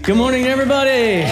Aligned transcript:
Good 0.00 0.16
morning, 0.16 0.46
everybody. 0.46 1.22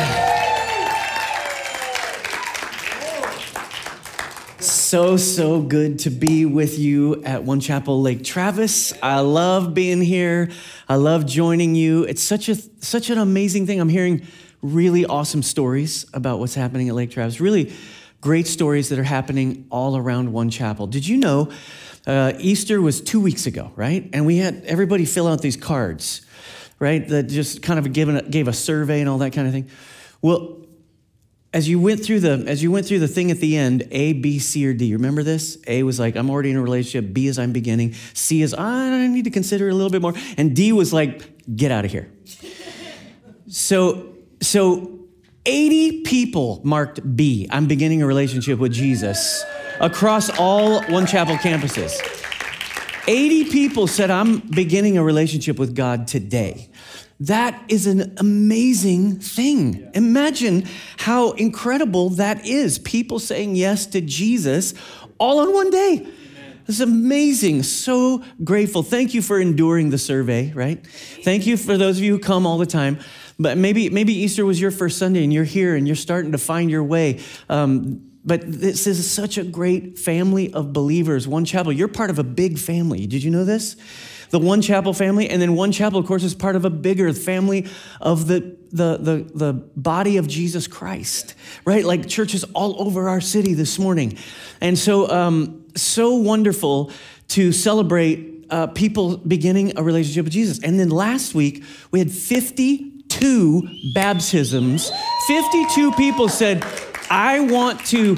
So, 4.60 5.16
so 5.16 5.60
good 5.60 5.98
to 6.00 6.10
be 6.10 6.44
with 6.44 6.78
you 6.78 7.24
at 7.24 7.42
One 7.42 7.58
Chapel 7.58 8.00
Lake 8.00 8.22
Travis. 8.22 8.92
I 9.02 9.20
love 9.20 9.74
being 9.74 10.00
here. 10.00 10.50
I 10.88 10.96
love 10.96 11.26
joining 11.26 11.74
you. 11.74 12.04
It's 12.04 12.22
such 12.22 12.48
a 12.48 12.54
such 12.54 13.10
an 13.10 13.18
amazing 13.18 13.66
thing. 13.66 13.80
I'm 13.80 13.88
hearing 13.88 14.24
really 14.62 15.04
awesome 15.04 15.42
stories 15.42 16.06
about 16.12 16.38
what's 16.38 16.54
happening 16.54 16.88
at 16.88 16.94
Lake 16.94 17.10
Travis. 17.10 17.40
Really 17.40 17.72
great 18.20 18.46
stories 18.46 18.88
that 18.90 18.98
are 18.98 19.04
happening 19.04 19.66
all 19.70 19.96
around 19.96 20.32
One 20.32 20.50
Chapel. 20.50 20.86
Did 20.86 21.08
you 21.08 21.16
know 21.16 21.50
uh, 22.06 22.34
Easter 22.38 22.80
was 22.80 23.00
two 23.00 23.20
weeks 23.20 23.46
ago, 23.46 23.72
right? 23.74 24.08
And 24.12 24.26
we 24.26 24.36
had 24.36 24.64
everybody 24.64 25.06
fill 25.06 25.26
out 25.26 25.42
these 25.42 25.56
cards, 25.56 26.22
right? 26.80 27.06
That 27.06 27.24
just 27.24 27.62
kind 27.62 27.78
of 27.78 27.92
given, 27.92 28.28
gave 28.28 28.48
a 28.48 28.52
survey 28.52 28.98
and 29.00 29.08
all 29.08 29.18
that 29.18 29.32
kind 29.32 29.46
of 29.46 29.52
thing. 29.52 29.70
Well, 30.20 30.56
as 31.52 31.68
you 31.68 31.80
went 31.80 32.04
through 32.04 32.20
the 32.20 32.44
as 32.46 32.62
you 32.62 32.70
went 32.70 32.86
through 32.86 33.00
the 33.00 33.08
thing 33.08 33.30
at 33.32 33.38
the 33.38 33.56
end 33.56 33.86
a 33.90 34.12
b 34.12 34.38
c 34.38 34.64
or 34.66 34.72
d 34.72 34.92
remember 34.92 35.24
this? 35.24 35.58
A 35.66 35.82
was 35.82 35.98
like 35.98 36.14
i'm 36.14 36.30
already 36.30 36.50
in 36.50 36.56
a 36.56 36.62
relationship. 36.62 37.12
B 37.12 37.26
is 37.26 37.40
i'm 37.40 37.52
beginning. 37.52 37.94
C 38.14 38.42
is 38.42 38.54
i 38.54 39.06
need 39.08 39.24
to 39.24 39.30
consider 39.30 39.68
it 39.68 39.72
a 39.72 39.74
little 39.74 39.90
bit 39.90 40.00
more. 40.00 40.14
And 40.36 40.54
d 40.54 40.72
was 40.72 40.92
like 40.92 41.56
get 41.56 41.72
out 41.72 41.84
of 41.84 41.90
here. 41.90 42.08
So 43.48 44.14
so 44.40 45.00
80 45.46 46.02
people 46.02 46.60
marked 46.64 47.16
b 47.16 47.48
i'm 47.50 47.66
beginning 47.66 48.02
a 48.02 48.06
relationship 48.06 48.58
with 48.58 48.72
jesus 48.72 49.42
across 49.80 50.28
all 50.38 50.82
one 50.84 51.06
chapel 51.06 51.34
campuses 51.36 52.19
80 53.06 53.50
people 53.50 53.86
said 53.86 54.10
i'm 54.10 54.38
beginning 54.38 54.98
a 54.98 55.02
relationship 55.02 55.58
with 55.58 55.74
god 55.74 56.06
today 56.06 56.70
that 57.20 57.62
is 57.68 57.86
an 57.86 58.14
amazing 58.16 59.20
thing. 59.20 59.90
Imagine 59.92 60.66
how 60.96 61.32
incredible 61.32 62.08
that 62.10 62.46
is. 62.46 62.78
People 62.78 63.18
saying 63.18 63.56
yes 63.56 63.84
to 63.86 64.00
Jesus 64.00 64.72
all 65.18 65.46
in 65.46 65.52
one 65.52 65.70
day. 65.70 66.06
It's 66.66 66.80
amazing. 66.80 67.64
So 67.64 68.24
grateful. 68.42 68.82
Thank 68.82 69.12
you 69.12 69.20
for 69.20 69.38
enduring 69.38 69.90
the 69.90 69.98
survey, 69.98 70.50
right? 70.54 70.84
Thank 70.86 71.46
you 71.46 71.58
for 71.58 71.76
those 71.76 71.98
of 71.98 72.04
you 72.04 72.14
who 72.14 72.18
come 72.20 72.46
all 72.46 72.56
the 72.56 72.64
time. 72.64 72.98
But 73.38 73.58
maybe, 73.58 73.90
maybe 73.90 74.14
Easter 74.14 74.46
was 74.46 74.58
your 74.58 74.70
first 74.70 74.96
Sunday 74.96 75.22
and 75.22 75.32
you're 75.32 75.44
here 75.44 75.74
and 75.74 75.86
you're 75.86 75.96
starting 75.96 76.32
to 76.32 76.38
find 76.38 76.70
your 76.70 76.84
way. 76.84 77.20
Um, 77.50 78.09
but 78.24 78.42
this 78.44 78.86
is 78.86 79.10
such 79.10 79.38
a 79.38 79.44
great 79.44 79.98
family 79.98 80.52
of 80.52 80.72
believers. 80.72 81.26
One 81.26 81.44
chapel, 81.44 81.72
you're 81.72 81.88
part 81.88 82.10
of 82.10 82.18
a 82.18 82.24
big 82.24 82.58
family. 82.58 83.06
Did 83.06 83.22
you 83.22 83.30
know 83.30 83.44
this? 83.44 83.76
the 84.30 84.38
One 84.38 84.62
Chapel 84.62 84.94
family, 84.94 85.28
and 85.28 85.42
then 85.42 85.54
One 85.54 85.72
Chapel, 85.72 85.98
of 85.98 86.06
course, 86.06 86.22
is 86.22 86.34
part 86.34 86.56
of 86.56 86.64
a 86.64 86.70
bigger 86.70 87.12
family 87.12 87.66
of 88.00 88.26
the, 88.26 88.56
the, 88.70 88.96
the, 88.96 89.30
the 89.34 89.52
body 89.52 90.16
of 90.16 90.28
Jesus 90.28 90.66
Christ, 90.66 91.34
right? 91.64 91.84
Like 91.84 92.08
churches 92.08 92.44
all 92.54 92.80
over 92.80 93.08
our 93.08 93.20
city 93.20 93.54
this 93.54 93.78
morning. 93.78 94.16
And 94.60 94.78
so, 94.78 95.10
um, 95.10 95.64
so 95.76 96.14
wonderful 96.14 96.92
to 97.28 97.52
celebrate 97.52 98.46
uh, 98.50 98.68
people 98.68 99.16
beginning 99.16 99.76
a 99.76 99.82
relationship 99.82 100.24
with 100.24 100.32
Jesus. 100.32 100.60
And 100.62 100.78
then 100.78 100.90
last 100.90 101.34
week, 101.34 101.64
we 101.90 101.98
had 101.98 102.10
52 102.10 103.68
baptisms. 103.94 104.90
52 105.26 105.92
people 105.92 106.28
said, 106.28 106.64
I 107.10 107.40
want 107.40 107.84
to 107.86 108.16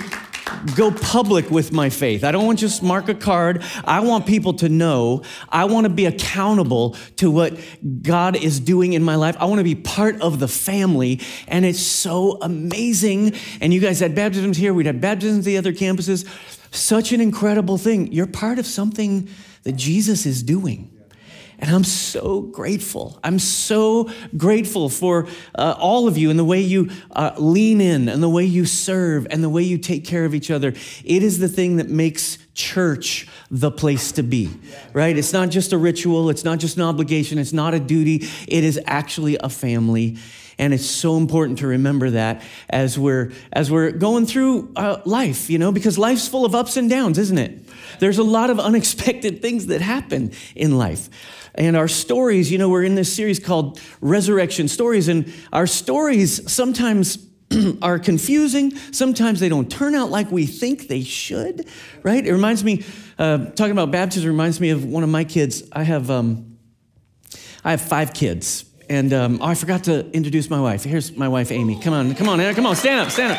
go 0.77 0.91
public 0.91 1.51
with 1.51 1.73
my 1.73 1.89
faith. 1.89 2.25
I 2.25 2.31
don't 2.31 2.45
want 2.45 2.59
to 2.59 2.67
just 2.67 2.83
mark 2.83 3.09
a 3.09 3.15
card. 3.15 3.65
I 3.85 4.01
want 4.01 4.27
people 4.27 4.53
to 4.55 4.69
know. 4.69 5.23
I 5.49 5.65
want 5.65 5.85
to 5.87 5.91
be 5.91 6.05
accountable 6.05 6.97
to 7.17 7.31
what 7.31 7.59
God 8.03 8.37
is 8.37 8.61
doing 8.61 8.93
in 8.93 9.03
my 9.03 9.17
life. 9.17 9.35
I 9.41 9.47
want 9.47 9.61
to 9.61 9.65
be 9.65 9.75
part 9.75 10.21
of 10.21 10.39
the 10.41 10.49
family. 10.49 11.21
And 11.49 11.65
it's 11.65 11.81
so 11.81 12.39
amazing. 12.43 13.35
And 13.61 13.73
you 13.73 13.81
guys 13.81 14.01
had 14.01 14.15
baptisms 14.15 14.59
here, 14.59 14.75
we'd 14.75 14.87
have 14.87 15.01
baptisms 15.01 15.39
at 15.41 15.45
the 15.47 15.57
other 15.57 15.73
campuses. 15.73 16.29
Such 16.71 17.13
an 17.13 17.21
incredible 17.21 17.79
thing. 17.79 18.13
You're 18.13 18.27
part 18.27 18.59
of 18.59 18.67
something 18.67 19.29
that 19.63 19.73
Jesus 19.73 20.27
is 20.27 20.43
doing. 20.43 20.92
And 21.63 21.71
I'm 21.71 21.85
so 21.85 22.41
grateful. 22.41 23.21
I'm 23.23 23.39
so 23.39 24.11
grateful 24.37 24.89
for 24.89 25.29
uh, 25.55 25.77
all 25.79 26.09
of 26.09 26.19
you 26.19 26.29
and 26.29 26.37
the 26.37 26.45
way 26.45 26.61
you 26.61 26.91
uh, 27.13 27.35
lean 27.39 27.81
in 27.81 28.09
and 28.09 28.21
the 28.21 28.29
way 28.29 28.45
you 28.45 28.67
serve 28.67 29.29
and 29.31 29.45
the 29.45 29.49
way 29.49 29.63
you 29.63 29.79
take 29.79 30.05
care 30.05 30.25
of 30.25 30.35
each 30.35 30.51
other. 30.51 30.75
It 31.05 31.23
is 31.23 31.39
the 31.39 31.47
thing 31.47 31.77
that 31.77 31.89
makes 31.89 32.39
church 32.55 33.29
the 33.49 33.71
place 33.71 34.11
to 34.13 34.25
be, 34.25 34.51
right? 34.93 35.17
It's 35.17 35.33
not 35.33 35.51
just 35.51 35.73
a 35.73 35.79
ritual, 35.79 36.31
it's 36.31 36.45
not 36.45 36.59
just 36.59 36.77
an 36.79 36.83
obligation, 36.83 37.39
it's 37.39 37.53
not 37.53 37.75
a 37.75 37.81
duty, 37.81 38.29
it 38.49 38.65
is 38.65 38.81
actually 38.85 39.37
a 39.39 39.49
family. 39.49 40.19
And 40.63 40.73
it's 40.73 40.87
so 40.87 41.17
important 41.17 41.59
to 41.59 41.67
remember 41.67 42.11
that 42.11 42.41
as 42.71 42.97
we're 42.97 43.33
as 43.53 43.69
we're 43.69 43.91
going 43.91 44.27
through 44.27 44.73
uh, 44.77 45.03
life, 45.05 45.51
you 45.51 45.59
know, 45.59 45.73
because 45.73 45.99
life's 45.99 46.29
full 46.29 46.45
of 46.45 46.55
ups 46.55 46.77
and 46.77 46.89
downs, 46.89 47.19
isn't 47.19 47.37
it? 47.37 47.69
There's 47.99 48.19
a 48.19 48.23
lot 48.23 48.49
of 48.49 48.61
unexpected 48.71 49.43
things 49.43 49.67
that 49.67 49.81
happen 49.81 50.31
in 50.55 50.79
life. 50.79 51.11
And 51.57 51.77
our 51.77 51.89
stories, 51.89 52.53
you 52.53 52.59
know, 52.59 52.69
we're 52.69 52.85
in 52.85 52.95
this 52.95 53.13
series 53.13 53.41
called 53.41 53.81
Resurrection 54.01 54.69
Stories, 54.69 55.09
and 55.09 55.33
our 55.53 55.67
stories 55.67 56.49
sometimes 56.49 57.19
are 57.83 57.99
confusing. 57.99 58.77
Sometimes 58.93 59.41
they 59.41 59.49
don't 59.49 59.69
turn 59.69 59.97
out 59.97 60.11
like 60.11 60.31
we 60.31 60.47
think 60.47 60.87
they 60.87 61.03
should, 61.03 61.67
right? 62.05 62.25
It 62.25 62.33
reminds 62.33 62.63
me, 62.63 62.85
uh, 63.19 63.47
talking 63.47 63.73
about 63.73 63.91
baptism 63.91 64.31
reminds 64.31 64.61
me 64.61 64.71
of 64.71 64.85
one 64.85 65.03
of 65.03 65.11
my 65.11 65.25
kids. 65.25 65.65
I 65.73 65.83
have, 65.83 66.09
um, 66.09 66.57
I 67.65 67.73
have 67.73 67.81
five 67.81 68.15
kids. 68.15 68.65
And 68.93 69.15
um, 69.15 69.39
oh, 69.41 69.47
I 69.47 69.55
forgot 69.55 69.85
to 69.85 70.07
introduce 70.11 70.51
my 70.51 70.61
wife. 70.61 70.85
Here's 70.85 71.17
my 71.17 71.27
wife, 71.27 71.51
Amy. 71.51 71.81
Come 71.81 71.95
on, 71.95 72.15
come 72.15 72.29
on, 72.29 72.39
Anna, 72.39 72.55
come 72.55 72.67
on, 72.67 72.77
stand 72.77 73.01
up, 73.01 73.11
stand 73.11 73.33
up. 73.33 73.39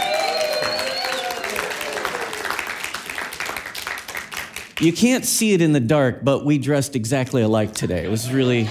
You 4.82 4.92
can't 4.92 5.24
see 5.24 5.54
it 5.54 5.62
in 5.62 5.72
the 5.72 5.80
dark, 5.80 6.24
but 6.24 6.44
we 6.44 6.58
dressed 6.58 6.96
exactly 6.96 7.44
alike 7.44 7.76
today. 7.76 8.04
It 8.04 8.10
was 8.10 8.32
really 8.32 8.68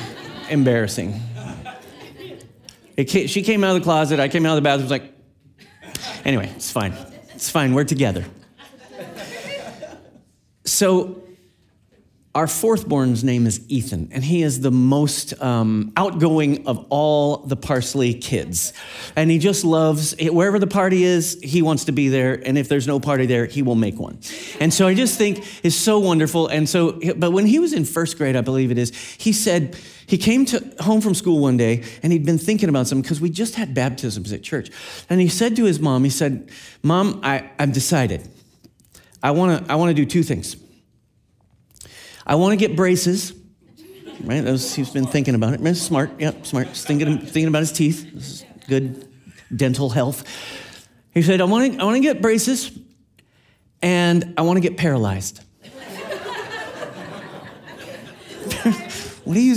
embarrassing. 0.50 1.20
Came, 2.96 3.28
she 3.28 3.42
came 3.42 3.62
out 3.62 3.76
of 3.76 3.80
the 3.80 3.84
closet, 3.84 4.18
I 4.18 4.26
came 4.26 4.44
out 4.44 4.56
of 4.56 4.56
the 4.56 4.62
bathroom, 4.62 4.86
was 4.86 4.90
like, 4.90 5.14
anyway, 6.24 6.50
it's 6.56 6.72
fine. 6.72 6.94
It's 7.32 7.48
fine, 7.48 7.74
we're 7.74 7.84
together. 7.84 8.24
So 10.64 11.22
our 12.34 12.46
fourthborn's 12.46 13.22
name 13.22 13.46
is 13.46 13.60
Ethan, 13.68 14.08
and 14.10 14.24
he 14.24 14.42
is 14.42 14.60
the 14.60 14.70
most 14.70 15.38
um, 15.42 15.92
outgoing 15.98 16.66
of 16.66 16.86
all 16.88 17.38
the 17.38 17.56
Parsley 17.56 18.14
kids. 18.14 18.72
And 19.16 19.30
he 19.30 19.38
just 19.38 19.66
loves, 19.66 20.14
wherever 20.18 20.58
the 20.58 20.66
party 20.66 21.04
is, 21.04 21.38
he 21.42 21.60
wants 21.60 21.84
to 21.84 21.92
be 21.92 22.08
there. 22.08 22.40
And 22.46 22.56
if 22.56 22.70
there's 22.70 22.86
no 22.86 22.98
party 22.98 23.26
there, 23.26 23.44
he 23.44 23.60
will 23.60 23.74
make 23.74 23.98
one. 23.98 24.18
And 24.60 24.72
so 24.72 24.86
I 24.86 24.94
just 24.94 25.18
think 25.18 25.44
it's 25.62 25.76
so 25.76 25.98
wonderful. 25.98 26.46
And 26.46 26.66
so, 26.66 26.98
but 27.16 27.32
when 27.32 27.44
he 27.44 27.58
was 27.58 27.74
in 27.74 27.84
first 27.84 28.16
grade, 28.16 28.34
I 28.34 28.40
believe 28.40 28.70
it 28.70 28.78
is, 28.78 28.96
he 29.18 29.34
said, 29.34 29.76
he 30.06 30.16
came 30.16 30.46
to 30.46 30.74
home 30.80 31.02
from 31.02 31.14
school 31.14 31.38
one 31.38 31.58
day 31.58 31.84
and 32.02 32.14
he'd 32.14 32.24
been 32.24 32.38
thinking 32.38 32.70
about 32.70 32.86
something 32.86 33.02
because 33.02 33.20
we 33.20 33.28
just 33.28 33.56
had 33.56 33.74
baptisms 33.74 34.32
at 34.32 34.42
church. 34.42 34.70
And 35.10 35.20
he 35.20 35.28
said 35.28 35.54
to 35.56 35.64
his 35.64 35.80
mom, 35.80 36.02
he 36.02 36.10
said, 36.10 36.50
Mom, 36.82 37.20
I, 37.22 37.50
I've 37.58 37.72
decided. 37.72 38.26
I 39.22 39.30
want 39.32 39.66
to 39.66 39.72
I 39.72 39.76
want 39.76 39.90
to 39.90 39.94
do 39.94 40.04
two 40.04 40.22
things. 40.22 40.56
I 42.26 42.34
want 42.36 42.52
to 42.52 42.56
get 42.56 42.76
braces. 42.76 43.34
Right? 44.20 44.44
Was, 44.44 44.74
he's 44.74 44.90
been 44.90 45.06
thinking 45.06 45.34
about 45.34 45.54
it. 45.54 45.74
Smart. 45.74 46.20
Yep, 46.20 46.46
smart. 46.46 46.68
Thinking, 46.68 47.18
thinking 47.18 47.48
about 47.48 47.60
his 47.60 47.72
teeth. 47.72 48.12
This 48.12 48.24
is 48.24 48.44
good 48.68 49.08
dental 49.54 49.90
health. 49.90 50.24
He 51.12 51.22
said, 51.22 51.40
I 51.40 51.44
want 51.44 51.74
to, 51.74 51.80
I 51.80 51.84
want 51.84 51.96
to 51.96 52.02
get 52.02 52.22
braces 52.22 52.70
and 53.82 54.34
I 54.36 54.42
want 54.42 54.56
to 54.62 54.68
get 54.68 54.76
paralyzed. 54.76 55.42
what 59.24 59.34
do 59.34 59.40
you 59.40 59.56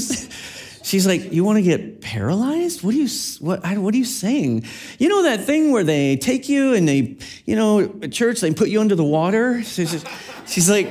She's 0.85 1.07
like, 1.07 1.33
you 1.33 1.43
want 1.43 1.57
to 1.57 1.63
get 1.63 1.99
paralyzed? 2.01 2.83
What 2.83 2.93
are 2.93 2.97
you 2.97 3.07
what 3.39 3.65
what 3.79 3.91
are 3.91 3.97
you 3.97 4.05
saying? 4.05 4.65
You 4.99 5.09
know 5.09 5.23
that 5.23 5.43
thing 5.43 5.71
where 5.71 5.83
they 5.83 6.15
take 6.15 6.47
you 6.47 6.75
and 6.75 6.87
they, 6.87 7.17
you 7.45 7.55
know, 7.55 7.79
at 8.03 8.11
church 8.11 8.39
they 8.39 8.53
put 8.53 8.69
you 8.69 8.79
under 8.79 8.93
the 8.93 9.03
water? 9.03 9.63
She's 9.63 10.69
like, 10.69 10.87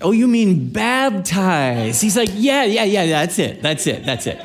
Oh, 0.00 0.12
you 0.12 0.28
mean 0.28 0.68
baptize? 0.70 2.00
He's 2.00 2.16
like, 2.16 2.30
Yeah, 2.32 2.64
yeah, 2.64 2.84
yeah, 2.84 3.06
that's 3.06 3.38
it. 3.38 3.62
That's 3.62 3.86
it. 3.86 4.04
That's 4.04 4.26
it. 4.26 4.44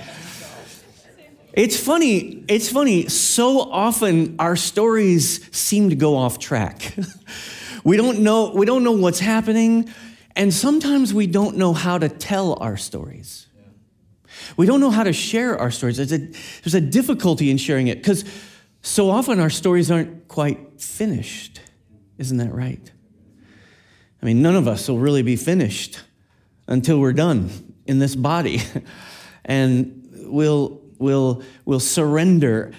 It's 1.53 1.75
funny, 1.75 2.45
it's 2.47 2.71
funny. 2.71 3.09
So 3.09 3.59
often 3.59 4.37
our 4.39 4.55
stories 4.55 5.53
seem 5.55 5.89
to 5.89 5.95
go 5.95 6.15
off 6.15 6.39
track. 6.39 6.95
we 7.83 7.97
don't 7.97 8.19
know, 8.19 8.51
we 8.55 8.65
don't 8.65 8.83
know 8.83 8.93
what's 8.93 9.19
happening, 9.19 9.93
and 10.35 10.53
sometimes 10.53 11.13
we 11.13 11.27
don't 11.27 11.57
know 11.57 11.73
how 11.73 11.97
to 11.97 12.07
tell 12.07 12.57
our 12.61 12.77
stories. 12.77 13.47
We 14.55 14.65
don't 14.65 14.79
know 14.79 14.91
how 14.91 15.03
to 15.03 15.13
share 15.13 15.57
our 15.57 15.71
stories. 15.71 15.97
There's 15.97 16.13
a, 16.13 16.19
there's 16.63 16.73
a 16.73 16.81
difficulty 16.81 17.51
in 17.51 17.57
sharing 17.57 17.87
it 17.87 17.97
because 17.97 18.23
so 18.81 19.09
often 19.09 19.39
our 19.39 19.49
stories 19.49 19.91
aren't 19.91 20.27
quite 20.29 20.81
finished. 20.81 21.59
Isn't 22.17 22.37
that 22.37 22.53
right? 22.53 22.91
I 24.21 24.25
mean, 24.25 24.41
none 24.41 24.55
of 24.55 24.67
us 24.67 24.87
will 24.87 24.99
really 24.99 25.23
be 25.23 25.35
finished 25.35 25.99
until 26.67 26.99
we're 26.99 27.13
done 27.13 27.49
in 27.85 27.99
this 27.99 28.15
body. 28.15 28.61
and 29.45 30.07
we'll, 30.27 30.81
we'll, 30.97 31.43
we'll 31.65 31.79
surrender 31.79 32.71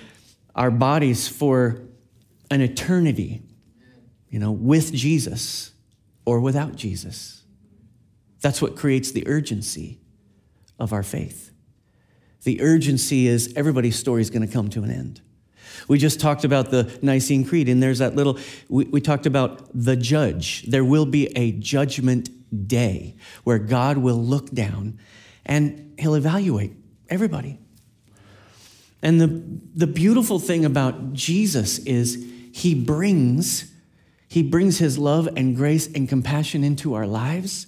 our 0.55 0.71
bodies 0.71 1.29
for 1.29 1.83
an 2.51 2.61
eternity, 2.61 3.43
you 4.29 4.39
know, 4.39 4.53
with 4.53 4.93
Jesus 4.93 5.73
or 6.25 6.41
without 6.41 6.77
Jesus. 6.77 7.43
That's 8.41 8.61
what 8.61 8.77
creates 8.77 9.13
the 9.13 9.27
urgency 9.27 10.01
of 10.79 10.93
our 10.93 11.03
faith. 11.03 11.53
The 12.43 12.61
urgency 12.61 13.29
is 13.29 13.53
everybody's 13.57 13.97
story 13.97 14.21
is 14.21 14.31
going 14.31 14.47
to 14.47 14.53
come 14.53 14.69
to 14.71 14.83
an 14.83 14.91
end. 14.91 15.21
We 15.89 15.99
just 15.99 16.21
talked 16.21 16.45
about 16.45 16.71
the 16.71 16.97
Nicene 17.03 17.45
Creed, 17.45 17.69
and 17.69 17.83
there's 17.83 17.99
that 17.99 18.15
little, 18.15 18.39
we, 18.69 18.85
we, 18.85 19.01
talked 19.01 19.27
about 19.27 19.69
the 19.75 19.97
judge. 19.97 20.63
There 20.63 20.85
will 20.85 21.07
be 21.07 21.27
a 21.37 21.53
judgment 21.53 22.31
day 22.69 23.17
where 23.45 23.59
God 23.59 23.99
will 23.99 24.23
look 24.23 24.51
down 24.51 24.99
and 25.45 25.95
he'll 25.99 26.15
evaluate 26.15 26.73
everybody. 27.09 27.59
And 29.03 29.21
the, 29.21 29.43
the 29.75 29.87
beautiful 29.87 30.39
thing 30.39 30.65
about 30.65 31.13
Jesus 31.13 31.79
is 31.81 32.25
he 32.53 32.75
brings, 32.75 33.73
he 34.29 34.43
brings 34.43 34.79
his 34.79 34.99
love 34.99 35.29
and 35.37 35.57
grace 35.57 35.89
and 35.93 36.09
compassion 36.09 36.63
into 36.63 36.95
our 36.95 37.07
lives 37.07 37.67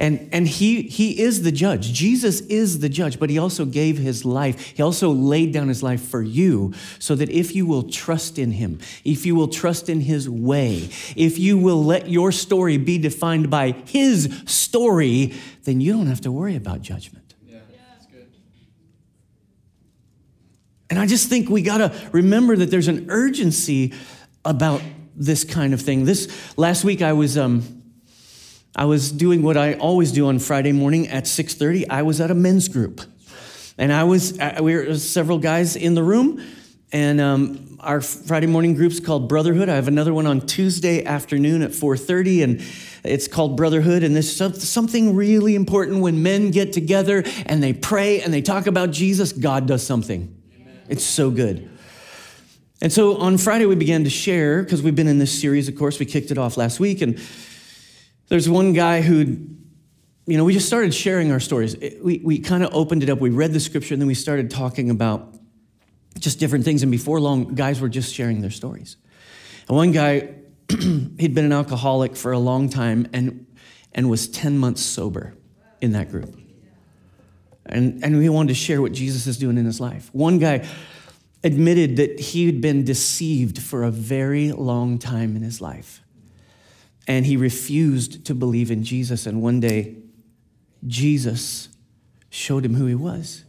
and, 0.00 0.30
and 0.32 0.48
he, 0.48 0.82
he 0.82 1.20
is 1.20 1.42
the 1.42 1.52
judge. 1.52 1.92
Jesus 1.92 2.40
is 2.40 2.78
the 2.78 2.88
judge, 2.88 3.20
but 3.20 3.28
he 3.28 3.36
also 3.36 3.66
gave 3.66 3.98
his 3.98 4.24
life. 4.24 4.68
He 4.74 4.82
also 4.82 5.10
laid 5.10 5.52
down 5.52 5.68
his 5.68 5.82
life 5.82 6.00
for 6.00 6.22
you 6.22 6.72
so 6.98 7.14
that 7.14 7.28
if 7.28 7.54
you 7.54 7.66
will 7.66 7.82
trust 7.82 8.38
in 8.38 8.52
him, 8.52 8.80
if 9.04 9.26
you 9.26 9.34
will 9.34 9.48
trust 9.48 9.90
in 9.90 10.00
his 10.00 10.26
way, 10.28 10.88
if 11.16 11.38
you 11.38 11.58
will 11.58 11.84
let 11.84 12.08
your 12.08 12.32
story 12.32 12.78
be 12.78 12.96
defined 12.96 13.50
by 13.50 13.72
his 13.72 14.42
story, 14.46 15.34
then 15.64 15.82
you 15.82 15.92
don't 15.92 16.06
have 16.06 16.22
to 16.22 16.32
worry 16.32 16.56
about 16.56 16.80
judgment. 16.80 17.34
Yeah, 17.46 17.58
that's 17.92 18.06
good. 18.06 18.26
And 20.88 20.98
I 20.98 21.06
just 21.06 21.28
think 21.28 21.50
we 21.50 21.60
got 21.60 21.78
to 21.78 22.08
remember 22.10 22.56
that 22.56 22.70
there's 22.70 22.88
an 22.88 23.10
urgency 23.10 23.92
about 24.46 24.80
this 25.14 25.44
kind 25.44 25.74
of 25.74 25.82
thing. 25.82 26.06
This 26.06 26.56
last 26.56 26.84
week 26.84 27.02
I 27.02 27.12
was 27.12 27.36
um, 27.36 27.79
I 28.74 28.84
was 28.84 29.10
doing 29.10 29.42
what 29.42 29.56
I 29.56 29.74
always 29.74 30.12
do 30.12 30.28
on 30.28 30.38
Friday 30.38 30.72
morning 30.72 31.08
at 31.08 31.24
6:30. 31.24 31.86
I 31.90 32.02
was 32.02 32.20
at 32.20 32.30
a 32.30 32.34
men's 32.34 32.68
group, 32.68 33.00
and 33.76 33.92
I 33.92 34.04
was 34.04 34.38
uh, 34.38 34.60
we 34.62 34.74
were 34.74 34.94
several 34.96 35.38
guys 35.38 35.76
in 35.76 35.94
the 35.94 36.02
room, 36.02 36.42
and 36.92 37.20
um, 37.20 37.78
our 37.80 38.00
Friday 38.00 38.46
morning 38.46 38.74
group's 38.74 39.00
called 39.00 39.28
Brotherhood. 39.28 39.68
I 39.68 39.74
have 39.74 39.88
another 39.88 40.14
one 40.14 40.26
on 40.26 40.40
Tuesday 40.40 41.04
afternoon 41.04 41.62
at 41.62 41.70
4:30, 41.70 42.44
and 42.44 42.62
it's 43.04 43.26
called 43.26 43.56
Brotherhood. 43.56 44.02
And 44.04 44.14
there's 44.14 44.36
something 44.36 45.16
really 45.16 45.54
important 45.54 46.00
when 46.00 46.22
men 46.22 46.50
get 46.50 46.72
together 46.72 47.24
and 47.46 47.62
they 47.62 47.72
pray 47.72 48.20
and 48.20 48.32
they 48.32 48.42
talk 48.42 48.66
about 48.66 48.90
Jesus. 48.90 49.32
God 49.32 49.66
does 49.66 49.84
something. 49.84 50.34
Amen. 50.60 50.80
It's 50.88 51.04
so 51.04 51.30
good. 51.30 51.68
And 52.82 52.92
so 52.92 53.18
on 53.18 53.36
Friday 53.36 53.66
we 53.66 53.74
began 53.74 54.04
to 54.04 54.10
share 54.10 54.62
because 54.62 54.82
we've 54.82 54.94
been 54.94 55.08
in 55.08 55.18
this 55.18 55.38
series. 55.38 55.68
Of 55.68 55.76
course, 55.76 55.98
we 55.98 56.06
kicked 56.06 56.30
it 56.30 56.38
off 56.38 56.56
last 56.56 56.80
week 56.80 57.02
and 57.02 57.18
there's 58.30 58.48
one 58.48 58.72
guy 58.72 59.02
who, 59.02 59.38
you 60.26 60.38
know, 60.38 60.44
we 60.44 60.54
just 60.54 60.68
started 60.68 60.94
sharing 60.94 61.32
our 61.32 61.40
stories. 61.40 61.76
We, 62.00 62.22
we 62.24 62.38
kind 62.38 62.62
of 62.62 62.72
opened 62.72 63.02
it 63.02 63.10
up. 63.10 63.18
We 63.18 63.30
read 63.30 63.52
the 63.52 63.58
scripture 63.58 63.92
and 63.92 64.00
then 64.00 64.06
we 64.06 64.14
started 64.14 64.50
talking 64.50 64.88
about 64.88 65.34
just 66.18 66.38
different 66.38 66.64
things. 66.64 66.82
And 66.84 66.92
before 66.92 67.20
long, 67.20 67.56
guys 67.56 67.80
were 67.80 67.88
just 67.88 68.14
sharing 68.14 68.40
their 68.40 68.50
stories. 68.50 68.96
And 69.68 69.76
one 69.76 69.90
guy, 69.90 70.36
he'd 70.70 71.34
been 71.34 71.44
an 71.44 71.52
alcoholic 71.52 72.14
for 72.14 72.30
a 72.30 72.38
long 72.38 72.68
time 72.68 73.08
and, 73.12 73.46
and 73.92 74.08
was 74.08 74.28
10 74.28 74.56
months 74.56 74.80
sober 74.80 75.34
in 75.80 75.90
that 75.92 76.08
group. 76.12 76.38
And, 77.66 78.04
and 78.04 78.16
we 78.16 78.28
wanted 78.28 78.50
to 78.50 78.54
share 78.54 78.80
what 78.80 78.92
Jesus 78.92 79.26
is 79.26 79.38
doing 79.38 79.58
in 79.58 79.64
his 79.64 79.80
life. 79.80 80.08
One 80.12 80.38
guy 80.38 80.68
admitted 81.42 81.96
that 81.96 82.20
he 82.20 82.46
had 82.46 82.60
been 82.60 82.84
deceived 82.84 83.60
for 83.60 83.82
a 83.82 83.90
very 83.90 84.52
long 84.52 84.98
time 85.00 85.34
in 85.34 85.42
his 85.42 85.60
life 85.60 86.04
and 87.10 87.26
he 87.26 87.36
refused 87.36 88.24
to 88.26 88.36
believe 88.36 88.70
in 88.70 88.84
Jesus. 88.84 89.26
And 89.26 89.42
one 89.42 89.58
day, 89.58 89.96
Jesus 90.86 91.68
showed 92.30 92.64
him 92.64 92.74
who 92.74 92.86
he 92.86 92.94
was. 92.94 93.44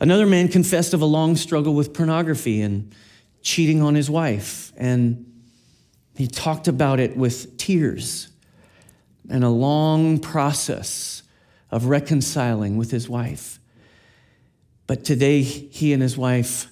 Another 0.00 0.24
man 0.24 0.48
confessed 0.48 0.94
of 0.94 1.02
a 1.02 1.04
long 1.04 1.36
struggle 1.36 1.74
with 1.74 1.92
pornography 1.92 2.62
and 2.62 2.94
cheating 3.42 3.82
on 3.82 3.94
his 3.94 4.08
wife. 4.08 4.72
And 4.78 5.30
he 6.16 6.26
talked 6.26 6.66
about 6.66 6.98
it 6.98 7.14
with 7.14 7.58
tears 7.58 8.28
and 9.28 9.44
a 9.44 9.50
long 9.50 10.18
process 10.18 11.22
of 11.70 11.84
reconciling 11.84 12.78
with 12.78 12.90
his 12.90 13.06
wife. 13.06 13.58
But 14.86 15.04
today, 15.04 15.42
he 15.42 15.92
and 15.92 16.00
his 16.00 16.16
wife 16.16 16.70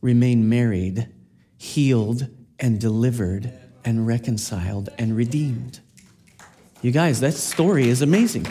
remain 0.00 0.48
married, 0.48 1.10
healed, 1.58 2.26
and 2.58 2.80
delivered 2.80 3.59
and 3.84 4.06
reconciled 4.06 4.88
and 4.98 5.16
redeemed. 5.16 5.80
You 6.82 6.90
guys, 6.90 7.20
that 7.20 7.34
story 7.34 7.88
is 7.88 8.02
amazing. 8.02 8.46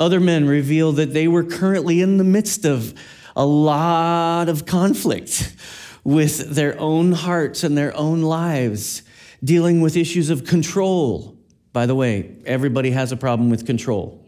Other 0.00 0.18
men 0.18 0.46
reveal 0.46 0.92
that 0.92 1.12
they 1.12 1.28
were 1.28 1.44
currently 1.44 2.00
in 2.00 2.16
the 2.16 2.24
midst 2.24 2.64
of 2.64 2.92
a 3.36 3.46
lot 3.46 4.48
of 4.48 4.66
conflict 4.66 5.56
with 6.04 6.54
their 6.54 6.78
own 6.80 7.12
hearts 7.12 7.62
and 7.62 7.78
their 7.78 7.96
own 7.96 8.22
lives, 8.22 9.02
dealing 9.44 9.80
with 9.80 9.96
issues 9.96 10.30
of 10.30 10.44
control. 10.44 11.36
By 11.72 11.86
the 11.86 11.94
way, 11.94 12.36
everybody 12.44 12.90
has 12.90 13.12
a 13.12 13.16
problem 13.16 13.48
with 13.48 13.64
control. 13.64 14.26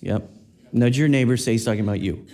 Yep. 0.00 0.30
Nudge 0.72 0.96
your 0.96 1.08
neighbor, 1.08 1.36
say 1.36 1.52
he's 1.52 1.64
talking 1.64 1.80
about 1.80 2.00
you. 2.00 2.24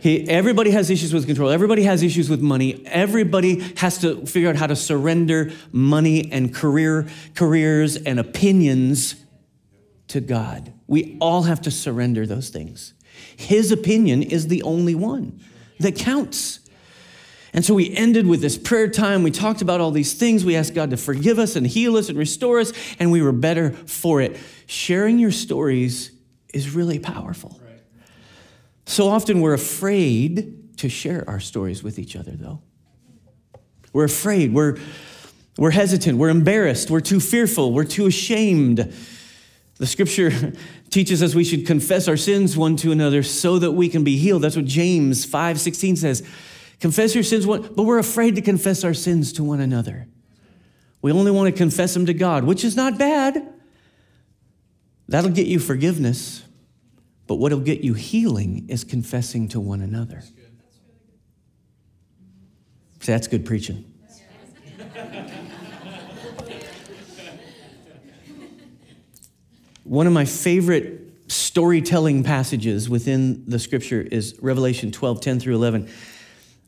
He, 0.00 0.28
everybody 0.28 0.70
has 0.70 0.88
issues 0.88 1.12
with 1.12 1.26
control. 1.26 1.50
Everybody 1.50 1.82
has 1.82 2.02
issues 2.02 2.30
with 2.30 2.40
money. 2.40 2.82
Everybody 2.86 3.60
has 3.76 3.98
to 3.98 4.24
figure 4.26 4.48
out 4.48 4.56
how 4.56 4.66
to 4.66 4.76
surrender 4.76 5.52
money 5.72 6.32
and 6.32 6.54
career, 6.54 7.06
careers 7.34 7.96
and 7.96 8.18
opinions 8.18 9.14
to 10.08 10.20
God. 10.20 10.72
We 10.86 11.18
all 11.20 11.42
have 11.42 11.60
to 11.62 11.70
surrender 11.70 12.26
those 12.26 12.48
things. 12.48 12.94
His 13.36 13.70
opinion 13.70 14.22
is 14.22 14.48
the 14.48 14.62
only 14.62 14.94
one 14.94 15.40
that 15.78 15.96
counts. 15.96 16.60
And 17.52 17.64
so 17.64 17.74
we 17.74 17.94
ended 17.94 18.26
with 18.26 18.40
this 18.40 18.56
prayer 18.56 18.88
time. 18.88 19.22
We 19.22 19.30
talked 19.30 19.60
about 19.60 19.80
all 19.80 19.90
these 19.90 20.14
things. 20.14 20.44
We 20.44 20.56
asked 20.56 20.74
God 20.74 20.90
to 20.90 20.96
forgive 20.96 21.38
us 21.38 21.56
and 21.56 21.66
heal 21.66 21.96
us 21.96 22.08
and 22.08 22.16
restore 22.16 22.60
us, 22.60 22.72
and 22.98 23.12
we 23.12 23.20
were 23.22 23.32
better 23.32 23.72
for 23.72 24.20
it. 24.20 24.38
Sharing 24.66 25.18
your 25.18 25.32
stories 25.32 26.12
is 26.54 26.74
really 26.74 26.98
powerful. 26.98 27.59
So 28.90 29.06
often 29.06 29.40
we're 29.40 29.54
afraid 29.54 30.76
to 30.78 30.88
share 30.88 31.22
our 31.30 31.38
stories 31.38 31.80
with 31.80 31.96
each 31.96 32.16
other, 32.16 32.32
though. 32.32 32.60
We're 33.92 34.06
afraid, 34.06 34.52
we're, 34.52 34.78
we're 35.56 35.70
hesitant, 35.70 36.18
we're 36.18 36.28
embarrassed, 36.28 36.90
we're 36.90 36.98
too 36.98 37.20
fearful, 37.20 37.72
we're 37.72 37.84
too 37.84 38.06
ashamed. 38.06 38.92
The 39.76 39.86
scripture 39.86 40.32
teaches 40.90 41.22
us 41.22 41.36
we 41.36 41.44
should 41.44 41.68
confess 41.68 42.08
our 42.08 42.16
sins 42.16 42.56
one 42.56 42.74
to 42.78 42.90
another 42.90 43.22
so 43.22 43.60
that 43.60 43.70
we 43.70 43.88
can 43.88 44.02
be 44.02 44.16
healed. 44.16 44.42
That's 44.42 44.56
what 44.56 44.64
James 44.64 45.24
5 45.24 45.60
16 45.60 45.94
says. 45.94 46.28
Confess 46.80 47.14
your 47.14 47.22
sins, 47.22 47.46
one, 47.46 47.72
but 47.72 47.84
we're 47.84 48.00
afraid 48.00 48.34
to 48.34 48.42
confess 48.42 48.82
our 48.82 48.94
sins 48.94 49.32
to 49.34 49.44
one 49.44 49.60
another. 49.60 50.08
We 51.00 51.12
only 51.12 51.30
want 51.30 51.46
to 51.46 51.56
confess 51.56 51.94
them 51.94 52.06
to 52.06 52.14
God, 52.14 52.42
which 52.42 52.64
is 52.64 52.74
not 52.74 52.98
bad. 52.98 53.54
That'll 55.06 55.30
get 55.30 55.46
you 55.46 55.60
forgiveness. 55.60 56.42
But 57.30 57.36
what'll 57.36 57.60
get 57.60 57.82
you 57.82 57.94
healing 57.94 58.66
is 58.68 58.82
confessing 58.82 59.46
to 59.50 59.60
one 59.60 59.82
another. 59.82 60.20
See, 62.98 63.12
that's 63.12 63.28
good 63.28 63.46
preaching. 63.46 63.84
One 69.84 70.08
of 70.08 70.12
my 70.12 70.24
favorite 70.24 71.12
storytelling 71.28 72.24
passages 72.24 72.90
within 72.90 73.44
the 73.46 73.60
scripture 73.60 74.00
is 74.00 74.36
Revelation 74.42 74.90
12, 74.90 75.20
10 75.20 75.38
through 75.38 75.54
11 75.54 75.88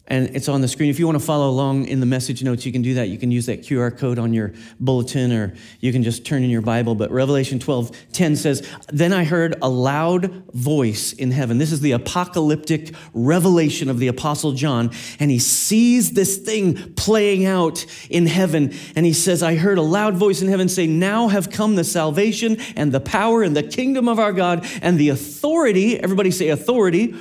and 0.08 0.34
it's 0.34 0.48
on 0.48 0.60
the 0.60 0.68
screen. 0.68 0.90
If 0.90 0.98
you 0.98 1.06
want 1.06 1.18
to 1.18 1.24
follow 1.24 1.48
along 1.48 1.86
in 1.86 2.00
the 2.00 2.06
message 2.06 2.42
notes, 2.42 2.66
you 2.66 2.72
can 2.72 2.82
do 2.82 2.94
that. 2.94 3.08
You 3.08 3.18
can 3.18 3.30
use 3.30 3.46
that 3.46 3.62
QR 3.62 3.96
code 3.96 4.18
on 4.18 4.32
your 4.32 4.52
bulletin 4.80 5.32
or 5.32 5.54
you 5.78 5.92
can 5.92 6.02
just 6.02 6.26
turn 6.26 6.42
in 6.42 6.50
your 6.50 6.60
Bible. 6.60 6.96
But 6.96 7.12
Revelation 7.12 7.60
12 7.60 8.10
10 8.12 8.36
says, 8.36 8.68
Then 8.88 9.12
I 9.12 9.22
heard 9.22 9.54
a 9.62 9.68
loud 9.68 10.50
voice 10.52 11.12
in 11.12 11.30
heaven. 11.30 11.58
This 11.58 11.70
is 11.70 11.80
the 11.80 11.92
apocalyptic 11.92 12.94
revelation 13.14 13.88
of 13.88 14.00
the 14.00 14.08
Apostle 14.08 14.52
John. 14.52 14.90
And 15.20 15.30
he 15.30 15.38
sees 15.38 16.12
this 16.12 16.36
thing 16.36 16.94
playing 16.94 17.46
out 17.46 17.86
in 18.10 18.26
heaven. 18.26 18.74
And 18.96 19.06
he 19.06 19.12
says, 19.12 19.42
I 19.42 19.54
heard 19.54 19.78
a 19.78 19.82
loud 19.82 20.16
voice 20.16 20.42
in 20.42 20.48
heaven 20.48 20.68
say, 20.68 20.88
Now 20.88 21.28
have 21.28 21.48
come 21.48 21.76
the 21.76 21.84
salvation 21.84 22.58
and 22.74 22.90
the 22.90 23.00
power 23.00 23.44
and 23.44 23.56
the 23.56 23.62
kingdom 23.62 24.08
of 24.08 24.18
our 24.18 24.32
God 24.32 24.66
and 24.82 24.98
the 24.98 25.10
authority. 25.10 25.98
Everybody 26.00 26.32
say 26.32 26.48
authority 26.48 27.14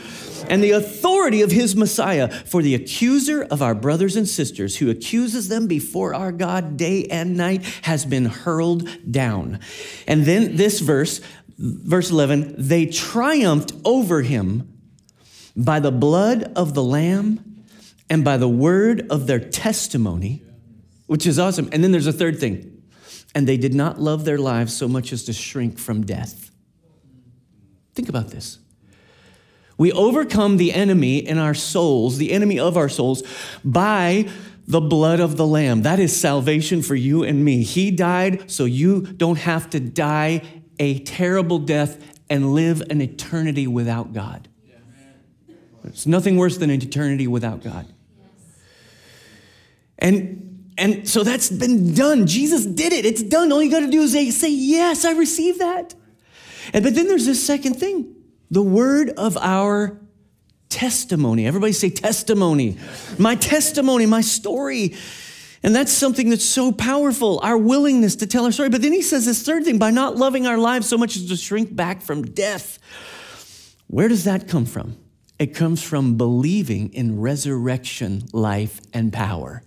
and 0.50 0.64
the 0.64 0.72
authority 0.72 1.42
of 1.42 1.52
his 1.52 1.76
Messiah. 1.76 2.30
For 2.30 2.62
the 2.62 2.76
accuser 2.76 3.44
of 3.44 3.62
our 3.62 3.76
brothers 3.76 4.16
and 4.16 4.28
sisters, 4.28 4.78
who 4.78 4.90
accuses 4.90 5.48
them 5.48 5.68
before 5.68 6.14
our 6.14 6.32
God 6.32 6.78
day 6.78 7.06
and 7.06 7.38
night, 7.38 7.64
has 7.84 8.06
been 8.06 8.26
hurled 8.26 8.88
down. 9.12 9.60
And 10.08 10.26
then 10.26 10.56
this 10.56 10.80
verse, 10.80 11.22
verse 11.58 12.12
11, 12.12 12.56
they 12.58 12.86
triumphed 12.86 13.74
over 13.86 14.22
him 14.22 14.68
by 15.56 15.80
the 15.80 15.92
blood 15.92 16.52
of 16.56 16.74
the 16.74 16.84
Lamb 16.84 17.66
and 18.10 18.24
by 18.24 18.38
the 18.38 18.50
word 18.50 19.08
of 19.10 19.28
their 19.28 19.40
testimony, 19.40 20.44
which 21.08 21.26
is 21.26 21.40
awesome. 21.40 21.70
And 21.72 21.84
then 21.84 21.92
there's 21.92 22.08
a 22.08 22.14
third 22.14 22.40
thing. 22.40 22.84
And 23.34 23.48
they 23.48 23.58
did 23.58 23.74
not 23.74 24.00
love 24.00 24.26
their 24.26 24.38
lives 24.38 24.76
so 24.76 24.88
much 24.88 25.14
as 25.14 25.24
to 25.26 25.34
shrink 25.34 25.80
from 25.80 26.06
death. 26.06 26.52
Think 27.94 28.10
about 28.10 28.30
this. 28.30 28.58
We 29.82 29.92
overcome 29.94 30.58
the 30.58 30.74
enemy 30.74 31.18
in 31.18 31.40
our 31.40 31.56
souls, 31.56 32.20
the 32.20 32.34
enemy 32.34 32.60
of 32.60 32.78
our 32.78 32.88
souls, 32.88 33.24
by 33.66 34.30
the 34.68 34.80
blood 34.80 35.20
of 35.20 35.38
the 35.38 35.48
Lamb. 35.48 35.82
That 35.82 35.98
is 35.98 36.16
salvation 36.16 36.84
for 36.84 36.94
you 36.94 37.24
and 37.24 37.44
me. 37.44 37.64
He 37.64 37.90
died 37.90 38.52
so 38.52 38.66
you 38.66 39.02
don't 39.02 39.40
have 39.40 39.72
to 39.72 39.80
die 39.80 40.44
a 40.78 41.00
terrible 41.00 41.58
death 41.58 42.22
and 42.30 42.54
live 42.54 42.84
an 42.92 43.02
eternity 43.02 43.66
without 43.66 44.14
God. 44.14 44.48
It's 45.86 46.06
nothing 46.06 46.38
worse 46.38 46.58
than 46.58 46.70
an 46.70 46.80
eternity 46.80 47.26
without 47.26 47.64
God. 47.64 47.88
And, 49.98 50.72
and 50.78 51.10
so 51.10 51.24
that's 51.24 51.50
been 51.50 51.96
done. 51.96 52.28
Jesus 52.28 52.68
did 52.68 52.94
it. 52.94 53.04
It's 53.04 53.24
done. 53.24 53.52
All 53.52 53.64
you 53.64 53.72
got 53.72 53.80
to 53.80 53.90
do 53.90 54.04
is 54.04 54.12
say, 54.12 54.30
say, 54.30 54.52
Yes, 54.52 55.06
I 55.06 55.14
receive 55.14 55.58
that. 55.58 55.96
And, 56.72 56.84
but 56.84 56.94
then 56.94 57.08
there's 57.08 57.26
this 57.26 57.44
second 57.44 57.80
thing 57.80 58.21
the 58.52 58.62
word 58.62 59.10
of 59.12 59.38
our 59.38 59.98
testimony. 60.70 61.48
Everybody 61.48 61.74
say 61.74 61.90
testimony. 61.90 62.78
My 63.18 63.36
testimony, 63.36 64.06
my 64.06 64.22
story. 64.22 64.96
And 65.64 65.76
that's 65.76 65.92
something 65.92 66.30
that's 66.30 66.46
so 66.46 66.72
powerful, 66.72 67.40
our 67.44 67.58
willingness 67.58 68.16
to 68.18 68.28
tell 68.28 68.46
our 68.46 68.52
story. 68.52 68.70
But 68.70 68.82
then 68.82 68.94
he 68.94 69.02
says 69.02 69.26
this 69.26 69.44
third 69.44 69.64
thing 69.64 69.78
by 69.78 69.92
not 69.92 70.18
loving 70.18 70.48
our 70.48 70.58
lives 70.58 70.90
so 70.90 70.98
much 70.98 71.16
as 71.16 71.28
to 71.28 71.38
shrink 71.38 71.76
back 71.76 72.02
from 72.02 72.24
death. 72.24 72.80
Where 73.88 74.08
does 74.08 74.24
that 74.24 74.48
come 74.48 74.66
from? 74.66 74.98
It 75.38 75.56
comes 75.56 75.84
from 75.84 76.18
believing 76.18 76.94
in 76.94 77.20
resurrection, 77.20 78.24
life, 78.34 78.80
and 78.94 79.14
power. 79.14 79.64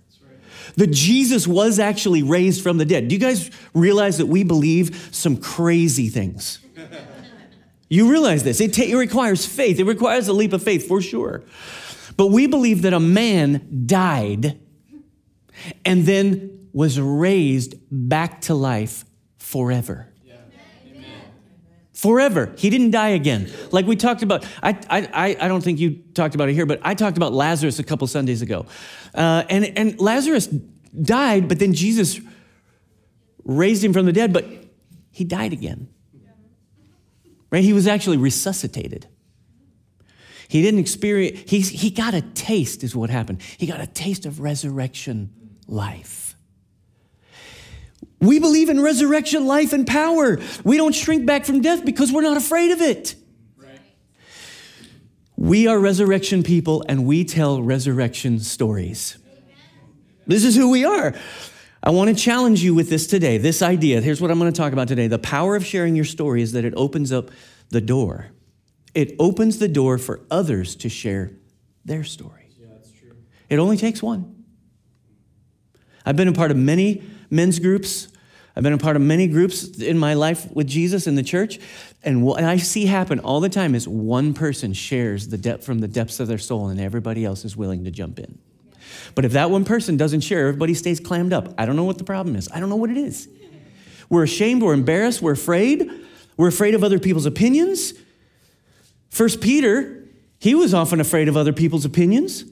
That 0.77 0.87
Jesus 0.87 1.47
was 1.47 1.79
actually 1.79 2.23
raised 2.23 2.61
from 2.61 2.77
the 2.77 2.85
dead. 2.85 3.07
Do 3.07 3.15
you 3.15 3.21
guys 3.21 3.51
realize 3.73 4.17
that 4.17 4.25
we 4.25 4.43
believe 4.43 5.09
some 5.11 5.37
crazy 5.37 6.09
things? 6.09 6.59
You 7.87 8.09
realize 8.09 8.43
this. 8.43 8.59
It, 8.59 8.77
it 8.79 8.95
requires 8.95 9.45
faith, 9.45 9.79
it 9.79 9.85
requires 9.85 10.27
a 10.27 10.33
leap 10.33 10.53
of 10.53 10.63
faith 10.63 10.87
for 10.87 11.01
sure. 11.01 11.43
But 12.17 12.27
we 12.27 12.47
believe 12.47 12.83
that 12.83 12.93
a 12.93 12.99
man 12.99 13.85
died 13.85 14.59
and 15.83 16.05
then 16.05 16.69
was 16.73 16.99
raised 16.99 17.75
back 17.89 18.41
to 18.41 18.53
life 18.53 19.05
forever. 19.37 20.11
Forever. 21.93 22.53
He 22.57 22.69
didn't 22.69 22.91
die 22.91 23.09
again. 23.09 23.49
Like 23.71 23.87
we 23.87 23.95
talked 23.95 24.21
about, 24.21 24.45
I, 24.61 24.77
I, 24.89 25.37
I 25.39 25.47
don't 25.47 25.63
think 25.63 25.79
you 25.79 26.03
talked 26.13 26.35
about 26.35 26.49
it 26.49 26.53
here, 26.53 26.65
but 26.65 26.81
I 26.83 26.93
talked 26.93 27.15
about 27.15 27.31
Lazarus 27.31 27.79
a 27.79 27.83
couple 27.83 28.05
Sundays 28.07 28.41
ago. 28.41 28.65
Uh, 29.13 29.43
and, 29.49 29.77
and 29.77 29.99
Lazarus 29.99 30.47
died, 30.47 31.47
but 31.47 31.57
then 31.57 31.73
Jesus 31.73 32.19
raised 33.45 33.81
him 33.83 33.93
from 33.93 34.05
the 34.05 34.11
dead, 34.11 34.33
but 34.33 34.45
he 35.09 35.23
died 35.23 35.53
again. 35.53 35.87
Right? 37.51 37.63
He 37.63 37.73
was 37.73 37.87
actually 37.87 38.17
resuscitated. 38.17 39.07
He 40.47 40.61
didn't 40.61 40.79
experience, 40.79 41.49
he, 41.49 41.61
he 41.61 41.89
got 41.89 42.13
a 42.13 42.21
taste, 42.21 42.83
is 42.83 42.95
what 42.95 43.09
happened. 43.09 43.41
He 43.57 43.65
got 43.65 43.81
a 43.81 43.87
taste 43.87 44.25
of 44.25 44.39
resurrection 44.39 45.31
life. 45.67 46.35
We 48.19 48.39
believe 48.39 48.69
in 48.69 48.81
resurrection 48.81 49.45
life 49.45 49.73
and 49.73 49.85
power. 49.85 50.39
We 50.63 50.77
don't 50.77 50.93
shrink 50.93 51.25
back 51.25 51.45
from 51.45 51.61
death 51.61 51.85
because 51.85 52.11
we're 52.11 52.21
not 52.21 52.37
afraid 52.37 52.71
of 52.71 52.81
it. 52.81 53.15
We 55.37 55.67
are 55.67 55.77
resurrection 55.77 56.43
people 56.43 56.83
and 56.87 57.05
we 57.05 57.25
tell 57.25 57.61
resurrection 57.61 58.39
stories. 58.39 59.17
This 60.25 60.43
is 60.43 60.55
who 60.55 60.71
we 60.71 60.85
are. 60.85 61.13
I 61.85 61.91
want 61.91 62.09
to 62.09 62.15
challenge 62.15 62.63
you 62.63 62.73
with 62.73 62.89
this 62.89 63.05
today. 63.05 63.37
This 63.37 63.61
idea, 63.61 64.01
here's 64.01 64.19
what 64.19 64.31
I'm 64.31 64.39
going 64.39 64.51
to 64.51 64.57
talk 64.57 64.73
about 64.73 64.87
today. 64.87 65.05
The 65.05 65.19
power 65.19 65.55
of 65.55 65.63
sharing 65.63 65.95
your 65.95 66.05
story 66.05 66.41
is 66.41 66.53
that 66.53 66.65
it 66.65 66.73
opens 66.75 67.11
up 67.11 67.29
the 67.69 67.79
door. 67.79 68.31
It 68.95 69.15
opens 69.19 69.59
the 69.59 69.67
door 69.67 69.99
for 69.99 70.21
others 70.31 70.75
to 70.77 70.89
share 70.89 71.33
their 71.83 72.03
story. 72.03 72.49
Yeah, 72.59 72.69
that's 72.71 72.91
true. 72.91 73.11
It 73.49 73.59
only 73.59 73.77
takes 73.77 74.01
one. 74.01 74.45
I've 76.07 76.15
been 76.15 76.27
a 76.27 76.33
part 76.33 76.49
of 76.49 76.57
many 76.57 77.03
men's 77.29 77.59
groups. 77.59 78.07
I've 78.55 78.63
been 78.63 78.73
a 78.73 78.79
part 78.79 78.95
of 78.95 79.03
many 79.03 79.27
groups 79.27 79.77
in 79.77 79.99
my 79.99 80.15
life 80.15 80.51
with 80.51 80.65
Jesus 80.65 81.05
in 81.05 81.13
the 81.13 81.23
church. 81.23 81.59
And 82.01 82.23
what 82.23 82.43
I 82.43 82.57
see 82.57 82.87
happen 82.87 83.19
all 83.19 83.41
the 83.41 83.49
time 83.49 83.75
is 83.75 83.87
one 83.87 84.33
person 84.33 84.73
shares 84.73 85.27
the 85.27 85.37
depth 85.37 85.63
from 85.63 85.79
the 85.79 85.87
depths 85.87 86.19
of 86.19 86.27
their 86.27 86.39
soul, 86.39 86.69
and 86.69 86.79
everybody 86.79 87.23
else 87.25 87.45
is 87.45 87.55
willing 87.55 87.83
to 87.83 87.91
jump 87.91 88.17
in. 88.17 88.39
But 89.13 89.25
if 89.25 89.31
that 89.33 89.49
one 89.49 89.65
person 89.65 89.97
doesn't 89.97 90.21
share, 90.21 90.47
everybody 90.47 90.73
stays 90.73 90.99
clammed 90.99 91.33
up. 91.33 91.53
I 91.57 91.65
don't 91.65 91.75
know 91.75 91.83
what 91.83 91.97
the 91.97 92.03
problem 92.03 92.35
is. 92.35 92.49
I 92.53 92.59
don't 92.59 92.69
know 92.69 92.75
what 92.75 92.89
it 92.89 92.97
is. 92.97 93.29
We're 94.09 94.23
ashamed, 94.23 94.61
we're 94.61 94.73
embarrassed, 94.73 95.21
we're 95.21 95.33
afraid. 95.33 95.89
We're 96.37 96.49
afraid 96.49 96.75
of 96.75 96.83
other 96.83 96.99
people's 96.99 97.25
opinions. 97.25 97.93
First 99.09 99.41
Peter, 99.41 100.03
he 100.39 100.53
was 100.53 100.73
often 100.73 100.99
afraid 100.99 101.27
of 101.27 101.37
other 101.37 101.53
people's 101.53 101.85
opinions. 101.85 102.43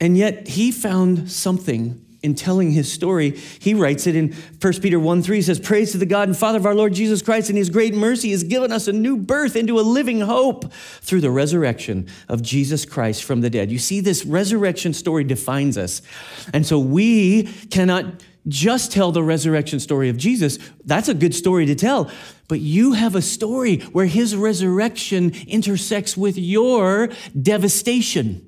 And 0.00 0.16
yet 0.16 0.48
he 0.48 0.70
found 0.70 1.30
something 1.30 2.04
in 2.22 2.34
telling 2.34 2.72
his 2.72 2.92
story. 2.92 3.30
He 3.30 3.74
writes 3.74 4.06
it 4.06 4.16
in 4.16 4.32
1 4.60 4.72
Peter 4.80 4.98
1 4.98 5.22
3 5.22 5.42
says, 5.42 5.60
Praise 5.60 5.92
to 5.92 5.98
the 5.98 6.06
God 6.06 6.28
and 6.28 6.36
Father 6.36 6.58
of 6.58 6.66
our 6.66 6.74
Lord 6.74 6.92
Jesus 6.92 7.22
Christ, 7.22 7.48
and 7.48 7.56
his 7.56 7.70
great 7.70 7.94
mercy 7.94 8.30
has 8.32 8.42
given 8.42 8.72
us 8.72 8.88
a 8.88 8.92
new 8.92 9.16
birth 9.16 9.56
into 9.56 9.78
a 9.78 9.82
living 9.82 10.20
hope 10.20 10.72
through 10.72 11.20
the 11.20 11.30
resurrection 11.30 12.08
of 12.28 12.42
Jesus 12.42 12.84
Christ 12.84 13.24
from 13.24 13.40
the 13.40 13.50
dead. 13.50 13.70
You 13.70 13.78
see, 13.78 14.00
this 14.00 14.24
resurrection 14.24 14.92
story 14.94 15.24
defines 15.24 15.78
us. 15.78 16.02
And 16.52 16.66
so 16.66 16.78
we 16.78 17.44
cannot 17.70 18.22
just 18.48 18.92
tell 18.92 19.12
the 19.12 19.22
resurrection 19.22 19.78
story 19.78 20.08
of 20.08 20.16
Jesus. 20.16 20.58
That's 20.84 21.08
a 21.08 21.14
good 21.14 21.34
story 21.34 21.66
to 21.66 21.74
tell. 21.74 22.10
But 22.48 22.60
you 22.60 22.94
have 22.94 23.14
a 23.14 23.22
story 23.22 23.80
where 23.92 24.06
his 24.06 24.34
resurrection 24.34 25.32
intersects 25.46 26.16
with 26.16 26.38
your 26.38 27.10
devastation 27.40 28.47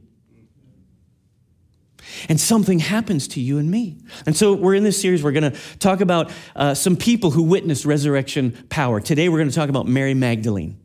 and 2.28 2.40
something 2.40 2.78
happens 2.78 3.28
to 3.28 3.40
you 3.40 3.58
and 3.58 3.70
me. 3.70 3.98
And 4.26 4.36
so 4.36 4.54
we're 4.54 4.74
in 4.74 4.84
this 4.84 5.00
series, 5.00 5.22
we're 5.22 5.32
going 5.32 5.52
to 5.52 5.58
talk 5.78 6.00
about 6.00 6.30
uh, 6.56 6.74
some 6.74 6.96
people 6.96 7.30
who 7.30 7.42
witnessed 7.42 7.84
resurrection 7.84 8.66
power. 8.68 9.00
Today 9.00 9.28
we're 9.28 9.38
going 9.38 9.50
to 9.50 9.54
talk 9.54 9.68
about 9.68 9.86
Mary 9.86 10.14
Magdalene. 10.14 10.78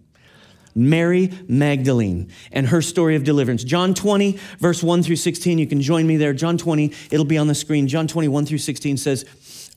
Mary 0.75 1.32
Magdalene 1.48 2.30
and 2.51 2.68
her 2.68 2.82
story 2.82 3.15
of 3.15 3.24
deliverance. 3.24 3.63
John 3.63 3.94
20, 3.94 4.38
verse 4.60 4.84
1 4.84 5.04
through 5.04 5.15
16. 5.15 5.58
You 5.58 5.68
can 5.68 5.82
join 5.82 6.06
me 6.06 6.18
there. 6.18 6.34
John 6.34 6.58
20, 6.58 6.92
it'll 7.12 7.25
be 7.25 7.38
on 7.38 7.48
the 7.48 7.56
screen. 7.56 7.88
John 7.88 8.08
20, 8.08 8.27
1 8.27 8.46
through 8.46 8.58
16 8.58 8.98
says, 8.98 9.24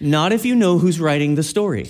Not 0.00 0.32
if 0.32 0.44
you 0.44 0.54
know 0.54 0.78
who's 0.78 1.00
writing 1.00 1.34
the 1.34 1.42
story. 1.42 1.88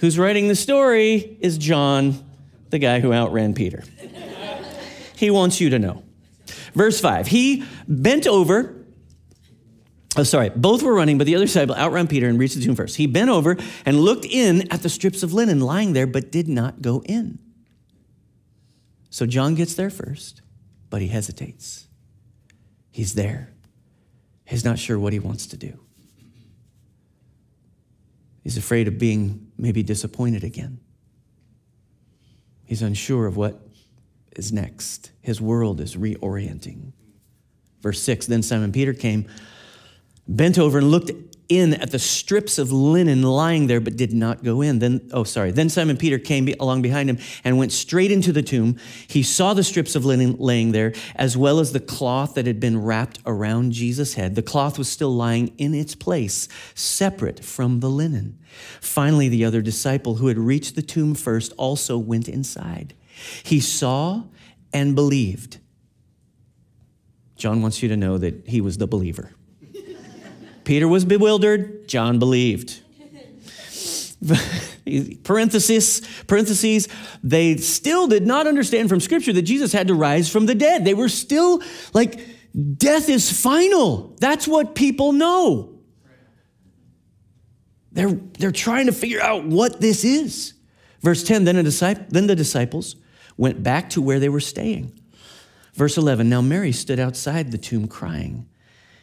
Who's 0.00 0.18
writing 0.18 0.48
the 0.48 0.54
story 0.54 1.36
is 1.40 1.58
John, 1.58 2.24
the 2.70 2.78
guy 2.78 3.00
who 3.00 3.12
outran 3.12 3.54
Peter. 3.54 3.82
He 5.16 5.30
wants 5.30 5.60
you 5.60 5.70
to 5.70 5.78
know. 5.78 6.02
Verse 6.74 7.00
5 7.00 7.26
He 7.26 7.64
bent 7.86 8.26
over. 8.26 8.76
Oh, 10.16 10.24
sorry. 10.24 10.50
Both 10.50 10.82
were 10.82 10.94
running, 10.94 11.18
but 11.18 11.26
the 11.26 11.36
other 11.36 11.46
side 11.46 11.70
outran 11.70 12.08
Peter 12.08 12.28
and 12.28 12.38
reached 12.38 12.56
the 12.56 12.62
tomb 12.62 12.74
first. 12.74 12.96
He 12.96 13.06
bent 13.06 13.30
over 13.30 13.56
and 13.86 14.00
looked 14.00 14.24
in 14.24 14.70
at 14.72 14.82
the 14.82 14.88
strips 14.88 15.22
of 15.22 15.32
linen 15.32 15.60
lying 15.60 15.92
there, 15.92 16.06
but 16.06 16.32
did 16.32 16.48
not 16.48 16.82
go 16.82 17.02
in. 17.04 17.38
So 19.08 19.26
John 19.26 19.54
gets 19.54 19.74
there 19.74 19.90
first, 19.90 20.42
but 20.88 21.00
he 21.00 21.08
hesitates. 21.08 21.86
He's 22.90 23.14
there. 23.14 23.52
He's 24.44 24.64
not 24.64 24.78
sure 24.78 24.98
what 24.98 25.12
he 25.12 25.18
wants 25.18 25.46
to 25.48 25.56
do. 25.56 25.78
He's 28.42 28.56
afraid 28.56 28.88
of 28.88 28.98
being 28.98 29.52
maybe 29.58 29.82
disappointed 29.82 30.44
again. 30.44 30.80
He's 32.64 32.82
unsure 32.82 33.26
of 33.26 33.36
what 33.36 33.60
is 34.36 34.52
next. 34.52 35.10
His 35.20 35.40
world 35.40 35.80
is 35.80 35.96
reorienting. 35.96 36.92
Verse 37.80 38.00
6 38.02 38.26
Then 38.26 38.42
Simon 38.42 38.72
Peter 38.72 38.94
came, 38.94 39.26
bent 40.28 40.58
over, 40.58 40.78
and 40.78 40.90
looked 40.90 41.10
in 41.50 41.74
at 41.74 41.90
the 41.90 41.98
strips 41.98 42.58
of 42.58 42.72
linen 42.72 43.22
lying 43.22 43.66
there, 43.66 43.80
but 43.80 43.96
did 43.96 44.14
not 44.14 44.44
go 44.44 44.62
in. 44.62 44.78
Then, 44.78 45.10
oh, 45.12 45.24
sorry. 45.24 45.50
Then 45.50 45.68
Simon 45.68 45.96
Peter 45.96 46.18
came 46.18 46.48
along 46.60 46.80
behind 46.80 47.10
him 47.10 47.18
and 47.44 47.58
went 47.58 47.72
straight 47.72 48.12
into 48.12 48.32
the 48.32 48.42
tomb. 48.42 48.76
He 49.08 49.22
saw 49.22 49.52
the 49.52 49.64
strips 49.64 49.94
of 49.96 50.04
linen 50.04 50.36
laying 50.38 50.72
there, 50.72 50.94
as 51.16 51.36
well 51.36 51.58
as 51.58 51.72
the 51.72 51.80
cloth 51.80 52.34
that 52.34 52.46
had 52.46 52.60
been 52.60 52.80
wrapped 52.80 53.18
around 53.26 53.72
Jesus' 53.72 54.14
head. 54.14 54.36
The 54.36 54.42
cloth 54.42 54.78
was 54.78 54.88
still 54.88 55.14
lying 55.14 55.48
in 55.58 55.74
its 55.74 55.94
place, 55.94 56.48
separate 56.74 57.44
from 57.44 57.80
the 57.80 57.90
linen. 57.90 58.38
Finally, 58.80 59.28
the 59.28 59.44
other 59.44 59.60
disciple 59.60 60.16
who 60.16 60.28
had 60.28 60.38
reached 60.38 60.76
the 60.76 60.82
tomb 60.82 61.14
first 61.14 61.52
also 61.56 61.98
went 61.98 62.28
inside. 62.28 62.94
He 63.42 63.60
saw 63.60 64.22
and 64.72 64.94
believed. 64.94 65.58
John 67.36 67.62
wants 67.62 67.82
you 67.82 67.88
to 67.88 67.96
know 67.96 68.18
that 68.18 68.46
he 68.46 68.60
was 68.60 68.78
the 68.78 68.86
believer. 68.86 69.32
Peter 70.64 70.88
was 70.88 71.04
bewildered, 71.04 71.88
John 71.88 72.18
believed. 72.18 72.80
parenthesis, 75.24 76.02
parentheses, 76.26 76.88
they 77.22 77.56
still 77.56 78.06
did 78.06 78.26
not 78.26 78.46
understand 78.46 78.88
from 78.88 79.00
Scripture 79.00 79.32
that 79.32 79.42
Jesus 79.42 79.72
had 79.72 79.88
to 79.88 79.94
rise 79.94 80.30
from 80.30 80.46
the 80.46 80.54
dead. 80.54 80.84
They 80.84 80.94
were 80.94 81.08
still 81.08 81.62
like, 81.94 82.20
death 82.76 83.08
is 83.08 83.32
final. 83.32 84.16
That's 84.20 84.46
what 84.46 84.74
people 84.74 85.12
know. 85.12 85.78
They're, 87.92 88.12
they're 88.38 88.52
trying 88.52 88.86
to 88.86 88.92
figure 88.92 89.20
out 89.20 89.44
what 89.44 89.80
this 89.80 90.04
is. 90.04 90.54
Verse 91.00 91.22
10 91.22 91.44
then, 91.44 91.62
disciple, 91.64 92.04
then 92.10 92.26
the 92.26 92.36
disciples 92.36 92.96
went 93.36 93.62
back 93.62 93.90
to 93.90 94.02
where 94.02 94.20
they 94.20 94.28
were 94.28 94.40
staying. 94.40 94.98
Verse 95.74 95.96
11 95.96 96.28
Now 96.28 96.42
Mary 96.42 96.72
stood 96.72 97.00
outside 97.00 97.52
the 97.52 97.58
tomb 97.58 97.88
crying. 97.88 98.46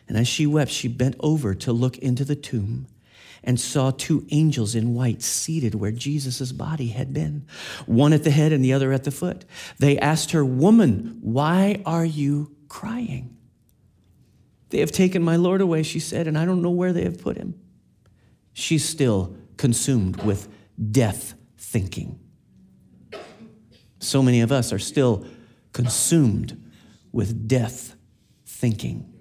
And 0.07 0.17
as 0.17 0.27
she 0.27 0.45
wept, 0.47 0.71
she 0.71 0.87
bent 0.87 1.15
over 1.19 1.53
to 1.55 1.73
look 1.73 1.97
into 1.97 2.23
the 2.23 2.35
tomb 2.35 2.87
and 3.43 3.59
saw 3.59 3.91
two 3.91 4.25
angels 4.31 4.75
in 4.75 4.93
white 4.93 5.21
seated 5.21 5.75
where 5.75 5.91
Jesus' 5.91 6.51
body 6.51 6.87
had 6.87 7.13
been, 7.13 7.45
one 7.85 8.13
at 8.13 8.23
the 8.23 8.31
head 8.31 8.51
and 8.51 8.63
the 8.63 8.73
other 8.73 8.91
at 8.91 9.03
the 9.03 9.11
foot. 9.11 9.45
They 9.79 9.97
asked 9.99 10.31
her, 10.31 10.43
Woman, 10.43 11.19
why 11.21 11.81
are 11.85 12.05
you 12.05 12.55
crying? 12.67 13.37
They 14.69 14.79
have 14.79 14.91
taken 14.91 15.23
my 15.23 15.37
Lord 15.37 15.61
away, 15.61 15.83
she 15.83 15.99
said, 15.99 16.27
and 16.27 16.37
I 16.37 16.45
don't 16.45 16.61
know 16.61 16.71
where 16.71 16.91
they 16.91 17.03
have 17.03 17.19
put 17.19 17.37
him. 17.37 17.59
She's 18.53 18.83
still 18.83 19.37
consumed 19.55 20.23
with 20.23 20.49
death 20.91 21.35
thinking. 21.57 22.19
So 23.99 24.21
many 24.21 24.41
of 24.41 24.51
us 24.51 24.73
are 24.73 24.79
still 24.79 25.25
consumed 25.73 26.61
with 27.11 27.47
death 27.47 27.95
thinking. 28.45 29.13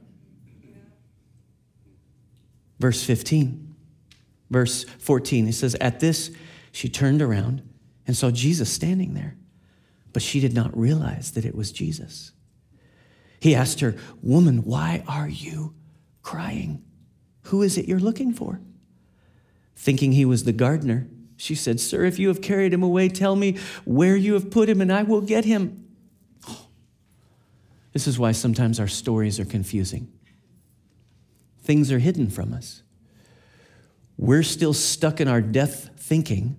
Verse 2.79 3.03
15, 3.03 3.75
verse 4.51 4.85
14, 4.99 5.49
it 5.49 5.55
says, 5.55 5.75
At 5.81 6.01
this, 6.01 6.31
she 6.73 6.89
turned 6.89 7.23
around 7.23 7.63
and 8.07 8.17
saw 8.17 8.31
Jesus 8.31 8.71
standing 8.71 9.15
there, 9.15 9.37
but 10.13 10.23
she 10.23 10.41
did 10.41 10.55
not 10.55 10.77
realize 10.77 11.33
that 11.33 11.45
it 11.45 11.55
was 11.55 11.73
Jesus. 11.73 12.33
He 13.41 13.55
asked 13.55 13.81
her, 13.81 13.97
Woman, 14.23 14.59
why 14.59 15.03
are 15.09 15.29
you 15.29 15.75
crying? 16.23 16.83
Who 17.45 17.63
is 17.63 17.79
it 17.79 17.87
you're 17.87 17.99
looking 17.99 18.33
for? 18.33 18.61
Thinking 19.75 20.13
he 20.13 20.25
was 20.25 20.45
the 20.45 20.53
gardener, 20.53 21.09
she 21.37 21.55
said, 21.55 21.81
Sir, 21.81 22.05
if 22.05 22.19
you 22.19 22.29
have 22.29 22.41
carried 22.41 22.73
him 22.73 22.83
away, 22.83 23.09
tell 23.09 23.37
me 23.37 23.59
where 23.85 24.17
you 24.17 24.35
have 24.35 24.51
put 24.51 24.69
him, 24.69 24.81
and 24.81 24.93
I 24.93 25.03
will 25.03 25.21
get 25.21 25.45
him. 25.45 25.85
This 27.93 28.07
is 28.07 28.19
why 28.19 28.33
sometimes 28.33 28.81
our 28.81 28.89
stories 28.89 29.39
are 29.41 29.45
confusing 29.45 30.13
things 31.67 31.91
are 31.93 31.99
hidden 31.99 32.31
from 32.31 32.53
us. 32.55 32.83
We're 34.17 34.45
still 34.45 34.73
stuck 34.73 35.21
in 35.21 35.29
our 35.29 35.41
death 35.43 35.91
thinking. 35.99 36.57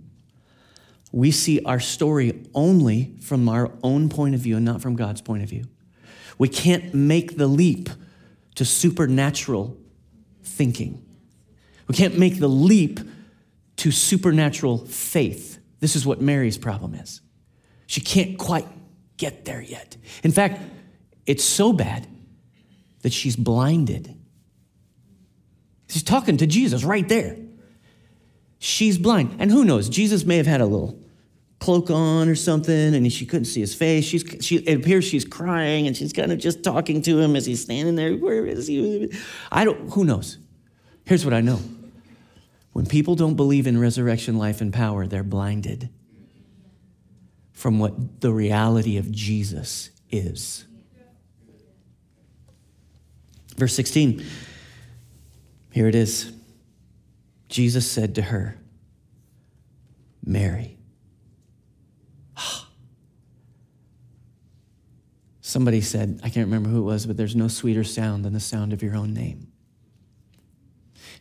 We 1.11 1.31
see 1.31 1.61
our 1.63 1.79
story 1.79 2.43
only 2.53 3.15
from 3.21 3.49
our 3.49 3.71
own 3.81 4.09
point 4.09 4.35
of 4.35 4.41
view 4.41 4.57
and 4.57 4.65
not 4.65 4.81
from 4.81 4.95
God's 4.95 5.21
point 5.21 5.43
of 5.43 5.49
view. 5.49 5.65
We 6.37 6.49
can't 6.49 6.93
make 6.93 7.37
the 7.37 7.48
leap 7.48 7.89
to 8.55 8.65
supernatural 8.65 9.77
thinking. 10.43 11.03
We 11.87 11.96
can't 11.96 12.17
make 12.17 12.39
the 12.39 12.50
leap 12.50 13.00
to 13.77 13.91
supernatural 13.91 14.85
faith. 14.85 15.59
This 15.79 15.96
is 15.96 16.05
what 16.05 16.22
Mary's 16.22 16.57
problem 16.57 16.93
is. 16.96 17.22
She 17.87 18.01
can't 18.01 18.37
quite 18.37 18.67
get 19.15 19.46
there 19.46 19.61
yet. 19.61 19.96
In 20.24 20.31
fact, 20.31 20.61
it's 21.25 21.43
so 21.43 21.72
bad 21.72 22.07
that 23.01 23.13
she's 23.13 23.35
blinded 23.35 24.17
She's 25.87 26.03
talking 26.03 26.37
to 26.37 26.47
Jesus 26.47 26.83
right 26.83 27.07
there. 27.07 27.37
She's 28.59 28.97
blind. 28.97 29.37
And 29.39 29.51
who 29.51 29.63
knows? 29.63 29.89
Jesus 29.89 30.25
may 30.25 30.37
have 30.37 30.47
had 30.47 30.61
a 30.61 30.65
little 30.65 31.00
cloak 31.59 31.89
on 31.89 32.29
or 32.29 32.35
something 32.35 32.93
and 32.93 33.11
she 33.11 33.25
couldn't 33.25 33.45
see 33.45 33.61
his 33.61 33.73
face. 33.73 34.05
She's, 34.05 34.23
she, 34.41 34.57
it 34.57 34.79
appears 34.79 35.05
she's 35.05 35.25
crying 35.25 35.87
and 35.87 35.95
she's 35.95 36.13
kind 36.13 36.31
of 36.31 36.39
just 36.39 36.63
talking 36.63 37.01
to 37.03 37.19
him 37.19 37.35
as 37.35 37.45
he's 37.45 37.61
standing 37.61 37.95
there. 37.95 38.15
Where 38.15 38.45
is 38.45 38.67
he? 38.67 39.11
I 39.51 39.65
don't, 39.65 39.91
who 39.91 40.05
knows? 40.05 40.37
Here's 41.05 41.25
what 41.25 41.33
I 41.33 41.41
know. 41.41 41.59
When 42.73 42.85
people 42.85 43.15
don't 43.15 43.35
believe 43.35 43.65
in 43.65 43.79
resurrection, 43.79 44.37
life, 44.37 44.61
and 44.61 44.71
power, 44.71 45.07
they're 45.07 45.23
blinded 45.23 45.89
from 47.53 47.79
what 47.79 48.21
the 48.21 48.31
reality 48.31 48.97
of 48.97 49.11
Jesus 49.11 49.89
is. 50.11 50.65
Verse 53.55 53.73
16 53.73 54.23
here 55.77 55.87
it 55.87 55.94
is. 55.94 56.33
Jesus 57.50 57.87
said 57.87 58.16
to 58.16 58.24
her, 58.24 58.57
Mary. 60.25 60.75
Somebody 65.42 65.81
said, 65.81 66.20
I 66.24 66.29
can't 66.29 66.48
remember 66.48 66.70
who 66.70 66.79
it 66.79 66.85
was, 66.85 67.05
but 67.05 67.16
there's 67.16 67.35
no 67.35 67.48
sweeter 67.48 67.83
sound 67.83 68.25
than 68.25 68.33
the 68.33 68.40
sound 68.40 68.74
of 68.74 68.81
your 68.81 68.96
own 68.96 69.13
name. 69.13 69.51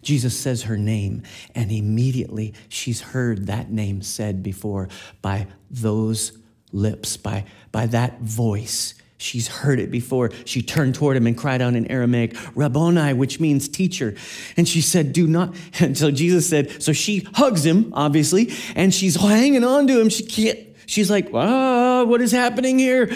Jesus 0.01 0.35
says 0.35 0.63
her 0.63 0.79
name, 0.79 1.23
and 1.55 1.71
immediately 1.71 2.55
she's 2.71 3.03
heard 3.03 3.49
that 3.49 3.71
name 3.71 4.01
said 4.01 4.43
before 4.43 4.89
by 5.21 5.49
those 5.71 6.33
lips, 6.73 7.19
by, 7.19 7.45
by 7.73 7.85
that 7.89 8.23
voice. 8.23 8.95
She's 9.19 9.49
heard 9.49 9.81
it 9.81 9.91
before. 9.91 10.31
She 10.45 10.61
turned 10.61 10.95
toward 10.95 11.17
him 11.17 11.27
and 11.27 11.37
cried 11.37 11.63
out 11.63 11.75
in 11.75 11.91
Aramaic, 11.91 12.37
Rabboni, 12.55 13.15
which 13.15 13.41
means 13.41 13.67
teacher. 13.69 14.15
And 14.57 14.69
she 14.69 14.81
said, 14.81 15.13
Do 15.13 15.27
not. 15.27 15.55
And 15.81 15.97
so 15.97 16.11
Jesus 16.11 16.49
said, 16.49 16.83
So 16.83 16.93
she 16.93 17.27
hugs 17.35 17.65
him, 17.65 17.93
obviously, 17.95 18.53
and 18.75 18.93
she's 18.93 19.17
hanging 19.17 19.65
on 19.65 19.87
to 19.87 20.01
him. 20.01 20.09
She 20.09 20.25
can't, 20.25 20.59
she's 20.87 21.11
like, 21.11 21.29
Ah, 21.33 22.05
what 22.05 22.21
is 22.21 22.33
happening 22.33 22.79
here? 22.79 23.11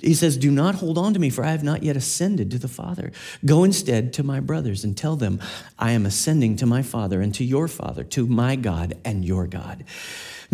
He 0.00 0.14
says, 0.14 0.36
Do 0.36 0.50
not 0.50 0.76
hold 0.76 0.98
on 0.98 1.14
to 1.14 1.18
me, 1.18 1.30
for 1.30 1.44
I 1.44 1.50
have 1.50 1.64
not 1.64 1.82
yet 1.82 1.96
ascended 1.96 2.50
to 2.50 2.58
the 2.58 2.68
Father. 2.68 3.10
Go 3.44 3.64
instead 3.64 4.12
to 4.14 4.22
my 4.22 4.38
brothers 4.38 4.84
and 4.84 4.96
tell 4.96 5.16
them, 5.16 5.40
I 5.78 5.92
am 5.92 6.04
ascending 6.04 6.56
to 6.56 6.66
my 6.66 6.82
Father 6.82 7.20
and 7.20 7.34
to 7.36 7.44
your 7.44 7.68
Father, 7.68 8.04
to 8.04 8.26
my 8.26 8.54
God 8.54 8.98
and 9.04 9.24
your 9.24 9.46
God. 9.46 9.84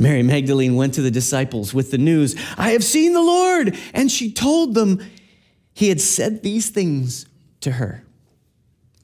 Mary 0.01 0.23
Magdalene 0.23 0.77
went 0.77 0.95
to 0.95 1.03
the 1.03 1.11
disciples 1.11 1.75
with 1.75 1.91
the 1.91 1.99
news, 1.99 2.35
I 2.57 2.71
have 2.71 2.83
seen 2.83 3.13
the 3.13 3.21
Lord. 3.21 3.77
And 3.93 4.11
she 4.11 4.33
told 4.33 4.75
them 4.75 5.05
he 5.75 5.91
had 5.91 6.01
said 6.01 6.43
these 6.43 6.71
things 6.71 7.27
to 7.61 7.73
her. 7.73 8.03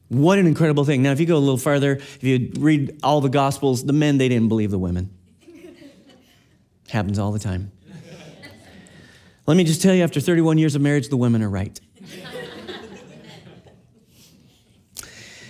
What 0.08 0.38
an 0.38 0.46
incredible 0.46 0.84
thing. 0.84 1.02
Now, 1.02 1.12
if 1.12 1.20
you 1.20 1.26
go 1.26 1.36
a 1.36 1.38
little 1.38 1.58
farther, 1.58 1.92
if 1.92 2.24
you 2.24 2.50
read 2.58 2.98
all 3.02 3.20
the 3.20 3.28
Gospels, 3.28 3.84
the 3.84 3.92
men, 3.92 4.16
they 4.16 4.28
didn't 4.28 4.48
believe 4.48 4.70
the 4.70 4.78
women. 4.78 5.10
Happens 6.88 7.18
all 7.18 7.30
the 7.30 7.38
time. 7.38 7.72
Let 9.46 9.56
me 9.56 9.64
just 9.64 9.82
tell 9.82 9.94
you 9.94 10.02
after 10.02 10.18
31 10.18 10.56
years 10.56 10.74
of 10.74 10.82
marriage, 10.82 11.08
the 11.08 11.16
women 11.16 11.42
are 11.42 11.50
right. 11.50 11.78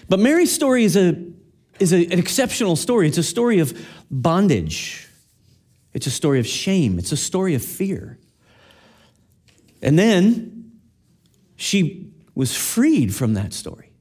but 0.09 0.19
Mary's 0.19 0.53
story 0.53 0.83
is, 0.83 0.97
a, 0.97 1.23
is 1.79 1.93
a, 1.93 2.05
an 2.05 2.19
exceptional 2.19 2.75
story. 2.75 3.07
It's 3.07 3.19
a 3.19 3.23
story 3.23 3.61
of 3.61 3.87
bondage 4.11 5.06
it's 5.97 6.07
a 6.07 6.11
story 6.11 6.39
of 6.39 6.47
shame, 6.47 6.99
it's 6.99 7.11
a 7.11 7.17
story 7.17 7.55
of 7.55 7.65
fear. 7.65 8.19
And 9.81 9.99
then 9.99 10.73
she 11.57 12.13
was 12.35 12.55
freed 12.55 13.15
from 13.15 13.33
that 13.33 13.55
story, 13.55 13.95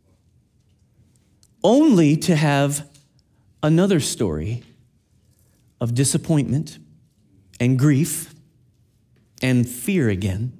only 1.64 2.18
to 2.18 2.36
have 2.36 2.86
another 3.64 4.02
story 4.02 4.64
of 5.80 5.96
disappointment 5.96 6.80
and 7.62 7.80
grief 7.80 8.36
and 9.42 9.66
fear 9.66 10.10
again. 10.10 10.52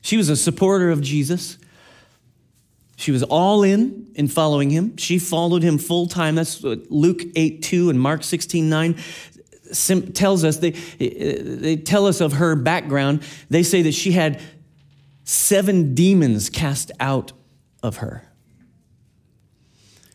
She 0.00 0.16
was 0.16 0.30
a 0.30 0.36
supporter 0.36 0.88
of 0.88 1.02
Jesus. 1.02 1.58
She 2.96 3.10
was 3.10 3.22
all 3.24 3.62
in 3.62 4.10
in 4.14 4.28
following 4.28 4.70
him. 4.70 4.96
She 4.96 5.18
followed 5.18 5.62
him 5.62 5.76
full 5.76 6.06
time. 6.06 6.34
That's 6.34 6.62
Luke 6.62 7.22
8 7.34 7.62
2 7.62 7.90
and 7.90 8.00
Mark 8.00 8.22
16 8.22 8.68
9 8.68 8.96
tells 9.72 10.44
us, 10.44 10.58
they, 10.58 10.70
they 10.70 11.76
tell 11.76 12.06
us 12.06 12.20
of 12.20 12.34
her 12.34 12.54
background. 12.54 13.22
They 13.50 13.62
say 13.62 13.82
that 13.82 13.92
she 13.92 14.12
had 14.12 14.40
seven 15.24 15.94
demons 15.94 16.50
cast 16.50 16.92
out 17.00 17.32
of 17.82 17.98
her. 17.98 18.28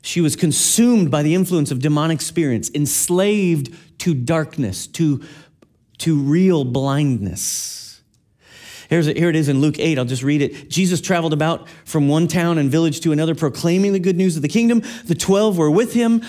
She 0.02 0.22
was 0.22 0.36
consumed 0.36 1.12
by 1.12 1.22
the 1.22 1.36
influence 1.36 1.70
of 1.70 1.80
demonic 1.80 2.22
spirits, 2.22 2.72
enslaved 2.74 3.76
to 4.00 4.14
darkness, 4.14 4.88
to, 4.88 5.22
to 5.98 6.18
real 6.18 6.64
blindness. 6.64 8.02
Here's, 8.90 9.08
here 9.08 9.30
it 9.30 9.36
is 9.36 9.50
in 9.50 9.60
Luke 9.60 9.80
8. 9.80 9.98
I'll 9.98 10.06
just 10.06 10.24
read 10.24 10.42
it. 10.42 10.70
Jesus 10.70 11.02
traveled 11.02 11.34
about 11.34 11.68
from 11.84 12.08
one 12.08 12.28
town 12.28 12.58
and 12.58 12.72
village 12.72 13.02
to 13.02 13.12
another, 13.12 13.36
proclaiming 13.36 13.92
the 13.92 14.00
good 14.00 14.16
news 14.16 14.38
of 14.38 14.42
the 14.42 14.48
kingdom. 14.48 14.82
The 15.06 15.16
12 15.16 15.58
were 15.58 15.70
with 15.70 15.94
him, 15.94 16.24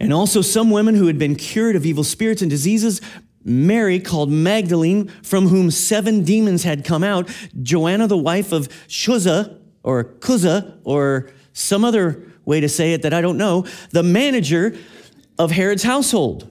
and 0.00 0.12
also 0.12 0.40
some 0.40 0.70
women 0.70 0.94
who 0.94 1.06
had 1.06 1.18
been 1.18 1.36
cured 1.36 1.76
of 1.76 1.84
evil 1.84 2.02
spirits 2.02 2.42
and 2.42 2.50
diseases. 2.50 3.00
Mary, 3.44 4.00
called 4.00 4.30
Magdalene, 4.30 5.08
from 5.22 5.48
whom 5.48 5.70
seven 5.70 6.24
demons 6.24 6.64
had 6.64 6.84
come 6.84 7.04
out, 7.04 7.28
Joanna, 7.62 8.06
the 8.06 8.16
wife 8.16 8.52
of 8.52 8.68
Chuza, 8.88 9.58
or 9.82 10.04
Kuza, 10.04 10.78
or 10.84 11.30
some 11.52 11.84
other 11.84 12.24
way 12.44 12.60
to 12.60 12.68
say 12.68 12.92
it 12.92 13.02
that 13.02 13.14
I 13.14 13.20
don't 13.20 13.38
know, 13.38 13.66
the 13.90 14.02
manager 14.02 14.76
of 15.38 15.52
Herod's 15.52 15.82
household, 15.82 16.50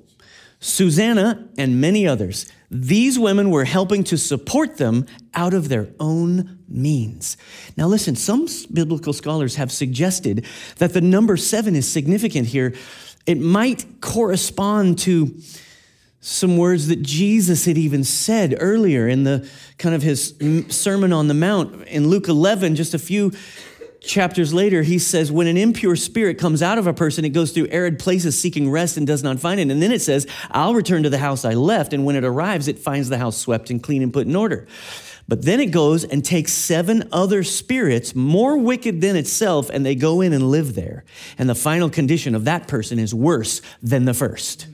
Susanna, 0.59 1.47
and 1.57 1.79
many 1.79 2.07
others. 2.07 2.51
These 2.71 3.17
women 3.17 3.49
were 3.49 3.65
helping 3.65 4.03
to 4.05 4.17
support 4.17 4.77
them 4.77 5.05
out 5.33 5.53
of 5.53 5.69
their 5.69 5.89
own 5.99 6.59
means. 6.67 7.38
Now, 7.77 7.88
listen, 7.88 8.15
some 8.15 8.47
biblical 8.71 9.13
scholars 9.13 9.55
have 9.55 9.71
suggested 9.71 10.45
that 10.77 10.93
the 10.93 11.01
number 11.01 11.38
seven 11.38 11.75
is 11.75 11.88
significant 11.88 12.47
here. 12.47 12.73
It 13.29 13.39
might 13.39 14.01
correspond 14.01 14.97
to 14.99 15.35
some 16.19 16.57
words 16.57 16.87
that 16.87 17.03
Jesus 17.03 17.63
had 17.63 17.77
even 17.77 18.03
said 18.03 18.57
earlier 18.59 19.07
in 19.07 19.23
the 19.23 19.47
kind 19.77 19.93
of 19.93 20.01
his 20.01 20.33
Sermon 20.69 21.13
on 21.13 21.27
the 21.27 21.35
Mount 21.35 21.87
in 21.89 22.07
Luke 22.07 22.27
11, 22.27 22.75
just 22.75 22.95
a 22.95 22.97
few 22.97 23.31
chapters 24.01 24.51
later, 24.51 24.81
he 24.81 24.97
says, 24.97 25.31
When 25.31 25.45
an 25.45 25.57
impure 25.57 25.95
spirit 25.95 26.39
comes 26.39 26.63
out 26.63 26.79
of 26.79 26.87
a 26.87 26.93
person, 26.93 27.23
it 27.23 27.29
goes 27.29 27.51
through 27.51 27.67
arid 27.67 27.99
places 27.99 28.41
seeking 28.41 28.67
rest 28.71 28.97
and 28.97 29.05
does 29.05 29.21
not 29.21 29.39
find 29.39 29.59
it. 29.59 29.69
And 29.69 29.79
then 29.79 29.91
it 29.91 30.01
says, 30.01 30.25
I'll 30.49 30.73
return 30.73 31.03
to 31.03 31.11
the 31.11 31.19
house 31.19 31.45
I 31.45 31.53
left. 31.53 31.93
And 31.93 32.05
when 32.05 32.15
it 32.15 32.23
arrives, 32.23 32.67
it 32.67 32.79
finds 32.79 33.09
the 33.09 33.19
house 33.19 33.37
swept 33.37 33.69
and 33.69 33.83
clean 33.83 34.01
and 34.01 34.11
put 34.11 34.25
in 34.25 34.35
order. 34.35 34.65
But 35.29 35.43
then 35.43 35.59
it 35.59 35.67
goes 35.67 36.03
and 36.03 36.25
takes 36.25 36.51
seven 36.51 37.07
other 37.11 37.43
spirits 37.43 38.15
more 38.15 38.57
wicked 38.57 38.99
than 38.99 39.15
itself, 39.15 39.69
and 39.69 39.85
they 39.85 39.93
go 39.93 40.21
in 40.21 40.33
and 40.33 40.49
live 40.49 40.73
there. 40.73 41.05
And 41.37 41.47
the 41.47 41.53
final 41.53 41.87
condition 41.87 42.33
of 42.33 42.45
that 42.45 42.67
person 42.67 42.97
is 42.97 43.13
worse 43.13 43.61
than 43.83 44.05
the 44.05 44.15
first. 44.15 44.65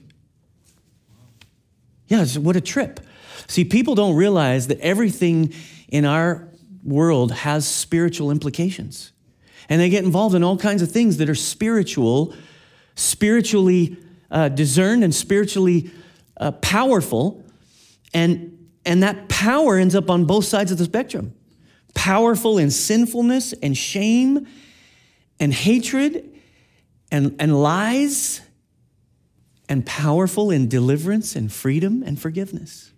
Yeah, 2.07 2.25
what 2.37 2.55
a 2.55 2.61
trip. 2.61 3.01
See, 3.47 3.65
people 3.65 3.95
don't 3.95 4.15
realize 4.15 4.67
that 4.67 4.79
everything 4.79 5.53
in 5.89 6.05
our 6.05 6.47
world 6.85 7.33
has 7.33 7.67
spiritual 7.67 8.31
implications. 8.31 9.11
And 9.67 9.81
they 9.81 9.89
get 9.89 10.05
involved 10.05 10.35
in 10.35 10.43
all 10.43 10.57
kinds 10.57 10.81
of 10.81 10.89
things 10.89 11.17
that 11.17 11.29
are 11.29 11.35
spiritual, 11.35 12.33
spiritually 12.95 13.97
uh, 14.31 14.47
discerned, 14.47 15.03
and 15.03 15.13
spiritually 15.13 15.91
uh, 16.37 16.51
powerful. 16.51 17.43
And, 18.13 18.54
and 18.85 19.03
that 19.03 19.27
power 19.29 19.77
ends 19.77 19.95
up 19.95 20.09
on 20.09 20.25
both 20.25 20.45
sides 20.45 20.71
of 20.71 20.77
the 20.77 20.85
spectrum 20.85 21.33
powerful 21.93 22.57
in 22.57 22.69
sinfulness 22.69 23.53
and 23.63 23.75
shame 23.75 24.45
and 25.39 25.53
hatred 25.53 26.29
and, 27.11 27.35
and 27.39 27.61
lies, 27.61 28.41
and 29.69 29.85
powerful 29.85 30.51
in 30.51 30.67
deliverance 30.67 31.35
and 31.35 31.51
freedom 31.51 32.03
and 32.03 32.19
forgiveness. 32.19 32.91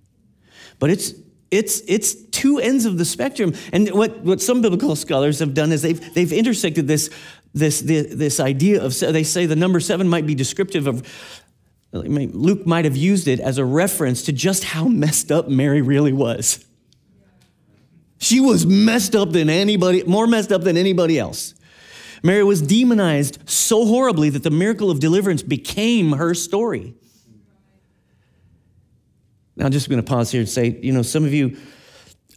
But 0.79 0.89
it's 0.89 1.13
it's, 1.49 1.81
it's 1.87 2.13
two 2.13 2.59
ends 2.59 2.83
of 2.83 2.97
the 2.97 3.05
spectrum. 3.05 3.53
And 3.71 3.89
what, 3.91 4.19
what 4.19 4.41
some 4.41 4.61
biblical 4.61 4.97
scholars 4.97 5.39
have 5.39 5.53
done 5.53 5.71
is 5.71 5.81
they've, 5.81 6.13
they've 6.13 6.33
intersected 6.33 6.89
this, 6.89 7.09
this, 7.53 7.79
this, 7.79 8.13
this 8.13 8.39
idea 8.41 8.83
of, 8.83 8.99
they 8.99 9.23
say 9.23 9.45
the 9.45 9.55
number 9.55 9.79
seven 9.79 10.09
might 10.09 10.25
be 10.25 10.35
descriptive 10.35 10.87
of, 10.87 11.07
Luke 11.91 12.67
might 12.67 12.85
have 12.85 12.97
used 12.97 13.27
it 13.27 13.39
as 13.39 13.57
a 13.57 13.65
reference 13.65 14.23
to 14.23 14.31
just 14.31 14.63
how 14.63 14.87
messed 14.87 15.31
up 15.31 15.47
Mary 15.47 15.81
really 15.81 16.13
was. 16.13 16.65
She 18.19 18.39
was 18.39 18.65
messed 18.65 19.15
up 19.15 19.31
than 19.31 19.49
anybody, 19.49 20.03
more 20.03 20.27
messed 20.27 20.51
up 20.51 20.63
than 20.63 20.75
anybody 20.75 21.19
else. 21.19 21.53
Mary 22.23 22.43
was 22.43 22.61
demonized 22.61 23.47
so 23.47 23.85
horribly 23.85 24.29
that 24.29 24.43
the 24.43 24.49
miracle 24.49 24.89
of 24.89 24.99
deliverance 24.99 25.43
became 25.43 26.13
her 26.13 26.33
story. 26.33 26.95
Now, 29.55 29.65
I'm 29.65 29.71
just 29.71 29.89
going 29.89 30.03
to 30.03 30.07
pause 30.07 30.31
here 30.31 30.41
and 30.41 30.49
say, 30.49 30.79
you 30.81 30.91
know, 30.91 31.03
some 31.03 31.25
of 31.25 31.33
you 31.33 31.57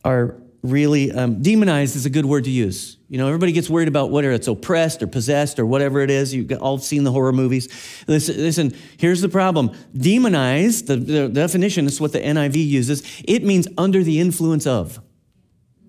are 0.04 0.40
really 0.62 1.10
um, 1.10 1.42
demonized 1.42 1.96
is 1.96 2.06
a 2.06 2.10
good 2.10 2.26
word 2.26 2.44
to 2.44 2.50
use. 2.50 2.98
You 3.08 3.18
know, 3.18 3.26
everybody 3.26 3.52
gets 3.52 3.70
worried 3.70 3.88
about 3.88 4.10
whether 4.10 4.30
it's 4.30 4.46
oppressed 4.46 5.02
or 5.02 5.06
possessed 5.06 5.58
or 5.58 5.66
whatever 5.66 6.00
it 6.00 6.10
is. 6.10 6.34
You've 6.34 6.52
all 6.60 6.78
seen 6.78 7.04
the 7.04 7.12
horror 7.12 7.32
movies. 7.32 7.68
Listen, 8.06 8.36
listen 8.36 8.76
here's 8.98 9.20
the 9.20 9.28
problem. 9.28 9.72
Demonized, 9.96 10.86
the, 10.86 10.96
the 10.96 11.28
definition 11.28 11.86
is 11.86 12.00
what 12.00 12.12
the 12.12 12.20
NIV 12.20 12.66
uses. 12.66 13.02
It 13.24 13.42
means 13.42 13.66
under 13.78 14.04
the 14.04 14.20
influence 14.20 14.66
of 14.66 15.00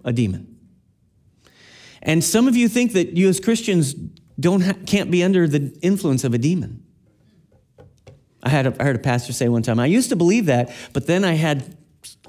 a 0.06 0.14
demon. 0.14 0.58
And 2.02 2.24
some 2.24 2.48
of 2.48 2.56
you 2.56 2.68
think 2.68 2.94
that 2.94 3.16
you 3.16 3.30
as 3.30 3.40
Christians 3.40 3.94
don't 4.40 4.62
ha- 4.62 4.74
can't 4.88 5.12
be 5.12 5.24
under 5.24 5.48
the 5.48 5.78
influence 5.82 6.24
of 6.24 6.34
a 6.34 6.38
demon. 6.38 6.84
I, 8.42 8.50
had 8.50 8.66
a, 8.66 8.82
I 8.82 8.86
heard 8.86 8.96
a 8.96 9.00
pastor 9.00 9.34
say 9.34 9.50
one 9.50 9.62
time, 9.62 9.80
I 9.80 9.86
used 9.86 10.10
to 10.10 10.16
believe 10.16 10.48
that, 10.48 10.74
but 10.94 11.06
then 11.06 11.24
I 11.24 11.34
had 11.34 11.78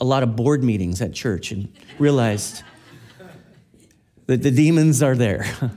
a 0.00 0.04
lot 0.04 0.22
of 0.22 0.36
board 0.36 0.62
meetings 0.62 1.00
at 1.00 1.12
church 1.12 1.52
and 1.52 1.72
realized 1.98 2.62
that 4.26 4.42
the 4.42 4.50
demons 4.50 5.02
are 5.02 5.14
there. 5.14 5.46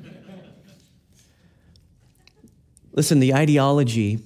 Listen, 2.94 3.20
the 3.20 3.34
ideology, 3.34 4.20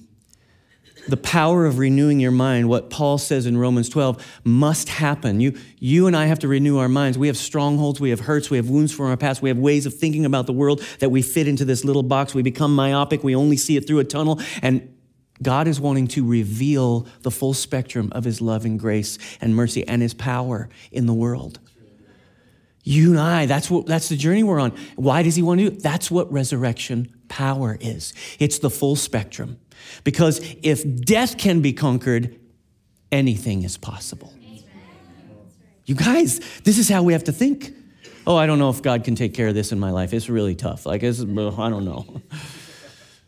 the 1.08 1.16
power 1.16 1.66
of 1.66 1.78
renewing 1.78 2.20
your 2.20 2.30
mind, 2.30 2.68
what 2.68 2.88
Paul 2.88 3.18
says 3.18 3.46
in 3.46 3.58
Romans 3.58 3.88
12, 3.88 4.24
must 4.44 4.88
happen. 4.88 5.40
You, 5.40 5.58
you 5.80 6.06
and 6.06 6.16
I 6.16 6.26
have 6.26 6.38
to 6.40 6.48
renew 6.48 6.78
our 6.78 6.88
minds. 6.88 7.18
We 7.18 7.26
have 7.26 7.36
strongholds, 7.36 8.00
we 8.00 8.10
have 8.10 8.20
hurts, 8.20 8.48
we 8.48 8.56
have 8.58 8.70
wounds 8.70 8.92
from 8.92 9.06
our 9.06 9.16
past, 9.16 9.42
we 9.42 9.48
have 9.48 9.58
ways 9.58 9.86
of 9.86 9.94
thinking 9.94 10.24
about 10.24 10.46
the 10.46 10.52
world 10.52 10.82
that 11.00 11.10
we 11.10 11.22
fit 11.22 11.48
into 11.48 11.64
this 11.64 11.84
little 11.84 12.04
box. 12.04 12.32
We 12.32 12.42
become 12.42 12.74
myopic, 12.74 13.24
we 13.24 13.34
only 13.34 13.56
see 13.56 13.76
it 13.76 13.86
through 13.88 13.98
a 13.98 14.04
tunnel. 14.04 14.40
And 14.62 14.94
God 15.42 15.68
is 15.68 15.80
wanting 15.80 16.06
to 16.08 16.26
reveal 16.26 17.06
the 17.22 17.30
full 17.30 17.54
spectrum 17.54 18.10
of 18.12 18.24
his 18.24 18.40
love 18.40 18.64
and 18.64 18.78
grace 18.78 19.18
and 19.40 19.56
mercy 19.56 19.86
and 19.86 20.02
his 20.02 20.14
power 20.14 20.68
in 20.92 21.06
the 21.06 21.14
world. 21.14 21.60
You 22.82 23.10
and 23.10 23.20
I, 23.20 23.46
that's 23.46 23.70
what 23.70 23.86
that's 23.86 24.08
the 24.08 24.16
journey 24.16 24.42
we're 24.42 24.58
on. 24.58 24.72
Why 24.96 25.22
does 25.22 25.36
he 25.36 25.42
want 25.42 25.60
to 25.60 25.70
do? 25.70 25.76
That's 25.76 26.10
what 26.10 26.32
resurrection 26.32 27.14
power 27.28 27.76
is. 27.80 28.14
It's 28.38 28.58
the 28.58 28.70
full 28.70 28.96
spectrum. 28.96 29.58
Because 30.02 30.40
if 30.62 30.82
death 31.04 31.36
can 31.36 31.60
be 31.60 31.72
conquered, 31.72 32.38
anything 33.12 33.64
is 33.64 33.76
possible. 33.76 34.32
You 35.84 35.94
guys, 35.94 36.40
this 36.64 36.78
is 36.78 36.88
how 36.88 37.02
we 37.02 37.12
have 37.12 37.24
to 37.24 37.32
think. 37.32 37.74
Oh, 38.26 38.36
I 38.36 38.46
don't 38.46 38.58
know 38.58 38.70
if 38.70 38.82
God 38.82 39.04
can 39.04 39.14
take 39.14 39.34
care 39.34 39.48
of 39.48 39.54
this 39.54 39.72
in 39.72 39.80
my 39.80 39.90
life. 39.90 40.12
It's 40.12 40.28
really 40.28 40.54
tough. 40.54 40.86
Like, 40.86 41.02
I 41.02 41.10
don't 41.10 41.84
know. 41.84 42.22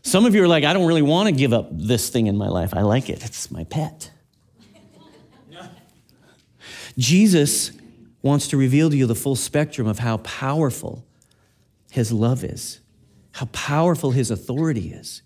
Some 0.03 0.27
of 0.27 0.35
you 0.35 0.43
are 0.43 0.49
like, 0.49 0.65
I 0.65 0.73
don't 0.73 0.87
really 0.87 1.03
want 1.03 1.29
to 1.29 1.33
give 1.33 1.53
up 1.53 1.69
this 1.71 2.11
thing 2.11 2.27
in 2.27 2.37
my 2.37 2.49
life. 2.49 2.75
I 2.75 2.83
like 2.83 3.09
it, 3.09 3.25
it's 3.25 3.51
my 3.51 3.65
pet. 3.65 4.11
Jesus 6.99 7.73
wants 8.21 8.49
to 8.49 8.57
reveal 8.57 8.91
to 8.91 8.97
you 8.97 9.07
the 9.07 9.15
full 9.15 9.37
spectrum 9.37 9.87
of 9.87 10.01
how 10.01 10.19
powerful 10.19 11.05
his 11.91 12.13
love 12.13 12.45
is, 12.45 12.81
how 13.33 13.47
powerful 13.47 14.11
his 14.11 14.31
authority 14.31 14.93
is. 14.93 15.23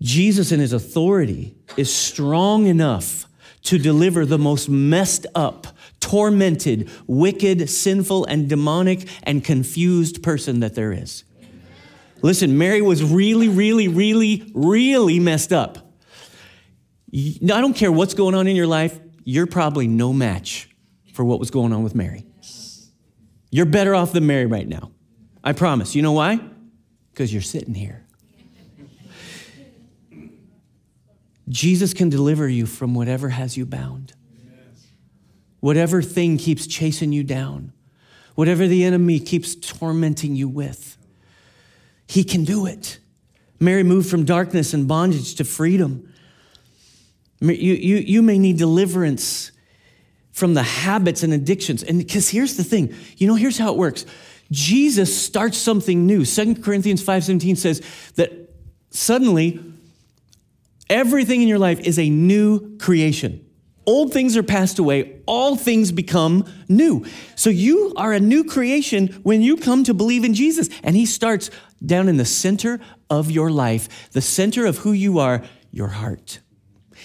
Jesus 0.00 0.52
and 0.52 0.60
his 0.60 0.72
authority 0.72 1.54
is 1.76 1.92
strong 1.92 2.66
enough 2.66 3.26
to 3.62 3.78
deliver 3.78 4.24
the 4.24 4.38
most 4.38 4.68
messed 4.68 5.26
up, 5.34 5.66
tormented, 6.00 6.88
wicked, 7.06 7.68
sinful, 7.68 8.24
and 8.26 8.48
demonic 8.48 9.08
and 9.24 9.44
confused 9.44 10.22
person 10.22 10.60
that 10.60 10.74
there 10.74 10.92
is. 10.92 11.24
Listen, 12.20 12.58
Mary 12.58 12.82
was 12.82 13.02
really, 13.04 13.48
really, 13.48 13.88
really, 13.88 14.50
really 14.54 15.20
messed 15.20 15.52
up. 15.52 15.78
I 17.14 17.38
don't 17.42 17.74
care 17.74 17.90
what's 17.92 18.14
going 18.14 18.34
on 18.34 18.46
in 18.46 18.56
your 18.56 18.66
life, 18.66 18.98
you're 19.24 19.46
probably 19.46 19.86
no 19.86 20.12
match 20.12 20.68
for 21.12 21.24
what 21.24 21.38
was 21.38 21.50
going 21.50 21.72
on 21.72 21.82
with 21.82 21.94
Mary. 21.94 22.24
You're 23.50 23.66
better 23.66 23.94
off 23.94 24.12
than 24.12 24.26
Mary 24.26 24.46
right 24.46 24.68
now. 24.68 24.90
I 25.42 25.52
promise. 25.52 25.94
You 25.94 26.02
know 26.02 26.12
why? 26.12 26.38
Because 27.10 27.32
you're 27.32 27.40
sitting 27.40 27.74
here. 27.74 28.04
Jesus 31.48 31.94
can 31.94 32.10
deliver 32.10 32.46
you 32.46 32.66
from 32.66 32.94
whatever 32.94 33.30
has 33.30 33.56
you 33.56 33.64
bound, 33.64 34.12
whatever 35.60 36.02
thing 36.02 36.36
keeps 36.36 36.66
chasing 36.66 37.10
you 37.10 37.24
down, 37.24 37.72
whatever 38.34 38.66
the 38.66 38.84
enemy 38.84 39.18
keeps 39.18 39.54
tormenting 39.54 40.36
you 40.36 40.46
with. 40.46 40.97
He 42.08 42.24
can 42.24 42.44
do 42.44 42.66
it. 42.66 42.98
Mary 43.60 43.84
moved 43.84 44.10
from 44.10 44.24
darkness 44.24 44.74
and 44.74 44.88
bondage 44.88 45.36
to 45.36 45.44
freedom. 45.44 46.12
You, 47.40 47.52
you, 47.52 47.96
you 47.96 48.22
may 48.22 48.38
need 48.38 48.58
deliverance 48.58 49.52
from 50.32 50.54
the 50.54 50.62
habits 50.62 51.22
and 51.22 51.32
addictions. 51.32 51.82
And 51.82 51.98
because 51.98 52.28
here's 52.28 52.56
the 52.56 52.64
thing, 52.64 52.94
you 53.16 53.26
know, 53.26 53.34
here's 53.34 53.58
how 53.58 53.72
it 53.72 53.78
works. 53.78 54.06
Jesus 54.50 55.16
starts 55.16 55.58
something 55.58 56.06
new. 56.06 56.24
Second 56.24 56.62
Corinthians 56.64 57.04
5:17 57.04 57.56
says 57.56 57.82
that 58.14 58.32
suddenly 58.90 59.60
everything 60.88 61.42
in 61.42 61.48
your 61.48 61.58
life 61.58 61.80
is 61.80 61.98
a 61.98 62.08
new 62.08 62.78
creation. 62.78 63.44
Old 63.84 64.12
things 64.12 64.36
are 64.36 64.42
passed 64.42 64.78
away, 64.78 65.20
all 65.26 65.56
things 65.56 65.92
become 65.92 66.44
new. 66.68 67.06
So 67.36 67.48
you 67.50 67.94
are 67.96 68.12
a 68.12 68.20
new 68.20 68.44
creation 68.44 69.08
when 69.22 69.40
you 69.40 69.56
come 69.56 69.82
to 69.84 69.94
believe 69.94 70.24
in 70.24 70.34
Jesus. 70.34 70.68
And 70.82 70.94
He 70.94 71.06
starts 71.06 71.50
down 71.84 72.08
in 72.08 72.16
the 72.16 72.24
center 72.24 72.80
of 73.08 73.30
your 73.30 73.50
life, 73.50 74.10
the 74.12 74.20
center 74.20 74.66
of 74.66 74.78
who 74.78 74.92
you 74.92 75.18
are, 75.18 75.42
your 75.70 75.88
heart. 75.88 76.40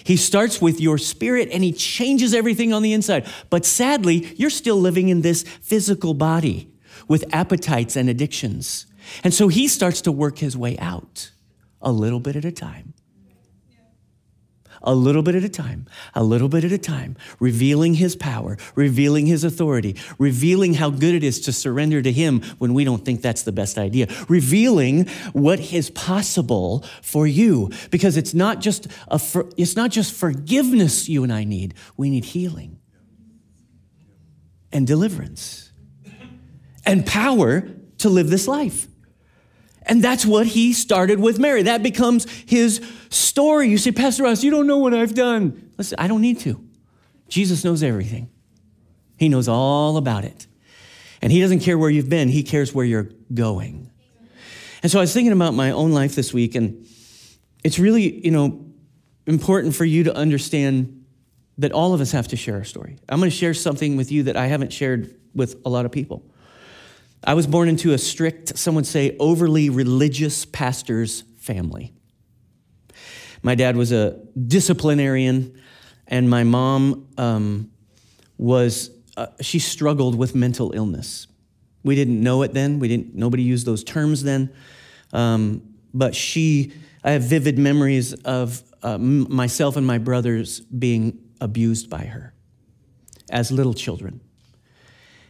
He 0.03 0.17
starts 0.17 0.61
with 0.61 0.81
your 0.81 0.97
spirit 0.97 1.49
and 1.51 1.63
he 1.63 1.71
changes 1.71 2.33
everything 2.33 2.73
on 2.73 2.81
the 2.81 2.93
inside. 2.93 3.27
But 3.49 3.65
sadly, 3.65 4.33
you're 4.35 4.49
still 4.49 4.77
living 4.77 5.09
in 5.09 5.21
this 5.21 5.43
physical 5.43 6.13
body 6.13 6.71
with 7.07 7.23
appetites 7.33 7.95
and 7.95 8.09
addictions. 8.09 8.87
And 9.23 9.33
so 9.33 9.47
he 9.47 9.67
starts 9.67 10.01
to 10.01 10.11
work 10.11 10.39
his 10.39 10.57
way 10.57 10.77
out 10.79 11.31
a 11.81 11.91
little 11.91 12.19
bit 12.19 12.35
at 12.35 12.45
a 12.45 12.51
time 12.51 12.93
a 14.83 14.93
little 14.93 15.23
bit 15.23 15.35
at 15.35 15.43
a 15.43 15.49
time, 15.49 15.87
a 16.13 16.23
little 16.23 16.49
bit 16.49 16.63
at 16.63 16.71
a 16.71 16.77
time, 16.77 17.15
revealing 17.39 17.95
his 17.95 18.15
power, 18.15 18.57
revealing 18.75 19.25
his 19.25 19.43
authority, 19.43 19.95
revealing 20.19 20.75
how 20.75 20.89
good 20.89 21.15
it 21.15 21.23
is 21.23 21.39
to 21.41 21.53
surrender 21.53 22.01
to 22.01 22.11
him 22.11 22.41
when 22.57 22.73
we 22.73 22.83
don't 22.83 23.05
think 23.05 23.21
that's 23.21 23.43
the 23.43 23.51
best 23.51 23.77
idea, 23.77 24.07
revealing 24.27 25.07
what 25.33 25.59
is 25.73 25.89
possible 25.89 26.83
for 27.01 27.25
you 27.25 27.69
because 27.91 28.17
it's 28.17 28.33
not 28.33 28.59
just 28.59 28.87
a 29.07 29.19
for, 29.19 29.49
it's 29.57 29.75
not 29.75 29.91
just 29.91 30.13
forgiveness 30.13 31.07
you 31.07 31.23
and 31.23 31.31
I 31.31 31.43
need, 31.43 31.73
we 31.97 32.09
need 32.09 32.25
healing 32.25 32.79
and 34.71 34.87
deliverance 34.87 35.71
and 36.85 37.05
power 37.05 37.67
to 37.99 38.09
live 38.09 38.29
this 38.29 38.47
life. 38.47 38.87
And 39.85 40.03
that's 40.03 40.25
what 40.25 40.47
he 40.47 40.73
started 40.73 41.19
with 41.19 41.39
Mary. 41.39 41.63
That 41.63 41.83
becomes 41.83 42.29
his 42.47 42.81
story. 43.09 43.69
You 43.69 43.77
say, 43.77 43.91
Pastor 43.91 44.23
Ross, 44.23 44.43
you 44.43 44.51
don't 44.51 44.67
know 44.67 44.77
what 44.77 44.93
I've 44.93 45.13
done. 45.13 45.71
Listen, 45.77 45.99
I 45.99 46.07
don't 46.07 46.21
need 46.21 46.39
to. 46.41 46.63
Jesus 47.27 47.63
knows 47.63 47.83
everything, 47.83 48.29
he 49.17 49.29
knows 49.29 49.47
all 49.47 49.97
about 49.97 50.23
it. 50.23 50.47
And 51.21 51.31
he 51.31 51.39
doesn't 51.39 51.61
care 51.61 51.77
where 51.77 51.89
you've 51.89 52.09
been, 52.09 52.27
he 52.27 52.43
cares 52.43 52.73
where 52.73 52.85
you're 52.85 53.09
going. 53.33 53.89
And 54.81 54.91
so 54.91 54.99
I 54.99 55.01
was 55.01 55.13
thinking 55.13 55.31
about 55.31 55.53
my 55.53 55.71
own 55.71 55.93
life 55.93 56.15
this 56.15 56.33
week, 56.33 56.55
and 56.55 56.85
it's 57.63 57.79
really, 57.79 58.25
you 58.25 58.31
know, 58.31 58.65
important 59.25 59.73
for 59.73 59.85
you 59.85 60.03
to 60.03 60.15
understand 60.15 61.05
that 61.57 61.71
all 61.71 61.93
of 61.93 62.01
us 62.01 62.11
have 62.11 62.27
to 62.29 62.35
share 62.35 62.55
our 62.55 62.65
story. 62.65 62.97
I'm 63.07 63.19
going 63.19 63.31
to 63.31 63.35
share 63.35 63.53
something 63.53 63.95
with 63.95 64.11
you 64.11 64.23
that 64.23 64.35
I 64.35 64.47
haven't 64.47 64.73
shared 64.73 65.15
with 65.33 65.61
a 65.65 65.69
lot 65.69 65.85
of 65.85 65.91
people. 65.91 66.25
I 67.25 67.33
was 67.33 67.47
born 67.47 67.69
into 67.69 67.93
a 67.93 67.97
strict, 67.97 68.57
some 68.57 68.75
would 68.75 68.85
say, 68.85 69.15
overly 69.19 69.69
religious 69.69 70.45
pastor's 70.45 71.23
family. 71.37 71.93
My 73.41 73.55
dad 73.55 73.77
was 73.77 73.91
a 73.91 74.19
disciplinarian, 74.47 75.61
and 76.07 76.29
my 76.29 76.43
mom 76.43 77.07
um, 77.17 77.71
was, 78.37 78.89
uh, 79.15 79.27
she 79.41 79.59
struggled 79.59 80.15
with 80.15 80.35
mental 80.35 80.73
illness. 80.75 81.27
We 81.83 81.95
didn't 81.95 82.21
know 82.21 82.43
it 82.43 82.53
then. 82.53 82.79
We 82.79 82.87
didn't, 82.87 83.15
nobody 83.15 83.43
used 83.43 83.65
those 83.65 83.83
terms 83.83 84.23
then. 84.23 84.53
Um, 85.11 85.75
but 85.93 86.15
she, 86.15 86.73
I 87.03 87.11
have 87.11 87.23
vivid 87.23 87.57
memories 87.57 88.13
of 88.13 88.63
uh, 88.81 88.97
myself 88.97 89.77
and 89.77 89.85
my 89.85 89.97
brothers 89.97 90.59
being 90.61 91.19
abused 91.39 91.89
by 91.89 92.05
her 92.05 92.33
as 93.29 93.51
little 93.51 93.73
children. 93.73 94.21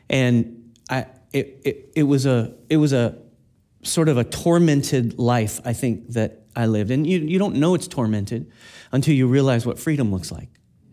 And 0.10 0.72
I, 0.90 1.08
it, 1.34 1.62
it, 1.66 1.92
it, 1.96 2.04
was 2.04 2.26
a, 2.26 2.54
it 2.70 2.78
was 2.78 2.94
a 2.94 3.18
sort 3.82 4.08
of 4.08 4.18
a 4.18 4.24
tormented 4.24 5.20
life, 5.20 5.60
I 5.66 5.74
think, 5.74 6.10
that 6.10 6.44
I 6.56 6.68
lived. 6.68 6.92
And 6.92 7.06
you, 7.06 7.20
you 7.20 7.40
don't 7.40 7.56
know 7.56 7.76
it's 7.76 7.88
tormented 7.88 8.52
until 8.92 9.16
you 9.16 9.28
realize 9.28 9.66
what 9.66 9.80
freedom 9.80 10.12
looks 10.12 10.32
like, 10.32 10.50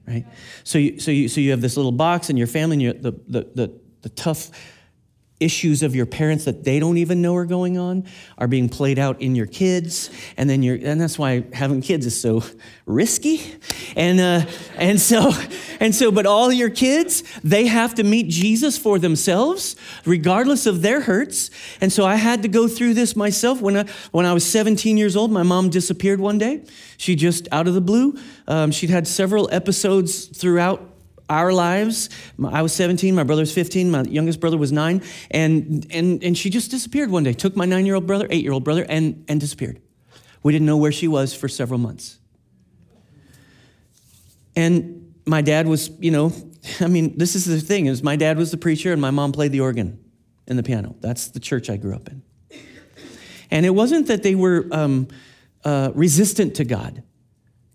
right? 0.08 0.26
So 0.64 0.78
you, 0.78 0.98
so 0.98 1.10
you, 1.10 1.28
so 1.28 1.40
you 1.40 1.50
have 1.50 1.60
this 1.60 1.76
little 1.76 1.92
box 1.92 2.30
and 2.30 2.38
your 2.38 2.46
family 2.46 2.84
and 2.86 3.02
the, 3.02 3.12
the, 3.28 3.50
the, 3.54 3.80
the 4.02 4.08
tough 4.08 4.50
issues 5.40 5.82
of 5.82 5.96
your 5.96 6.06
parents 6.06 6.44
that 6.44 6.64
they 6.64 6.78
don't 6.78 6.98
even 6.98 7.22
know 7.22 7.34
are 7.34 7.46
going 7.46 7.78
on 7.78 8.04
are 8.38 8.46
being 8.46 8.68
played 8.68 8.98
out 8.98 9.20
in 9.20 9.34
your 9.34 9.46
kids. 9.46 10.10
And 10.36 10.48
then 10.48 10.62
you're 10.62 10.76
and 10.76 11.00
that's 11.00 11.18
why 11.18 11.44
having 11.52 11.80
kids 11.80 12.06
is 12.06 12.20
so 12.20 12.44
risky. 12.86 13.54
And 13.96 14.20
uh, 14.20 14.46
and 14.76 15.00
so 15.00 15.32
and 15.80 15.94
so 15.94 16.12
but 16.12 16.26
all 16.26 16.52
your 16.52 16.70
kids 16.70 17.24
they 17.42 17.66
have 17.66 17.94
to 17.94 18.04
meet 18.04 18.28
jesus 18.28 18.76
for 18.76 18.98
themselves 18.98 19.76
regardless 20.04 20.66
of 20.66 20.82
their 20.82 21.00
hurts. 21.00 21.50
And 21.80 21.92
so 21.92 22.04
i 22.04 22.16
had 22.16 22.42
to 22.42 22.48
go 22.48 22.68
through 22.68 22.94
this 22.94 23.16
myself. 23.16 23.60
When 23.60 23.76
i 23.76 23.84
when 24.12 24.26
i 24.26 24.32
was 24.32 24.44
17 24.44 24.96
years 24.96 25.16
old 25.16 25.32
my 25.32 25.42
mom 25.42 25.70
disappeared 25.70 26.20
one 26.20 26.38
day. 26.38 26.62
She 26.98 27.16
just 27.16 27.48
out 27.50 27.66
of 27.66 27.74
the 27.74 27.80
blue 27.80 28.18
um, 28.46 28.70
she'd 28.70 28.90
had 28.90 29.08
several 29.08 29.48
episodes 29.50 30.26
throughout 30.26 30.86
our 31.30 31.52
lives. 31.52 32.10
I 32.44 32.60
was 32.60 32.74
17, 32.74 33.14
my 33.14 33.22
brother 33.22 33.42
was 33.42 33.54
15, 33.54 33.90
my 33.90 34.02
youngest 34.02 34.40
brother 34.40 34.58
was 34.58 34.72
nine, 34.72 35.02
and, 35.30 35.86
and, 35.90 36.22
and 36.22 36.36
she 36.36 36.50
just 36.50 36.70
disappeared 36.70 37.10
one 37.10 37.22
day. 37.22 37.32
Took 37.32 37.56
my 37.56 37.64
nine 37.64 37.86
year 37.86 37.94
old 37.94 38.06
brother, 38.06 38.26
eight 38.28 38.42
year 38.42 38.52
old 38.52 38.64
brother, 38.64 38.84
and, 38.88 39.24
and 39.28 39.40
disappeared. 39.40 39.80
We 40.42 40.52
didn't 40.52 40.66
know 40.66 40.76
where 40.76 40.92
she 40.92 41.08
was 41.08 41.32
for 41.32 41.48
several 41.48 41.78
months. 41.78 42.18
And 44.56 45.14
my 45.24 45.40
dad 45.40 45.66
was, 45.66 45.90
you 46.00 46.10
know, 46.10 46.32
I 46.80 46.88
mean, 46.88 47.16
this 47.16 47.34
is 47.34 47.46
the 47.46 47.60
thing 47.60 47.86
is 47.86 48.02
my 48.02 48.16
dad 48.16 48.36
was 48.36 48.50
the 48.50 48.56
preacher 48.56 48.92
and 48.92 49.00
my 49.00 49.10
mom 49.10 49.32
played 49.32 49.52
the 49.52 49.60
organ 49.60 50.02
and 50.46 50.58
the 50.58 50.62
piano. 50.62 50.96
That's 51.00 51.28
the 51.28 51.40
church 51.40 51.70
I 51.70 51.76
grew 51.76 51.94
up 51.94 52.08
in. 52.08 52.22
And 53.52 53.64
it 53.66 53.70
wasn't 53.70 54.08
that 54.08 54.22
they 54.22 54.34
were 54.34 54.66
um, 54.70 55.08
uh, 55.64 55.90
resistant 55.94 56.56
to 56.56 56.64
God. 56.64 57.02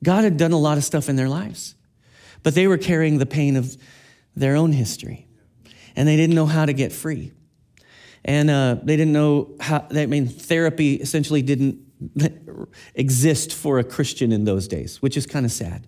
God 0.03 0.23
had 0.23 0.37
done 0.37 0.51
a 0.51 0.57
lot 0.57 0.77
of 0.77 0.83
stuff 0.83 1.09
in 1.09 1.15
their 1.15 1.29
lives. 1.29 1.75
But 2.45 2.53
they 2.53 2.67
were 2.67 2.77
carrying 2.77 3.17
the 3.17 3.25
pain 3.25 3.55
of 3.55 3.75
their 4.35 4.55
own 4.55 4.71
history, 4.71 5.25
and 5.95 6.07
they 6.07 6.15
didn't 6.15 6.35
know 6.35 6.45
how 6.45 6.67
to 6.67 6.73
get 6.73 6.93
free. 6.93 7.31
And 8.23 8.51
uh, 8.51 8.77
they 8.83 8.95
didn't 8.95 9.13
know 9.13 9.55
how, 9.59 9.87
I 9.89 10.05
mean, 10.05 10.27
therapy 10.27 10.93
essentially 10.93 11.41
didn't 11.41 11.79
exist 12.93 13.51
for 13.51 13.79
a 13.79 13.83
Christian 13.83 14.31
in 14.31 14.43
those 14.43 14.67
days, 14.67 15.01
which 15.01 15.17
is 15.17 15.25
kind 15.25 15.43
of 15.43 15.51
sad. 15.51 15.87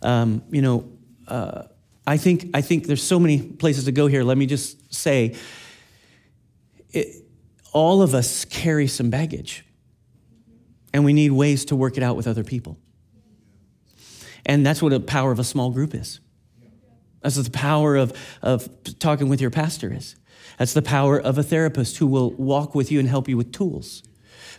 Um, 0.00 0.42
you 0.50 0.62
know, 0.62 0.90
uh, 1.28 1.64
I 2.06 2.16
think, 2.16 2.48
I 2.54 2.62
think 2.62 2.86
there's 2.86 3.02
so 3.02 3.20
many 3.20 3.42
places 3.42 3.84
to 3.84 3.92
go 3.92 4.06
here. 4.06 4.24
Let 4.24 4.38
me 4.38 4.46
just 4.46 4.94
say, 4.94 5.36
it, 6.92 7.26
all 7.74 8.00
of 8.00 8.14
us 8.14 8.46
carry 8.46 8.86
some 8.86 9.10
baggage, 9.10 9.66
and 10.94 11.04
we 11.04 11.12
need 11.12 11.32
ways 11.32 11.66
to 11.66 11.76
work 11.76 11.98
it 11.98 12.02
out 12.02 12.16
with 12.16 12.26
other 12.26 12.42
people. 12.42 12.78
And 14.46 14.64
that's 14.64 14.82
what 14.82 14.90
the 14.90 15.00
power 15.00 15.32
of 15.32 15.38
a 15.38 15.44
small 15.44 15.70
group 15.70 15.94
is. 15.94 16.20
That's 17.22 17.36
what 17.36 17.46
the 17.46 17.50
power 17.50 17.96
of, 17.96 18.12
of 18.42 18.68
talking 18.98 19.28
with 19.28 19.40
your 19.40 19.50
pastor 19.50 19.92
is. 19.92 20.16
That's 20.58 20.74
the 20.74 20.82
power 20.82 21.18
of 21.18 21.38
a 21.38 21.42
therapist 21.42 21.96
who 21.96 22.06
will 22.06 22.32
walk 22.32 22.74
with 22.74 22.92
you 22.92 23.00
and 23.00 23.08
help 23.08 23.28
you 23.28 23.36
with 23.36 23.52
tools. 23.52 24.02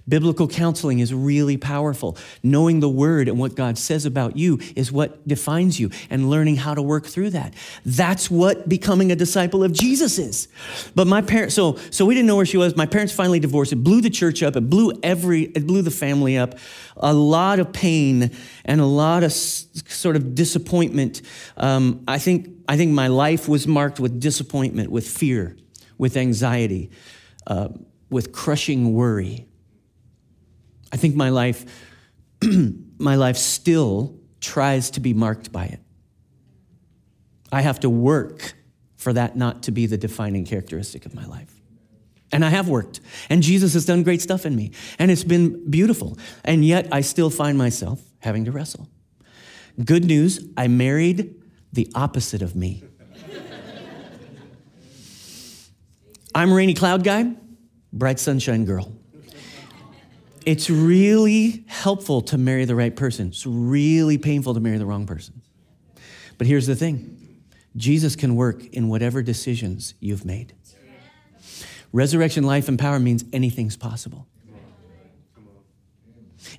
Biblical 0.08 0.48
counseling 0.48 1.00
is 1.00 1.12
really 1.12 1.58
powerful. 1.58 2.16
Knowing 2.44 2.80
the 2.80 2.90
word 2.90 3.28
and 3.28 3.40
what 3.40 3.56
God 3.56 3.76
says 3.78 4.06
about 4.06 4.38
you 4.38 4.60
is 4.76 4.92
what 4.92 5.28
defines 5.28 5.80
you 5.80 5.90
and 6.12 6.30
learning 6.30 6.58
how 6.58 6.76
to 6.76 6.82
work 6.82 7.08
through 7.08 7.32
that. 7.32 7.56
That's 7.84 8.30
what 8.30 8.70
becoming 8.70 9.12
a 9.12 9.16
disciple 9.16 9.64
of 9.64 9.74
Jesus 9.74 10.20
is. 10.20 10.48
But 10.94 11.08
my 11.08 11.24
parents, 11.24 11.56
so, 11.56 11.78
so 11.90 12.06
we 12.06 12.14
didn't 12.14 12.28
know 12.28 12.36
where 12.36 12.46
she 12.46 12.58
was. 12.58 12.76
My 12.76 12.86
parents 12.86 13.14
finally 13.14 13.40
divorced. 13.40 13.74
It 13.74 13.78
blew 13.78 14.00
the 14.00 14.12
church 14.12 14.44
up. 14.44 14.56
It 14.56 14.70
blew 14.70 14.94
every, 15.02 15.44
it 15.44 15.66
blew 15.66 15.82
the 15.82 15.92
family 15.92 16.38
up. 16.38 16.54
A 16.98 17.14
lot 17.14 17.60
of 17.60 17.74
pain 17.74 18.30
and 18.64 18.80
a 18.80 18.86
lot 18.86 19.24
of 19.24 19.34
sort 19.34 20.16
of 20.16 20.36
disappointment. 20.36 21.24
Um, 21.58 22.04
I 22.08 22.20
think, 22.20 22.50
I 22.70 22.78
think 22.78 22.92
my 22.92 23.08
life 23.08 23.50
was 23.50 23.66
marked 23.66 24.00
with 24.00 24.20
disappointment, 24.20 24.92
with 24.92 25.08
fear, 25.08 25.58
with 25.98 26.16
anxiety, 26.16 26.92
uh, 27.48 27.70
with 28.12 28.32
crushing 28.32 28.94
worry. 28.94 29.48
I 30.96 30.98
think 30.98 31.14
my 31.14 31.28
life, 31.28 31.66
my 32.98 33.16
life 33.16 33.36
still 33.36 34.18
tries 34.40 34.92
to 34.92 35.02
be 35.02 35.14
marked 35.14 35.52
by 35.52 35.66
it. 35.66 35.82
I 37.52 37.60
have 37.60 37.82
to 37.82 37.90
work 37.90 38.54
for 38.96 39.12
that 39.12 39.36
not 39.36 39.64
to 39.64 39.74
be 39.74 39.88
the 39.88 39.98
defining 39.98 40.46
characteristic 40.46 41.06
of 41.06 41.14
my 41.14 41.26
life. 41.26 41.54
And 42.32 42.46
I 42.46 42.50
have 42.50 42.70
worked, 42.70 43.02
and 43.30 43.44
Jesus 43.44 43.74
has 43.74 43.86
done 43.86 44.04
great 44.04 44.22
stuff 44.22 44.46
in 44.46 44.56
me, 44.56 44.72
and 44.98 45.12
it's 45.12 45.26
been 45.26 45.70
beautiful. 45.70 46.18
And 46.46 46.64
yet 46.64 46.88
I 46.94 47.02
still 47.02 47.30
find 47.30 47.58
myself 47.58 48.02
having 48.20 48.46
to 48.46 48.54
wrestle. 48.54 48.88
Good 49.84 50.06
news, 50.06 50.48
I 50.56 50.70
married 50.70 51.36
the 51.74 51.92
opposite 51.94 52.42
of 52.42 52.56
me. 52.56 52.86
I'm 56.34 56.54
a 56.54 56.56
rainy 56.56 56.74
cloud 56.74 57.04
guy, 57.04 57.34
bright 57.92 58.18
sunshine 58.18 58.64
girl 58.64 58.94
it's 60.46 60.70
really 60.70 61.64
helpful 61.68 62.22
to 62.22 62.38
marry 62.38 62.66
the 62.66 62.76
right 62.76 62.96
person. 62.96 63.30
It's 63.30 63.46
really 63.46 64.18
painful 64.18 64.54
to 64.54 64.60
marry 64.60 64.78
the 64.78 64.86
wrong 64.86 65.06
person. 65.06 65.42
But 66.38 66.48
here's 66.48 66.68
the 66.68 66.76
thing 66.76 67.42
Jesus 67.76 68.16
can 68.16 68.36
work 68.36 68.66
in 68.68 68.88
whatever 68.88 69.22
decisions 69.22 69.96
you've 70.00 70.26
made. 70.26 70.54
Resurrection, 71.92 72.44
life, 72.44 72.68
and 72.68 72.78
power 72.78 73.00
means 73.00 73.24
anything's 73.32 73.78
possible. 73.78 74.28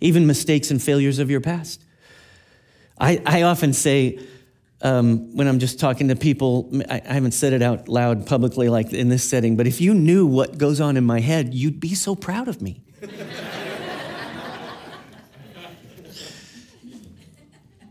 even 0.01 0.27
mistakes 0.27 0.71
and 0.71 0.83
failures 0.83 1.19
of 1.19 1.31
your 1.31 1.41
past. 1.41 1.83
I, 2.99 3.23
I 3.27 3.43
often 3.43 3.73
say, 3.73 4.19
um, 4.83 5.35
when 5.37 5.47
I'm 5.47 5.59
just 5.59 5.79
talking 5.79 6.09
to 6.09 6.17
people, 6.17 6.71
I, 6.89 7.03
I 7.07 7.13
haven't 7.15 7.33
said 7.33 7.53
it 7.53 7.63
out 7.63 7.89
loud 7.89 8.27
publicly 8.27 8.69
like 8.69 8.93
in 8.93 9.11
this 9.11 9.29
setting, 9.29 9.57
but 9.57 9.67
if 9.67 9.81
you 9.81 9.95
knew 9.95 10.27
what 10.27 10.59
goes 10.59 10.81
on 10.81 10.97
in 10.97 11.05
my 11.05 11.21
head, 11.21 11.55
you'd 11.55 11.81
be 11.81 11.95
so 11.95 12.15
proud 12.15 12.49
of 12.49 12.63
me. 12.63 12.83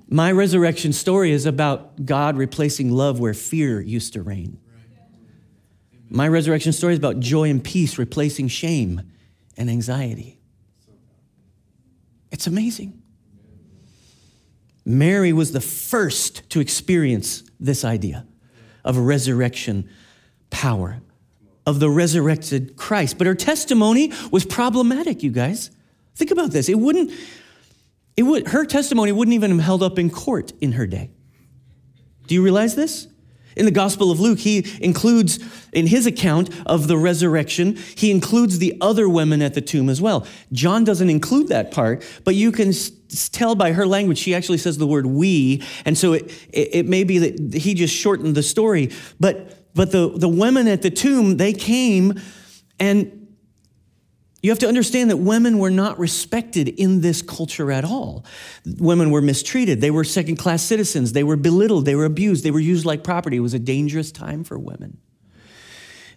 My 0.08 0.32
resurrection 0.32 0.94
story 0.94 1.32
is 1.32 1.46
about 1.46 2.06
God 2.06 2.38
replacing 2.38 2.92
love 2.92 3.20
where 3.20 3.34
fear 3.34 3.82
used 3.82 4.14
to 4.14 4.22
reign. 4.22 4.60
My 6.10 6.28
resurrection 6.28 6.72
story 6.72 6.94
is 6.94 7.00
about 7.00 7.20
joy 7.20 7.50
and 7.50 7.64
peace 7.64 7.98
replacing 7.98 8.48
shame 8.48 9.02
and 9.58 9.70
anxiety. 9.70 10.40
It's 12.32 12.48
amazing. 12.48 13.02
Mary 14.86 15.34
was 15.34 15.52
the 15.52 15.62
first 15.62 16.48
to 16.52 16.60
experience 16.60 17.44
this 17.60 17.84
idea 17.84 18.28
of 18.84 18.98
resurrection 18.98 19.90
power, 20.52 21.02
of 21.66 21.80
the 21.80 21.90
resurrected 21.90 22.76
Christ. 22.76 23.18
But 23.18 23.26
her 23.26 23.34
testimony 23.34 24.14
was 24.32 24.46
problematic, 24.46 25.24
you 25.24 25.32
guys. 25.32 25.72
Think 26.14 26.30
about 26.30 26.52
this. 26.52 26.70
It 26.70 26.80
wouldn't, 26.80 27.12
it 28.18 28.24
would, 28.24 28.48
her 28.50 28.66
testimony 28.66 29.12
wouldn't 29.12 29.34
even 29.34 29.52
have 29.52 29.60
held 29.60 29.84
up 29.84 30.00
in 30.00 30.10
court 30.10 30.54
in 30.62 30.74
her 30.74 30.88
day. 30.88 31.12
Do 32.28 32.36
you 32.36 32.44
realize 32.44 32.76
this? 32.76 33.08
In 33.56 33.66
the 33.66 33.72
Gospel 33.72 34.12
of 34.12 34.20
Luke, 34.20 34.40
he 34.40 34.68
includes, 34.82 35.40
in 35.72 35.88
his 35.88 36.06
account 36.06 36.50
of 36.66 36.88
the 36.88 36.98
resurrection, 36.98 37.78
he 37.96 38.12
includes 38.12 38.60
the 38.60 38.76
other 38.82 39.08
women 39.08 39.42
at 39.42 39.54
the 39.54 39.62
tomb 39.62 39.90
as 39.90 40.02
well. 40.02 40.28
John 40.52 40.84
doesn't 40.84 41.10
include 41.10 41.48
that 41.50 41.72
part, 41.72 42.04
but 42.26 42.36
you 42.36 42.52
can 42.52 42.74
tell 43.32 43.56
by 43.56 43.72
her 43.72 43.86
language, 43.86 44.18
she 44.18 44.36
actually 44.36 44.58
says 44.58 44.78
the 44.78 44.88
word 44.88 45.06
we. 45.06 45.64
And 45.86 45.98
so 45.98 46.14
it, 46.14 46.32
it, 46.52 46.76
it 46.76 46.86
may 46.86 47.06
be 47.06 47.18
that 47.20 47.54
he 47.54 47.74
just 47.74 47.96
shortened 47.96 48.36
the 48.36 48.44
story. 48.44 48.92
But, 49.22 49.74
but 49.74 49.92
the, 49.92 50.10
the 50.10 50.30
women 50.30 50.68
at 50.68 50.82
the 50.82 50.90
tomb, 50.90 51.38
they 51.38 51.54
came 51.54 52.20
and 52.78 53.25
you 54.42 54.52
have 54.52 54.60
to 54.60 54.68
understand 54.68 55.10
that 55.10 55.18
women 55.18 55.58
were 55.58 55.72
not 55.72 55.98
respected 55.98 56.68
in 56.68 57.02
this 57.02 57.22
culture 57.22 57.72
at 57.72 57.84
all. 57.84 58.26
Women 58.78 59.10
were 59.10 59.22
mistreated. 59.22 59.82
They 59.82 59.90
were 59.90 60.04
second 60.04 60.36
class 60.36 60.62
citizens. 60.62 61.14
They 61.14 61.24
were 61.24 61.36
belittled. 61.36 61.86
They 61.86 61.96
were 61.96 62.06
abused. 62.06 62.44
They 62.44 62.52
were 62.52 62.60
used 62.60 62.86
like 62.86 63.04
property. 63.04 63.38
It 63.38 63.42
was 63.42 63.56
a 63.56 63.60
dangerous 63.60 64.12
time 64.12 64.44
for 64.44 64.60
women. 64.60 65.00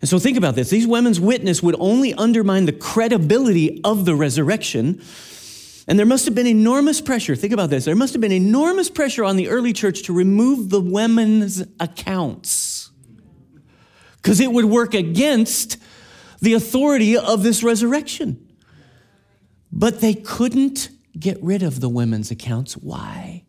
And 0.00 0.09
so 0.09 0.18
think 0.18 0.37
about 0.37 0.54
this 0.54 0.70
these 0.70 0.87
women's 0.87 1.18
witness 1.18 1.62
would 1.62 1.76
only 1.78 2.14
undermine 2.14 2.66
the 2.66 2.72
credibility 2.72 3.81
of 3.83 4.04
the 4.04 4.14
resurrection. 4.14 5.02
And 5.87 5.98
there 5.98 6.07
must 6.07 6.26
have 6.26 6.35
been 6.35 6.46
enormous 6.46 7.00
pressure. 7.00 7.35
Think 7.35 7.54
about 7.54 7.70
this. 7.70 7.87
There 7.87 7.96
must 7.96 8.12
have 8.12 8.20
been 8.20 8.31
enormous 8.31 8.90
pressure 8.90 9.24
on 9.24 9.37
the 9.37 9.48
early 9.48 9.72
church 9.72 10.02
to 10.02 10.12
remove 10.12 10.68
the 10.68 10.83
women's 10.83 11.64
accounts 11.81 12.90
because 14.16 14.38
it 14.38 14.52
would 14.52 14.66
work 14.66 14.92
against 14.92 15.78
the 16.40 16.55
authority 16.55 17.16
of 17.16 17.42
this 17.42 17.62
resurrection. 17.62 18.48
But 19.72 20.01
they 20.01 20.14
couldn't 20.14 20.90
get 21.18 21.42
rid 21.42 21.62
of 21.62 21.81
the 21.81 21.88
women's 21.88 22.31
accounts. 22.31 22.77
Why? 22.77 23.44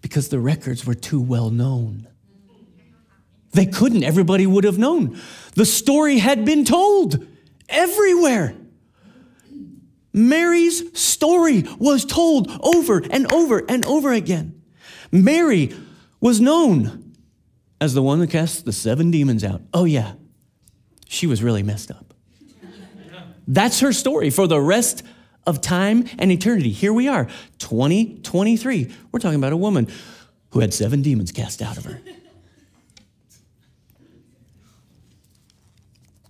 Because 0.00 0.28
the 0.28 0.38
records 0.38 0.86
were 0.86 0.94
too 0.94 1.20
well 1.20 1.50
known. 1.50 2.08
They 3.52 3.66
couldn't, 3.66 4.02
everybody 4.02 4.46
would 4.46 4.64
have 4.64 4.78
known. 4.78 5.20
The 5.54 5.64
story 5.64 6.18
had 6.18 6.44
been 6.44 6.64
told 6.64 7.26
everywhere. 7.68 8.54
Mary's 10.12 10.98
story 10.98 11.64
was 11.78 12.04
told 12.04 12.50
over 12.60 13.02
and 13.10 13.32
over 13.32 13.64
and 13.68 13.84
over 13.84 14.12
again. 14.12 14.60
Mary 15.10 15.74
was 16.20 16.40
known 16.40 17.14
as 17.80 17.94
the 17.94 18.02
one 18.02 18.18
that 18.20 18.30
cast 18.30 18.64
the 18.64 18.72
seven 18.72 19.10
demons 19.10 19.44
out. 19.44 19.62
Oh, 19.72 19.84
yeah, 19.84 20.14
she 21.08 21.26
was 21.26 21.42
really 21.42 21.62
messed 21.62 21.90
up. 21.90 22.14
That's 23.46 23.80
her 23.80 23.92
story 23.92 24.30
for 24.30 24.46
the 24.46 24.60
rest 24.60 25.02
of 25.46 25.60
time 25.60 26.08
and 26.18 26.32
eternity. 26.32 26.70
Here 26.70 26.92
we 26.92 27.08
are, 27.08 27.26
2023. 27.58 28.94
We're 29.12 29.20
talking 29.20 29.38
about 29.38 29.52
a 29.52 29.56
woman 29.56 29.88
who 30.50 30.60
had 30.60 30.72
seven 30.72 31.02
demons 31.02 31.32
cast 31.32 31.60
out 31.60 31.76
of 31.76 31.84
her. 31.84 32.00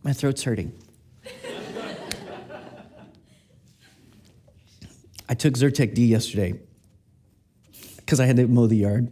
My 0.02 0.12
throat's 0.12 0.42
hurting. 0.42 0.72
I 5.26 5.34
took 5.34 5.54
Zyrtec 5.54 5.94
D 5.94 6.06
yesterday 6.06 6.60
because 7.96 8.20
I 8.20 8.26
had 8.26 8.36
to 8.36 8.46
mow 8.46 8.66
the 8.66 8.76
yard. 8.76 9.10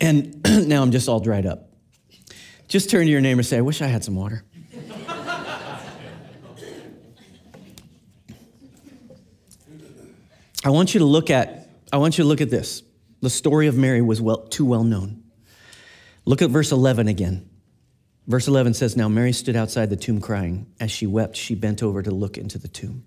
And 0.00 0.42
now 0.68 0.82
I'm 0.82 0.90
just 0.90 1.08
all 1.08 1.20
dried 1.20 1.44
up. 1.44 1.70
Just 2.76 2.90
turn 2.90 3.06
to 3.06 3.10
your 3.10 3.22
neighbor 3.22 3.38
and 3.38 3.46
say, 3.46 3.56
I 3.56 3.62
wish 3.62 3.80
I 3.80 3.86
had 3.86 4.04
some 4.04 4.16
water. 4.16 4.44
I 10.62 10.68
want 10.68 10.92
you 10.92 10.98
to 10.98 11.06
look 11.06 11.30
at 11.30 11.70
I 11.90 11.96
want 11.96 12.18
you 12.18 12.24
to 12.24 12.28
look 12.28 12.42
at 12.42 12.50
this. 12.50 12.82
The 13.22 13.30
story 13.30 13.66
of 13.68 13.78
Mary 13.78 14.02
was 14.02 14.20
well, 14.20 14.46
too 14.48 14.66
well 14.66 14.84
known. 14.84 15.24
Look 16.26 16.42
at 16.42 16.50
verse 16.50 16.70
11 16.70 17.08
again. 17.08 17.48
Verse 18.26 18.46
11 18.46 18.74
says, 18.74 18.94
Now 18.94 19.08
Mary 19.08 19.32
stood 19.32 19.56
outside 19.56 19.88
the 19.88 19.96
tomb 19.96 20.20
crying. 20.20 20.66
As 20.78 20.90
she 20.90 21.06
wept, 21.06 21.34
she 21.34 21.54
bent 21.54 21.82
over 21.82 22.02
to 22.02 22.10
look 22.10 22.36
into 22.36 22.58
the 22.58 22.68
tomb 22.68 23.06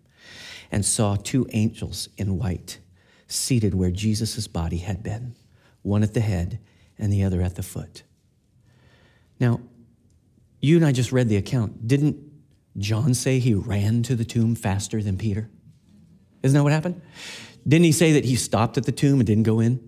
and 0.71 0.84
saw 0.84 1.15
two 1.15 1.45
angels 1.51 2.10
in 2.17 2.39
white 2.39 2.79
seated 3.27 3.75
where 3.75 3.91
Jesus' 3.91 4.47
body 4.47 4.77
had 4.77 5.03
been, 5.03 5.36
one 5.84 6.01
at 6.01 6.15
the 6.15 6.21
head 6.21 6.58
and 6.97 7.13
the 7.13 7.23
other 7.23 7.43
at 7.43 7.53
the 7.53 7.62
foot. 7.62 8.01
Now, 9.39 9.62
you 10.62 10.75
and 10.75 10.86
I 10.86 10.91
just 10.91 11.12
read 11.12 11.30
the 11.30 11.38
account. 11.38 11.88
Didn't 11.88 12.17
John 12.78 13.13
say 13.13 13.39
he 13.39 13.54
ran 13.54 14.04
to 14.04 14.15
the 14.15 14.25
tomb 14.25 14.56
faster 14.56 15.02
than 15.02 15.17
Peter? 15.17 15.49
Isn't 16.43 16.58
that 16.58 16.63
what 16.63 16.73
happened? 16.73 17.02
Didn't 17.67 17.86
he 17.86 17.91
say 17.91 18.13
that 18.13 18.25
he 18.25 18.36
stopped 18.36 18.78
at 18.78 18.86
the 18.86 18.91
tomb 18.91 19.19
and 19.19 19.28
didn't 19.28 19.43
go 19.43 19.60
in? 19.60 19.80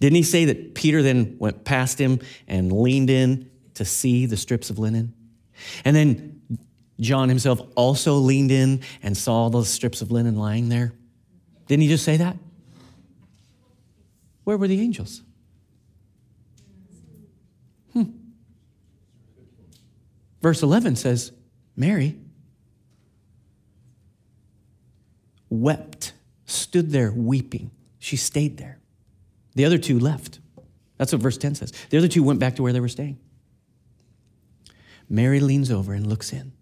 Didn't 0.00 0.16
he 0.16 0.22
say 0.22 0.46
that 0.46 0.74
Peter 0.74 1.02
then 1.02 1.36
went 1.38 1.64
past 1.64 1.98
him 1.98 2.20
and 2.46 2.72
leaned 2.72 3.10
in 3.10 3.50
to 3.74 3.84
see 3.84 4.26
the 4.26 4.36
strips 4.36 4.70
of 4.70 4.78
linen? 4.78 5.14
And 5.84 5.94
then 5.94 6.40
John 7.00 7.28
himself 7.28 7.60
also 7.76 8.14
leaned 8.14 8.50
in 8.50 8.82
and 9.02 9.16
saw 9.16 9.48
those 9.48 9.68
strips 9.68 10.02
of 10.02 10.10
linen 10.10 10.36
lying 10.36 10.68
there? 10.68 10.92
Didn't 11.66 11.82
he 11.82 11.88
just 11.88 12.04
say 12.04 12.16
that? 12.18 12.36
Where 14.44 14.56
were 14.56 14.68
the 14.68 14.80
angels? 14.80 15.22
Verse 20.42 20.62
11 20.62 20.96
says, 20.96 21.32
Mary 21.76 22.16
wept, 25.50 26.12
stood 26.46 26.90
there 26.90 27.12
weeping. 27.12 27.70
She 27.98 28.16
stayed 28.16 28.56
there. 28.56 28.78
The 29.54 29.64
other 29.64 29.78
two 29.78 29.98
left. 29.98 30.38
That's 30.96 31.12
what 31.12 31.20
verse 31.20 31.36
10 31.36 31.56
says. 31.56 31.72
The 31.90 31.98
other 31.98 32.08
two 32.08 32.22
went 32.22 32.40
back 32.40 32.56
to 32.56 32.62
where 32.62 32.72
they 32.72 32.80
were 32.80 32.88
staying. 32.88 33.18
Mary 35.08 35.40
leans 35.40 35.70
over 35.70 35.92
and 35.92 36.06
looks 36.06 36.32
in. 36.32 36.52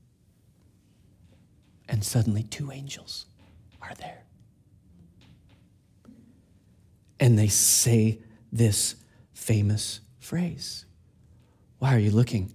And 1.88 2.04
suddenly, 2.04 2.42
two 2.42 2.70
angels 2.70 3.26
are 3.80 3.94
there. 3.94 4.24
And 7.20 7.38
they 7.38 7.48
say 7.48 8.20
this 8.52 8.96
famous 9.32 10.00
phrase 10.18 10.84
Why 11.78 11.94
are 11.94 11.98
you 11.98 12.10
looking 12.10 12.52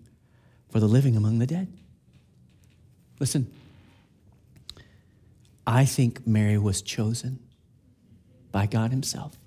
for 0.73 0.79
the 0.79 0.87
living 0.87 1.15
among 1.15 1.37
the 1.37 1.45
dead. 1.45 1.71
Listen, 3.19 3.45
I 5.67 5.85
think 5.85 6.25
Mary 6.25 6.57
was 6.57 6.81
chosen 6.81 7.37
by 8.51 8.65
God 8.65 8.89
Himself 8.89 9.37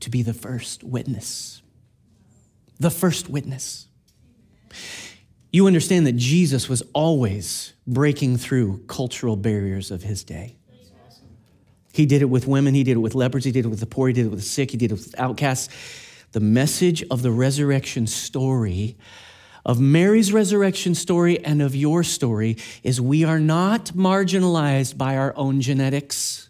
to 0.00 0.08
be 0.08 0.22
the 0.22 0.32
first 0.32 0.82
witness. 0.82 1.60
The 2.80 2.88
first 2.88 3.28
witness. 3.28 3.88
You 5.52 5.66
understand 5.66 6.06
that 6.06 6.16
Jesus 6.16 6.70
was 6.70 6.82
always 6.94 7.74
breaking 7.86 8.38
through 8.38 8.84
cultural 8.86 9.36
barriers 9.36 9.90
of 9.90 10.02
his 10.02 10.24
day. 10.24 10.56
He 11.92 12.06
did 12.06 12.22
it 12.22 12.30
with 12.30 12.46
women, 12.46 12.72
he 12.72 12.84
did 12.84 12.92
it 12.92 13.00
with 13.00 13.14
lepers, 13.14 13.44
he 13.44 13.50
did 13.50 13.66
it 13.66 13.68
with 13.68 13.80
the 13.80 13.86
poor, 13.86 14.08
he 14.08 14.14
did 14.14 14.26
it 14.26 14.30
with 14.30 14.38
the 14.38 14.44
sick, 14.46 14.70
he 14.70 14.78
did 14.78 14.92
it 14.92 14.94
with 14.94 15.14
outcasts. 15.18 15.68
The 16.32 16.40
message 16.40 17.02
of 17.10 17.20
the 17.20 17.30
resurrection 17.30 18.06
story 18.06 18.96
of 19.68 19.78
Mary's 19.78 20.32
resurrection 20.32 20.94
story 20.94 21.44
and 21.44 21.60
of 21.60 21.76
your 21.76 22.02
story 22.02 22.56
is 22.82 23.02
we 23.02 23.22
are 23.22 23.38
not 23.38 23.88
marginalized 23.88 24.96
by 24.96 25.18
our 25.18 25.34
own 25.36 25.60
genetics, 25.60 26.48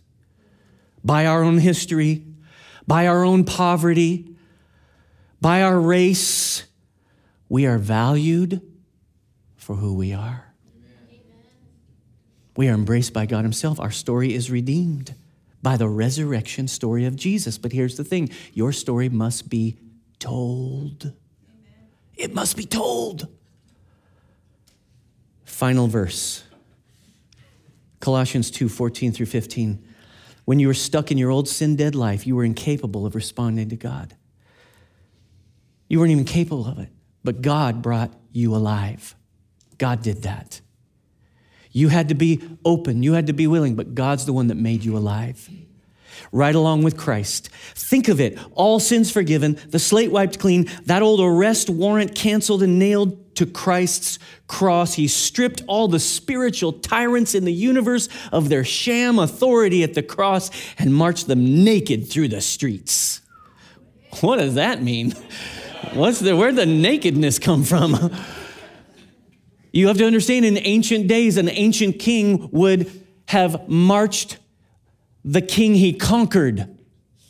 by 1.05 1.27
our 1.27 1.43
own 1.43 1.59
history, 1.59 2.25
by 2.87 3.09
our 3.09 3.25
own 3.25 3.43
poverty, 3.43 4.37
by 5.41 5.63
our 5.63 5.81
race. 5.81 6.63
We 7.49 7.67
are 7.67 7.77
valued 7.77 8.63
for 9.57 9.75
who 9.75 9.95
we 9.95 10.13
are. 10.13 10.55
We 12.57 12.69
are 12.69 12.75
embraced 12.75 13.13
by 13.13 13.27
God 13.27 13.43
Himself. 13.43 13.81
Our 13.81 13.91
story 13.91 14.33
is 14.33 14.49
redeemed 14.49 15.17
by 15.61 15.77
the 15.77 15.89
resurrection 15.89 16.69
story 16.69 17.05
of 17.05 17.17
Jesus. 17.17 17.59
But 17.59 17.73
here's 17.73 17.97
the 17.97 18.05
thing 18.05 18.31
your 18.55 18.71
story 18.71 19.09
must 19.09 19.49
be 19.49 19.77
told. 20.21 21.13
It 22.19 22.35
must 22.35 22.57
be 22.57 22.67
told. 22.67 23.29
Final 25.45 25.87
verse 25.87 26.45
Colossians 28.01 28.51
2 28.51 28.69
14 28.69 29.13
through 29.13 29.27
15. 29.27 29.85
When 30.45 30.59
you 30.59 30.67
were 30.67 30.75
stuck 30.75 31.11
in 31.11 31.19
your 31.19 31.31
old 31.31 31.49
sin 31.49 31.77
dead 31.77 31.95
life, 31.95 32.27
you 32.27 32.35
were 32.35 32.45
incapable 32.45 33.07
of 33.07 33.15
responding 33.15 33.69
to 33.69 33.77
God. 33.77 34.17
You 35.89 36.01
weren't 36.01 36.11
even 36.11 36.25
capable 36.25 36.67
of 36.67 36.79
it, 36.79 36.91
but 37.23 37.43
God 37.43 37.83
brought 37.83 38.13
you 38.33 38.55
alive. 38.55 39.15
God 39.79 40.03
did 40.03 40.23
that. 40.23 40.61
You 41.71 41.89
had 41.89 42.09
to 42.09 42.15
be 42.15 42.41
open, 42.65 43.03
you 43.03 43.13
had 43.13 43.27
to 43.27 43.33
be 43.33 43.47
willing, 43.47 43.75
but 43.75 43.95
God's 43.95 44.27
the 44.27 44.33
one 44.33 44.47
that 44.49 44.57
made 44.57 44.85
you 44.85 44.97
alive. 44.97 45.49
Right 46.33 46.55
along 46.55 46.83
with 46.83 46.97
Christ. 46.97 47.49
Think 47.75 48.09
of 48.09 48.21
it 48.21 48.39
all 48.53 48.81
sins 48.81 49.11
forgiven, 49.11 49.59
the 49.69 49.79
slate 49.79 50.11
wiped 50.11 50.39
clean, 50.39 50.71
that 50.87 51.03
old 51.03 51.21
arrest 51.21 51.71
warrant 51.71 52.15
canceled 52.15 52.63
and 52.63 52.79
nailed 52.79 53.37
to 53.37 53.47
Christ's 53.47 54.19
cross. 54.49 54.95
He 54.95 55.07
stripped 55.07 55.63
all 55.67 55.87
the 55.87 56.01
spiritual 56.01 56.73
tyrants 56.73 57.35
in 57.35 57.45
the 57.45 57.53
universe 57.53 58.09
of 58.33 58.49
their 58.49 58.65
sham 58.65 59.19
authority 59.19 59.83
at 59.83 59.95
the 59.95 60.03
cross 60.03 60.51
and 60.79 60.95
marched 60.95 61.29
them 61.29 61.65
naked 61.65 62.11
through 62.11 62.29
the 62.29 62.41
streets. 62.41 63.21
What 64.21 64.39
does 64.39 64.55
that 64.55 64.83
mean? 64.83 65.13
What's 65.93 66.19
the, 66.19 66.37
where'd 66.37 66.57
the 66.57 66.67
nakedness 66.67 67.39
come 67.39 67.63
from? 67.63 68.13
You 69.73 69.87
have 69.89 69.99
to 69.99 70.07
understand 70.07 70.45
in 70.45 70.59
ancient 70.59 71.07
days, 71.07 71.37
an 71.37 71.49
ancient 71.49 71.99
king 71.99 72.49
would 72.51 72.91
have 73.27 73.69
marched 73.69 74.39
the 75.25 75.43
king 75.43 75.75
he 75.75 75.93
conquered 75.93 76.79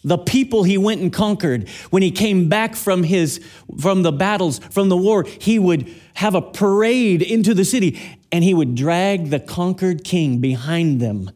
the 0.05 0.18
people 0.18 0.62
he 0.62 0.78
went 0.78 1.01
and 1.01 1.12
conquered. 1.12 1.68
When 1.91 2.03
he 2.03 2.11
came 2.11 2.49
back 2.49 2.76
from 2.76 3.03
his 3.03 3.41
from 3.78 4.03
the 4.03 4.12
battles 4.12 4.59
from 4.59 4.89
the 4.89 4.97
war 4.97 5.24
he 5.41 5.59
would 5.59 5.93
have 6.14 6.34
a 6.34 6.43
parade 6.43 7.22
into 7.22 7.55
the 7.55 7.64
city 7.64 8.01
and 8.32 8.45
he 8.45 8.55
would 8.55 8.74
drag 8.74 9.30
the 9.30 9.41
conquered 9.41 10.05
king 10.05 10.41
behind 10.41 11.01
them 11.01 11.30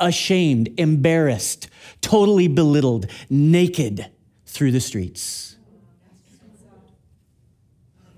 ashamed 0.00 0.70
embarrassed 0.78 1.68
totally 2.00 2.48
belittled 2.48 3.06
naked 3.28 4.06
through 4.46 4.72
the 4.72 4.80
streets. 4.80 5.56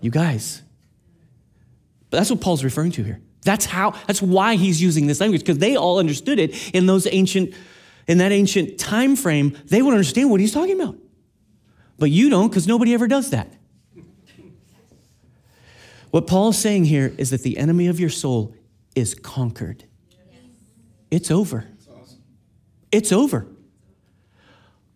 You 0.01 0.11
guys 0.11 0.63
but 2.11 2.19
that's 2.19 2.31
what 2.31 2.41
paul's 2.41 2.65
referring 2.65 2.93
to 2.93 3.03
here 3.03 3.21
that's 3.49 3.65
how 3.65 3.93
that's 4.07 4.21
why 4.21 4.57
he's 4.57 4.83
using 4.83 5.07
this 5.07 5.21
language 5.21 5.41
because 5.41 5.57
they 5.57 5.75
all 5.75 5.99
understood 5.99 6.39
it 6.39 6.75
in 6.75 6.85
those 6.85 7.07
ancient 7.11 7.55
in 8.07 8.19
that 8.19 8.31
ancient 8.31 8.79
time 8.79 9.17
frame, 9.17 9.57
they 9.67 9.81
would 9.81 9.93
understand 9.93 10.31
what 10.31 10.39
he's 10.39 10.53
talking 10.53 10.79
about. 10.79 10.97
But 11.99 12.11
you 12.11 12.29
don't 12.29 12.49
because 12.49 12.67
nobody 12.67 12.93
ever 12.93 13.09
does 13.09 13.31
that. 13.31 13.51
What 16.11 16.27
Paul's 16.27 16.59
saying 16.59 16.85
here 16.87 17.13
is 17.17 17.31
that 17.31 17.43
the 17.43 17.57
enemy 17.59 17.87
of 17.87 17.99
your 17.99 18.11
soul 18.11 18.55
is 18.95 19.15
conquered. 19.15 19.85
It's 21.11 21.31
over. 21.31 21.67
It's 22.93 23.13
over. 23.13 23.47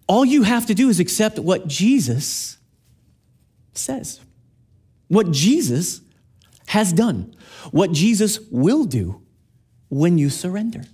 All 0.07 0.25
you 0.25 0.43
have 0.43 0.67
to 0.67 0.75
do 0.75 0.91
is 0.91 1.01
accept 1.01 1.39
what 1.39 1.67
Jesus 1.67 2.59
says, 3.73 4.21
what 5.09 5.31
Jesus 5.31 6.02
has 6.73 6.91
done, 6.91 7.37
what 7.71 7.93
Jesus 7.93 8.41
will 8.51 8.85
do 8.85 9.21
when 9.91 10.17
you 10.17 10.31
surrender. 10.31 10.85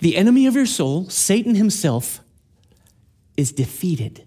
The 0.00 0.16
enemy 0.16 0.48
of 0.48 0.56
your 0.56 0.66
soul, 0.66 1.08
Satan 1.08 1.54
himself, 1.54 2.18
is 3.36 3.52
defeated. 3.52 4.26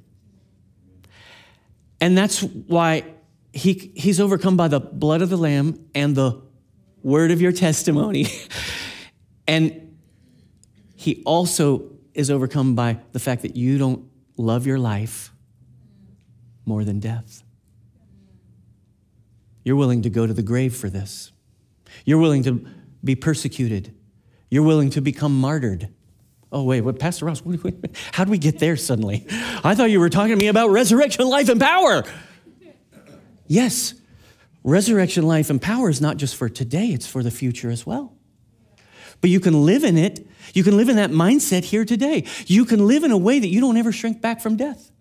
And 2.00 2.18
that's 2.18 2.42
why 2.42 3.04
he, 3.52 3.92
he's 3.96 4.22
overcome 4.22 4.56
by 4.56 4.70
the 4.70 4.80
blood 4.80 5.22
of 5.22 5.30
the 5.30 5.38
Lamb 5.38 5.90
and 5.94 6.16
the 6.16 6.42
word 7.02 7.30
of 7.32 7.42
your 7.42 7.52
testimony. 7.52 8.28
and 9.48 9.98
he 10.96 11.22
also 11.26 11.92
is 12.14 12.32
overcome 12.32 12.76
by 12.76 12.98
the 13.12 13.20
fact 13.20 13.42
that 13.42 13.58
you 13.58 13.78
don't 13.78 14.10
love 14.38 14.66
your 14.66 14.80
life 14.80 15.34
more 16.66 16.86
than 16.86 17.02
death. 17.02 17.43
You're 19.64 19.76
willing 19.76 20.02
to 20.04 20.10
go 20.10 20.28
to 20.28 20.34
the 20.34 20.44
grave 20.44 20.76
for 20.76 20.90
this. 20.90 21.32
You're 22.06 22.20
willing 22.20 22.44
to 22.44 22.66
be 23.04 23.16
persecuted 23.16 23.94
you're 24.54 24.62
willing 24.62 24.92
to 24.92 25.02
become 25.02 25.42
martyred. 25.42 25.90
Oh, 26.52 26.64
wait, 26.64 26.82
what, 26.82 27.00
Pastor 27.00 27.26
Ross, 27.26 27.42
how 28.12 28.24
do 28.24 28.30
we 28.30 28.38
get 28.38 28.60
there 28.60 28.78
suddenly? 28.78 29.26
I 29.64 29.74
thought 29.74 29.90
you 29.90 30.00
were 30.00 30.12
talking 30.12 30.30
to 30.30 30.36
me 30.36 30.46
about 30.46 30.70
resurrection, 30.70 31.28
life, 31.28 31.50
and 31.50 31.60
power. 31.60 32.04
Yes, 33.48 33.96
resurrection, 34.64 35.26
life, 35.26 35.50
and 35.50 35.60
power 35.60 35.90
is 35.90 36.02
not 36.02 36.18
just 36.18 36.36
for 36.36 36.50
today, 36.50 36.90
it's 36.90 37.08
for 37.08 37.24
the 37.24 37.32
future 37.32 37.72
as 37.72 37.84
well. 37.84 38.16
But 39.22 39.32
you 39.32 39.40
can 39.40 39.66
live 39.66 39.84
in 39.84 39.98
it. 39.98 40.28
You 40.54 40.64
can 40.64 40.78
live 40.78 40.88
in 40.88 40.98
that 40.98 41.10
mindset 41.10 41.64
here 41.64 41.84
today. 41.84 42.26
You 42.46 42.64
can 42.66 42.86
live 42.86 43.04
in 43.04 43.10
a 43.10 43.18
way 43.18 43.40
that 43.40 43.48
you 43.48 43.60
don't 43.60 43.78
ever 43.78 43.92
shrink 43.92 44.22
back 44.22 44.40
from 44.40 44.56
death. 44.56 44.92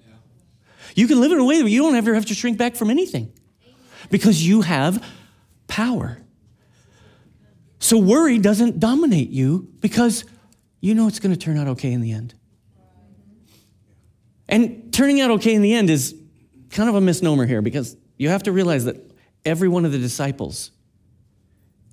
You 0.95 1.07
can 1.07 1.21
live 1.21 1.31
in 1.31 1.39
a 1.39 1.45
way 1.45 1.61
that 1.61 1.69
you 1.69 1.83
don't 1.83 1.95
ever 1.95 2.15
have 2.15 2.25
to 2.25 2.35
shrink 2.35 2.57
back 2.57 2.75
from 2.75 2.89
anything 2.89 3.35
because 4.13 4.47
you 4.47 4.61
have 4.61 5.03
power. 5.67 6.19
So 7.79 7.97
worry 7.97 8.39
doesn't 8.39 8.79
dominate 8.79 9.31
you 9.31 9.71
because 9.81 10.25
you 10.81 10.95
know 10.95 11.09
it's 11.09 11.19
going 11.19 11.35
to 11.35 11.39
turn 11.39 11.57
out 11.57 11.67
okay 11.69 11.91
in 11.93 12.03
the 12.03 12.13
end. 12.13 12.35
And 14.49 14.93
turning 14.93 15.23
out 15.23 15.31
okay 15.33 15.55
in 15.55 15.63
the 15.63 15.73
end 15.73 15.89
is 15.89 16.15
kind 16.69 16.91
of 16.91 16.95
a 16.95 17.01
misnomer 17.01 17.47
here 17.47 17.63
because 17.63 17.97
you 18.19 18.29
have 18.29 18.43
to 18.43 18.53
realize 18.53 18.85
that 18.85 18.97
every 19.47 19.69
one 19.69 19.87
of 19.87 19.93
the 19.93 19.99
disciples 19.99 20.73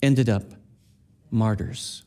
ended 0.03 0.27
up 0.27 0.43
martyrs. 1.31 2.03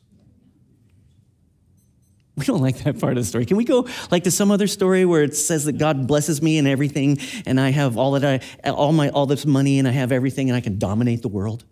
We 2.35 2.45
don't 2.45 2.61
like 2.61 2.79
that 2.79 2.99
part 2.99 3.13
of 3.13 3.23
the 3.23 3.27
story. 3.27 3.45
Can 3.45 3.57
we 3.57 3.63
go 3.63 3.87
like 4.09 4.23
to 4.23 4.31
some 4.31 4.49
other 4.49 4.65
story 4.65 5.05
where 5.05 5.21
it 5.21 5.35
says 5.35 5.65
that 5.65 5.77
God 5.77 6.07
blesses 6.07 6.41
me 6.41 6.57
and 6.57 6.67
everything 6.67 7.19
and 7.45 7.59
I 7.59 7.69
have 7.69 7.95
all 7.95 8.11
that 8.13 8.41
I 8.63 8.69
all 8.69 8.91
my 8.91 9.09
all 9.09 9.27
this 9.27 9.45
money 9.45 9.77
and 9.77 9.87
I 9.87 9.91
have 9.91 10.11
everything 10.11 10.49
and 10.49 10.57
I 10.57 10.61
can 10.61 10.79
dominate 10.79 11.21
the 11.21 11.27
world? 11.27 11.63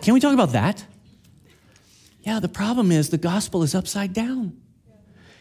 Can 0.00 0.14
we 0.14 0.20
talk 0.20 0.32
about 0.32 0.52
that? 0.52 0.86
Yeah, 2.22 2.40
the 2.40 2.48
problem 2.48 2.92
is 2.92 3.10
the 3.10 3.18
gospel 3.18 3.62
is 3.62 3.74
upside 3.74 4.12
down. 4.12 4.60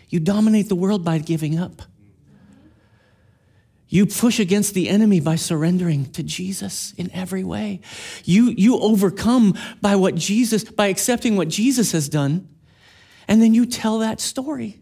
You 0.09 0.19
dominate 0.19 0.69
the 0.69 0.75
world 0.75 1.03
by 1.03 1.19
giving 1.19 1.59
up. 1.59 1.81
You 3.89 4.05
push 4.05 4.39
against 4.39 4.73
the 4.73 4.89
enemy 4.89 5.19
by 5.21 5.35
surrendering 5.35 6.11
to 6.11 6.23
Jesus 6.23 6.93
in 6.97 7.09
every 7.11 7.43
way. 7.43 7.79
You, 8.25 8.49
you 8.49 8.79
overcome 8.79 9.57
by 9.81 9.95
what 9.95 10.15
Jesus, 10.15 10.65
by 10.65 10.87
accepting 10.87 11.37
what 11.37 11.47
Jesus 11.47 11.93
has 11.93 12.09
done, 12.09 12.49
and 13.27 13.41
then 13.41 13.53
you 13.53 13.65
tell 13.65 13.99
that 13.99 14.19
story. 14.19 14.79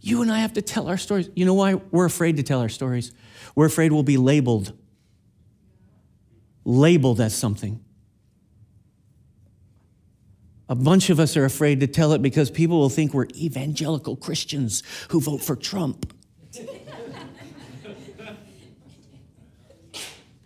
You 0.00 0.20
and 0.20 0.30
I 0.30 0.40
have 0.40 0.52
to 0.54 0.62
tell 0.62 0.88
our 0.88 0.98
stories. 0.98 1.30
You 1.34 1.46
know 1.46 1.54
why 1.54 1.74
we're 1.74 2.04
afraid 2.04 2.36
to 2.36 2.42
tell 2.42 2.60
our 2.60 2.68
stories? 2.68 3.12
We're 3.54 3.66
afraid 3.66 3.90
we'll 3.92 4.02
be 4.02 4.18
labeled, 4.18 4.72
labeled 6.64 7.20
as 7.20 7.34
something. 7.34 7.82
A 10.68 10.74
bunch 10.74 11.08
of 11.10 11.20
us 11.20 11.36
are 11.36 11.44
afraid 11.44 11.80
to 11.80 11.86
tell 11.86 12.12
it 12.12 12.22
because 12.22 12.50
people 12.50 12.78
will 12.78 12.90
think 12.90 13.14
we're 13.14 13.28
evangelical 13.34 14.16
Christians 14.16 14.82
who 15.10 15.20
vote 15.20 15.42
for 15.42 15.56
Trump. 15.56 16.12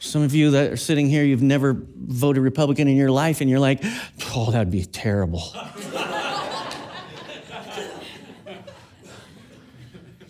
Some 0.08 0.22
of 0.22 0.34
you 0.34 0.52
that 0.52 0.72
are 0.72 0.76
sitting 0.78 1.06
here, 1.06 1.22
you've 1.22 1.42
never 1.42 1.76
voted 1.76 2.42
Republican 2.42 2.88
in 2.88 2.96
your 2.96 3.10
life, 3.10 3.42
and 3.42 3.50
you're 3.50 3.58
like, 3.58 3.84
oh, 4.34 4.50
that'd 4.50 4.70
be 4.70 4.86
terrible. 4.86 5.42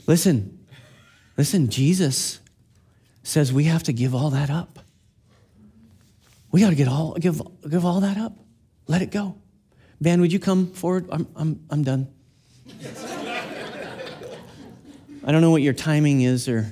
listen, 0.08 0.58
listen, 1.36 1.70
Jesus 1.70 2.40
says 3.22 3.52
we 3.52 3.64
have 3.64 3.84
to 3.84 3.92
give 3.92 4.16
all 4.16 4.30
that 4.30 4.50
up. 4.50 4.80
We 6.50 6.60
got 6.60 6.70
to 6.70 6.74
get 6.74 6.88
all, 6.88 7.14
give, 7.14 7.40
give 7.70 7.84
all 7.84 8.00
that 8.00 8.16
up. 8.16 8.32
Let 8.88 9.00
it 9.00 9.12
go. 9.12 9.36
Van, 10.00 10.20
would 10.20 10.32
you 10.32 10.40
come 10.40 10.72
forward? 10.72 11.06
I'm, 11.12 11.28
I'm, 11.36 11.64
I'm 11.70 11.84
done. 11.84 12.08
I 15.24 15.30
don't 15.30 15.40
know 15.40 15.50
what 15.50 15.62
your 15.62 15.74
timing 15.74 16.22
is, 16.22 16.48
or 16.48 16.66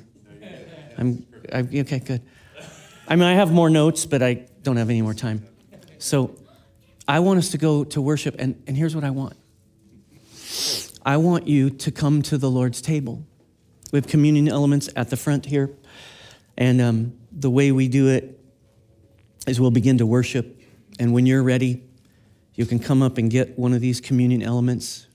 I'm 0.98 1.24
I, 1.52 1.60
okay. 1.60 2.00
Good. 2.00 2.22
I 3.08 3.16
mean, 3.16 3.24
I 3.24 3.34
have 3.34 3.52
more 3.52 3.70
notes, 3.70 4.04
but 4.06 4.22
I 4.22 4.46
don't 4.62 4.76
have 4.76 4.90
any 4.90 5.02
more 5.02 5.14
time. 5.14 5.46
So, 5.98 6.36
I 7.08 7.20
want 7.20 7.38
us 7.38 7.50
to 7.50 7.58
go 7.58 7.84
to 7.84 8.02
worship, 8.02 8.34
and, 8.38 8.60
and 8.66 8.76
here's 8.76 8.94
what 8.94 9.04
I 9.04 9.10
want. 9.10 9.36
I 11.04 11.18
want 11.18 11.46
you 11.46 11.70
to 11.70 11.92
come 11.92 12.20
to 12.22 12.36
the 12.36 12.50
Lord's 12.50 12.82
table. 12.82 13.24
We 13.92 13.98
have 13.98 14.08
communion 14.08 14.48
elements 14.48 14.90
at 14.96 15.10
the 15.10 15.16
front 15.16 15.46
here, 15.46 15.70
and 16.58 16.80
um, 16.80 17.16
the 17.30 17.48
way 17.48 17.70
we 17.70 17.86
do 17.86 18.08
it 18.08 18.40
is 19.46 19.60
we'll 19.60 19.70
begin 19.70 19.98
to 19.98 20.06
worship 20.06 20.60
And 20.98 21.12
when 21.12 21.26
you're 21.26 21.42
ready, 21.42 21.84
you 22.54 22.66
can 22.66 22.78
come 22.78 23.02
up 23.02 23.18
and 23.18 23.30
get 23.30 23.58
one 23.58 23.74
of 23.74 23.80
these 23.80 24.00
communion 24.00 24.42
elements. 24.42 25.06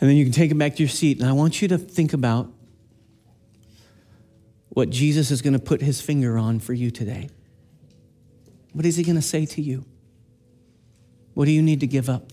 And 0.00 0.08
then 0.08 0.16
you 0.16 0.24
can 0.24 0.32
take 0.32 0.50
it 0.50 0.54
back 0.54 0.76
to 0.76 0.82
your 0.82 0.88
seat. 0.88 1.20
And 1.20 1.28
I 1.28 1.32
want 1.32 1.60
you 1.60 1.68
to 1.68 1.78
think 1.78 2.14
about 2.14 2.50
what 4.70 4.90
Jesus 4.90 5.30
is 5.30 5.42
going 5.42 5.52
to 5.52 5.58
put 5.58 5.82
his 5.82 6.00
finger 6.00 6.38
on 6.38 6.58
for 6.60 6.72
you 6.72 6.90
today. 6.90 7.28
What 8.72 8.86
is 8.86 8.96
he 8.96 9.02
going 9.02 9.16
to 9.16 9.22
say 9.22 9.44
to 9.46 9.60
you? 9.62 9.84
What 11.34 11.44
do 11.44 11.50
you 11.50 11.62
need 11.62 11.80
to 11.80 11.86
give 11.86 12.08
up? 12.08 12.32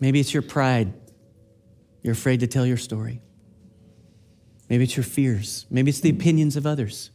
Maybe 0.00 0.20
it's 0.20 0.34
your 0.34 0.42
pride. 0.42 0.92
You're 2.02 2.12
afraid 2.12 2.40
to 2.40 2.46
tell 2.46 2.66
your 2.66 2.76
story. 2.76 3.20
Maybe 4.68 4.84
it's 4.84 4.96
your 4.96 5.04
fears. 5.04 5.64
Maybe 5.70 5.90
it's 5.90 6.00
the 6.00 6.10
opinions 6.10 6.56
of 6.56 6.66
others. 6.66 7.10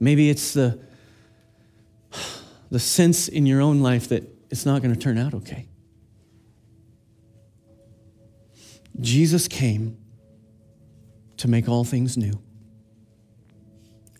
Maybe 0.00 0.30
it's 0.30 0.52
the, 0.52 0.80
the 2.70 2.78
sense 2.78 3.28
in 3.28 3.44
your 3.44 3.60
own 3.60 3.80
life 3.80 4.08
that 4.08 4.22
it's 4.50 4.64
not 4.64 4.82
going 4.82 4.94
to 4.94 5.00
turn 5.00 5.18
out 5.18 5.34
okay. 5.34 5.68
Jesus 9.00 9.46
came 9.48 9.98
to 11.36 11.48
make 11.48 11.68
all 11.68 11.84
things 11.84 12.16
new. 12.16 12.40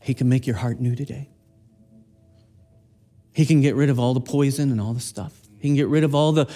He 0.08 0.14
can 0.14 0.30
make 0.30 0.46
your 0.46 0.56
heart 0.56 0.80
new 0.80 0.96
today. 0.96 1.28
He 3.34 3.44
can 3.44 3.60
get 3.60 3.74
rid 3.74 3.90
of 3.90 4.00
all 4.00 4.14
the 4.14 4.22
poison 4.22 4.70
and 4.70 4.80
all 4.80 4.94
the 4.94 5.00
stuff. 5.00 5.38
He 5.58 5.68
can 5.68 5.74
get 5.74 5.88
rid 5.88 6.02
of 6.02 6.14
all 6.14 6.32
the 6.32 6.50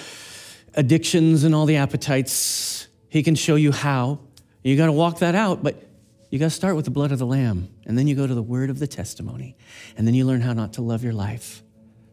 addictions 0.72 1.44
and 1.44 1.55
all 1.55 1.66
the 1.66 1.76
appetites. 1.76 2.88
He 3.11 3.22
can 3.22 3.34
show 3.34 3.57
you 3.57 3.70
how. 3.70 4.20
You 4.64 4.74
got 4.78 4.86
to 4.86 4.92
walk 4.92 5.18
that 5.18 5.34
out, 5.34 5.62
but 5.62 5.86
you 6.30 6.38
got 6.38 6.46
to 6.46 6.50
start 6.50 6.76
with 6.76 6.86
the 6.86 6.90
blood 6.90 7.12
of 7.12 7.18
the 7.18 7.26
Lamb. 7.26 7.68
And 7.84 7.98
then 7.98 8.07
you 8.07 8.14
go 8.14 8.26
to 8.26 8.34
the 8.34 8.42
word 8.42 8.70
of 8.70 8.78
the 8.78 8.86
testimony. 8.86 9.59
And 9.98 10.07
then 10.07 10.14
you 10.14 10.24
learn 10.24 10.40
how 10.40 10.55
not 10.55 10.72
to 10.72 10.82
love 10.82 11.05
your 11.05 11.12
life 11.12 11.62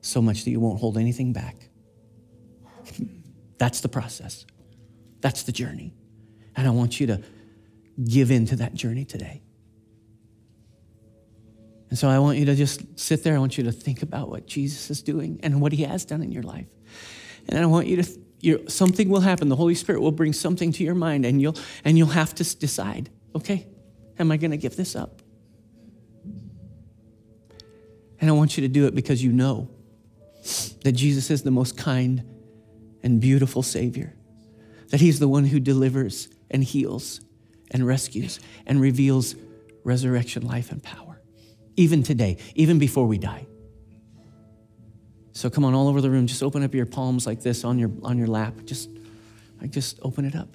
so 0.01 0.21
much 0.21 0.43
that 0.43 0.51
you 0.51 0.59
won't 0.59 0.81
hold 0.81 0.97
anything 0.97 1.31
back. 1.31 1.55
That's 3.57 3.79
the 3.79 3.87
process. 3.87 4.45
That's 5.21 5.43
the 5.43 5.53
journey. 5.53 5.93
And 6.57 6.67
I 6.67 6.71
want 6.71 6.99
you 6.99 7.07
to 7.07 7.23
give 8.03 8.29
in 8.29 8.45
to 8.47 8.57
that 8.57 8.73
journey 8.73 9.05
today. 9.05 9.41
And 11.89 11.97
so 11.97 12.07
I 12.07 12.19
want 12.19 12.37
you 12.37 12.45
to 12.45 12.55
just 12.55 12.99
sit 12.99 13.23
there. 13.23 13.35
I 13.35 13.39
want 13.39 13.57
you 13.57 13.63
to 13.63 13.71
think 13.71 14.03
about 14.03 14.29
what 14.29 14.45
Jesus 14.45 14.89
is 14.91 15.01
doing 15.01 15.39
and 15.41 15.59
what 15.59 15.71
he 15.71 15.83
has 15.83 16.05
done 16.05 16.21
in 16.21 16.31
your 16.31 16.43
life. 16.43 16.67
And 17.47 17.59
I 17.59 17.65
want 17.65 17.87
you 17.87 18.03
to, 18.03 18.69
something 18.69 19.09
will 19.09 19.21
happen. 19.21 19.49
The 19.49 19.55
Holy 19.55 19.75
Spirit 19.75 20.01
will 20.01 20.11
bring 20.11 20.33
something 20.33 20.71
to 20.73 20.83
your 20.83 20.93
mind 20.93 21.25
and 21.25 21.41
you'll, 21.41 21.55
and 21.83 21.97
you'll 21.97 22.07
have 22.07 22.35
to 22.35 22.57
decide, 22.57 23.09
okay, 23.35 23.67
am 24.19 24.31
I 24.31 24.37
going 24.37 24.51
to 24.51 24.57
give 24.57 24.75
this 24.75 24.95
up? 24.95 25.21
And 28.21 28.29
I 28.29 28.33
want 28.33 28.57
you 28.57 28.61
to 28.61 28.67
do 28.67 28.85
it 28.85 28.93
because 28.93 29.23
you 29.23 29.31
know 29.31 29.69
that 30.83 30.91
Jesus 30.91 31.31
is 31.31 31.41
the 31.41 31.51
most 31.51 31.77
kind 31.77 32.23
and 33.01 33.19
beautiful 33.21 33.63
Savior, 33.63 34.13
that 34.89 34.99
He's 34.99 35.19
the 35.19 35.27
one 35.27 35.45
who 35.45 35.59
delivers 35.59 36.27
and 36.51 36.63
heals 36.63 37.21
and 37.71 37.87
rescues 37.87 38.39
and 38.65 38.81
reveals 38.81 39.35
resurrection 39.83 40.45
life 40.45 40.71
and 40.71 40.83
power 40.83 41.08
even 41.79 42.03
today, 42.03 42.37
even 42.55 42.77
before 42.77 43.07
we 43.07 43.17
die. 43.17 43.47
So 45.31 45.49
come 45.49 45.63
on, 45.63 45.73
all 45.73 45.87
over 45.87 46.01
the 46.01 46.09
room, 46.09 46.27
just 46.27 46.43
open 46.43 46.61
up 46.61 46.75
your 46.75 46.85
palms 46.85 47.25
like 47.25 47.41
this 47.41 47.63
on 47.63 47.79
your 47.79 47.89
on 48.03 48.17
your 48.17 48.27
lap. 48.27 48.53
Just 48.65 48.89
like 49.61 49.71
just 49.71 49.97
open 50.01 50.25
it 50.25 50.35
up. 50.35 50.49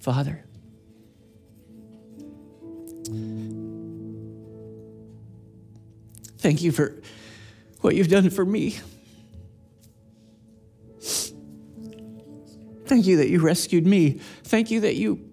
Father. 0.00 0.44
Thank 6.38 6.62
you 6.62 6.72
for 6.72 7.00
what 7.80 7.94
you've 7.94 8.08
done 8.08 8.28
for 8.30 8.44
me. 8.44 8.78
Thank 12.86 13.06
you 13.06 13.16
that 13.18 13.28
you 13.28 13.40
rescued 13.40 13.86
me. 13.86 14.20
Thank 14.42 14.72
you 14.72 14.80
that 14.80 14.96
you 14.96 15.30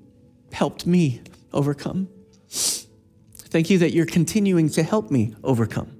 helped 0.51 0.85
me 0.85 1.21
overcome. 1.51 2.09
Thank 3.53 3.69
you 3.69 3.77
that 3.77 3.93
you're 3.93 4.07
continuing 4.07 4.67
to 4.69 4.81
help 4.81 5.11
me 5.11 5.35
overcome. 5.43 5.95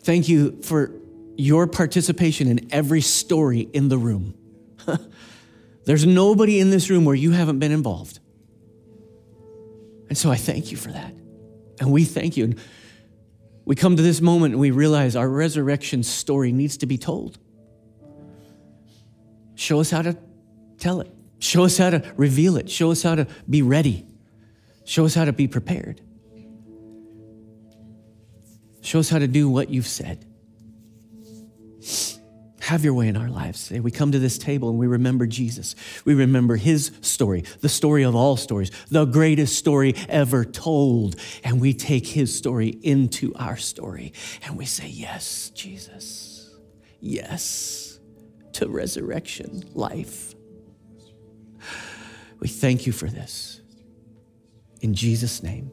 Thank 0.00 0.28
you 0.28 0.60
for 0.62 0.90
your 1.36 1.68
participation 1.68 2.48
in 2.48 2.66
every 2.72 3.00
story 3.00 3.60
in 3.60 3.88
the 3.88 3.96
room. 3.96 4.34
There's 5.84 6.04
nobody 6.04 6.58
in 6.58 6.70
this 6.70 6.90
room 6.90 7.04
where 7.04 7.14
you 7.14 7.30
haven't 7.30 7.60
been 7.60 7.70
involved. 7.70 8.18
And 10.08 10.18
so 10.18 10.32
I 10.32 10.36
thank 10.36 10.72
you 10.72 10.76
for 10.76 10.90
that. 10.90 11.14
And 11.78 11.92
we 11.92 12.04
thank 12.04 12.36
you. 12.36 12.46
And 12.46 12.60
we 13.66 13.76
come 13.76 13.94
to 13.94 14.02
this 14.02 14.20
moment 14.20 14.54
and 14.54 14.60
we 14.60 14.72
realize 14.72 15.14
our 15.14 15.28
resurrection 15.28 16.02
story 16.02 16.50
needs 16.50 16.78
to 16.78 16.86
be 16.86 16.98
told. 16.98 17.38
Show 19.54 19.78
us 19.78 19.92
how 19.92 20.02
to 20.02 20.18
tell 20.76 21.00
it. 21.00 21.19
Show 21.40 21.64
us 21.64 21.78
how 21.78 21.90
to 21.90 22.04
reveal 22.16 22.56
it. 22.56 22.70
Show 22.70 22.90
us 22.90 23.02
how 23.02 23.16
to 23.16 23.26
be 23.48 23.62
ready. 23.62 24.06
Show 24.84 25.04
us 25.04 25.14
how 25.14 25.24
to 25.24 25.32
be 25.32 25.48
prepared. 25.48 26.00
Show 28.82 29.00
us 29.00 29.08
how 29.08 29.18
to 29.18 29.26
do 29.26 29.48
what 29.48 29.70
you've 29.70 29.86
said. 29.86 30.24
Have 32.60 32.84
your 32.84 32.94
way 32.94 33.08
in 33.08 33.16
our 33.16 33.28
lives. 33.28 33.70
We 33.70 33.90
come 33.90 34.12
to 34.12 34.18
this 34.18 34.38
table 34.38 34.68
and 34.68 34.78
we 34.78 34.86
remember 34.86 35.26
Jesus. 35.26 35.74
We 36.04 36.14
remember 36.14 36.56
his 36.56 36.92
story, 37.00 37.44
the 37.60 37.68
story 37.68 38.04
of 38.04 38.14
all 38.14 38.36
stories, 38.36 38.70
the 38.90 39.06
greatest 39.06 39.56
story 39.56 39.94
ever 40.08 40.44
told. 40.44 41.16
And 41.42 41.60
we 41.60 41.74
take 41.74 42.06
his 42.06 42.36
story 42.36 42.68
into 42.68 43.34
our 43.34 43.56
story 43.56 44.12
and 44.44 44.56
we 44.56 44.66
say, 44.66 44.86
Yes, 44.86 45.50
Jesus. 45.50 46.54
Yes 47.00 47.90
to 48.52 48.68
resurrection 48.68 49.64
life. 49.74 50.29
We 52.40 52.48
thank 52.48 52.86
you 52.86 52.92
for 52.92 53.06
this. 53.06 53.60
In 54.80 54.94
Jesus' 54.94 55.42
name, 55.42 55.70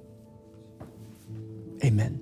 amen. 1.83 2.21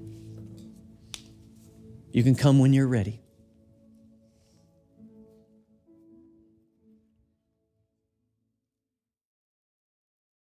You 2.11 2.23
can 2.23 2.35
come 2.35 2.59
when 2.59 2.71
you're 2.71 2.87
ready. 2.87 3.24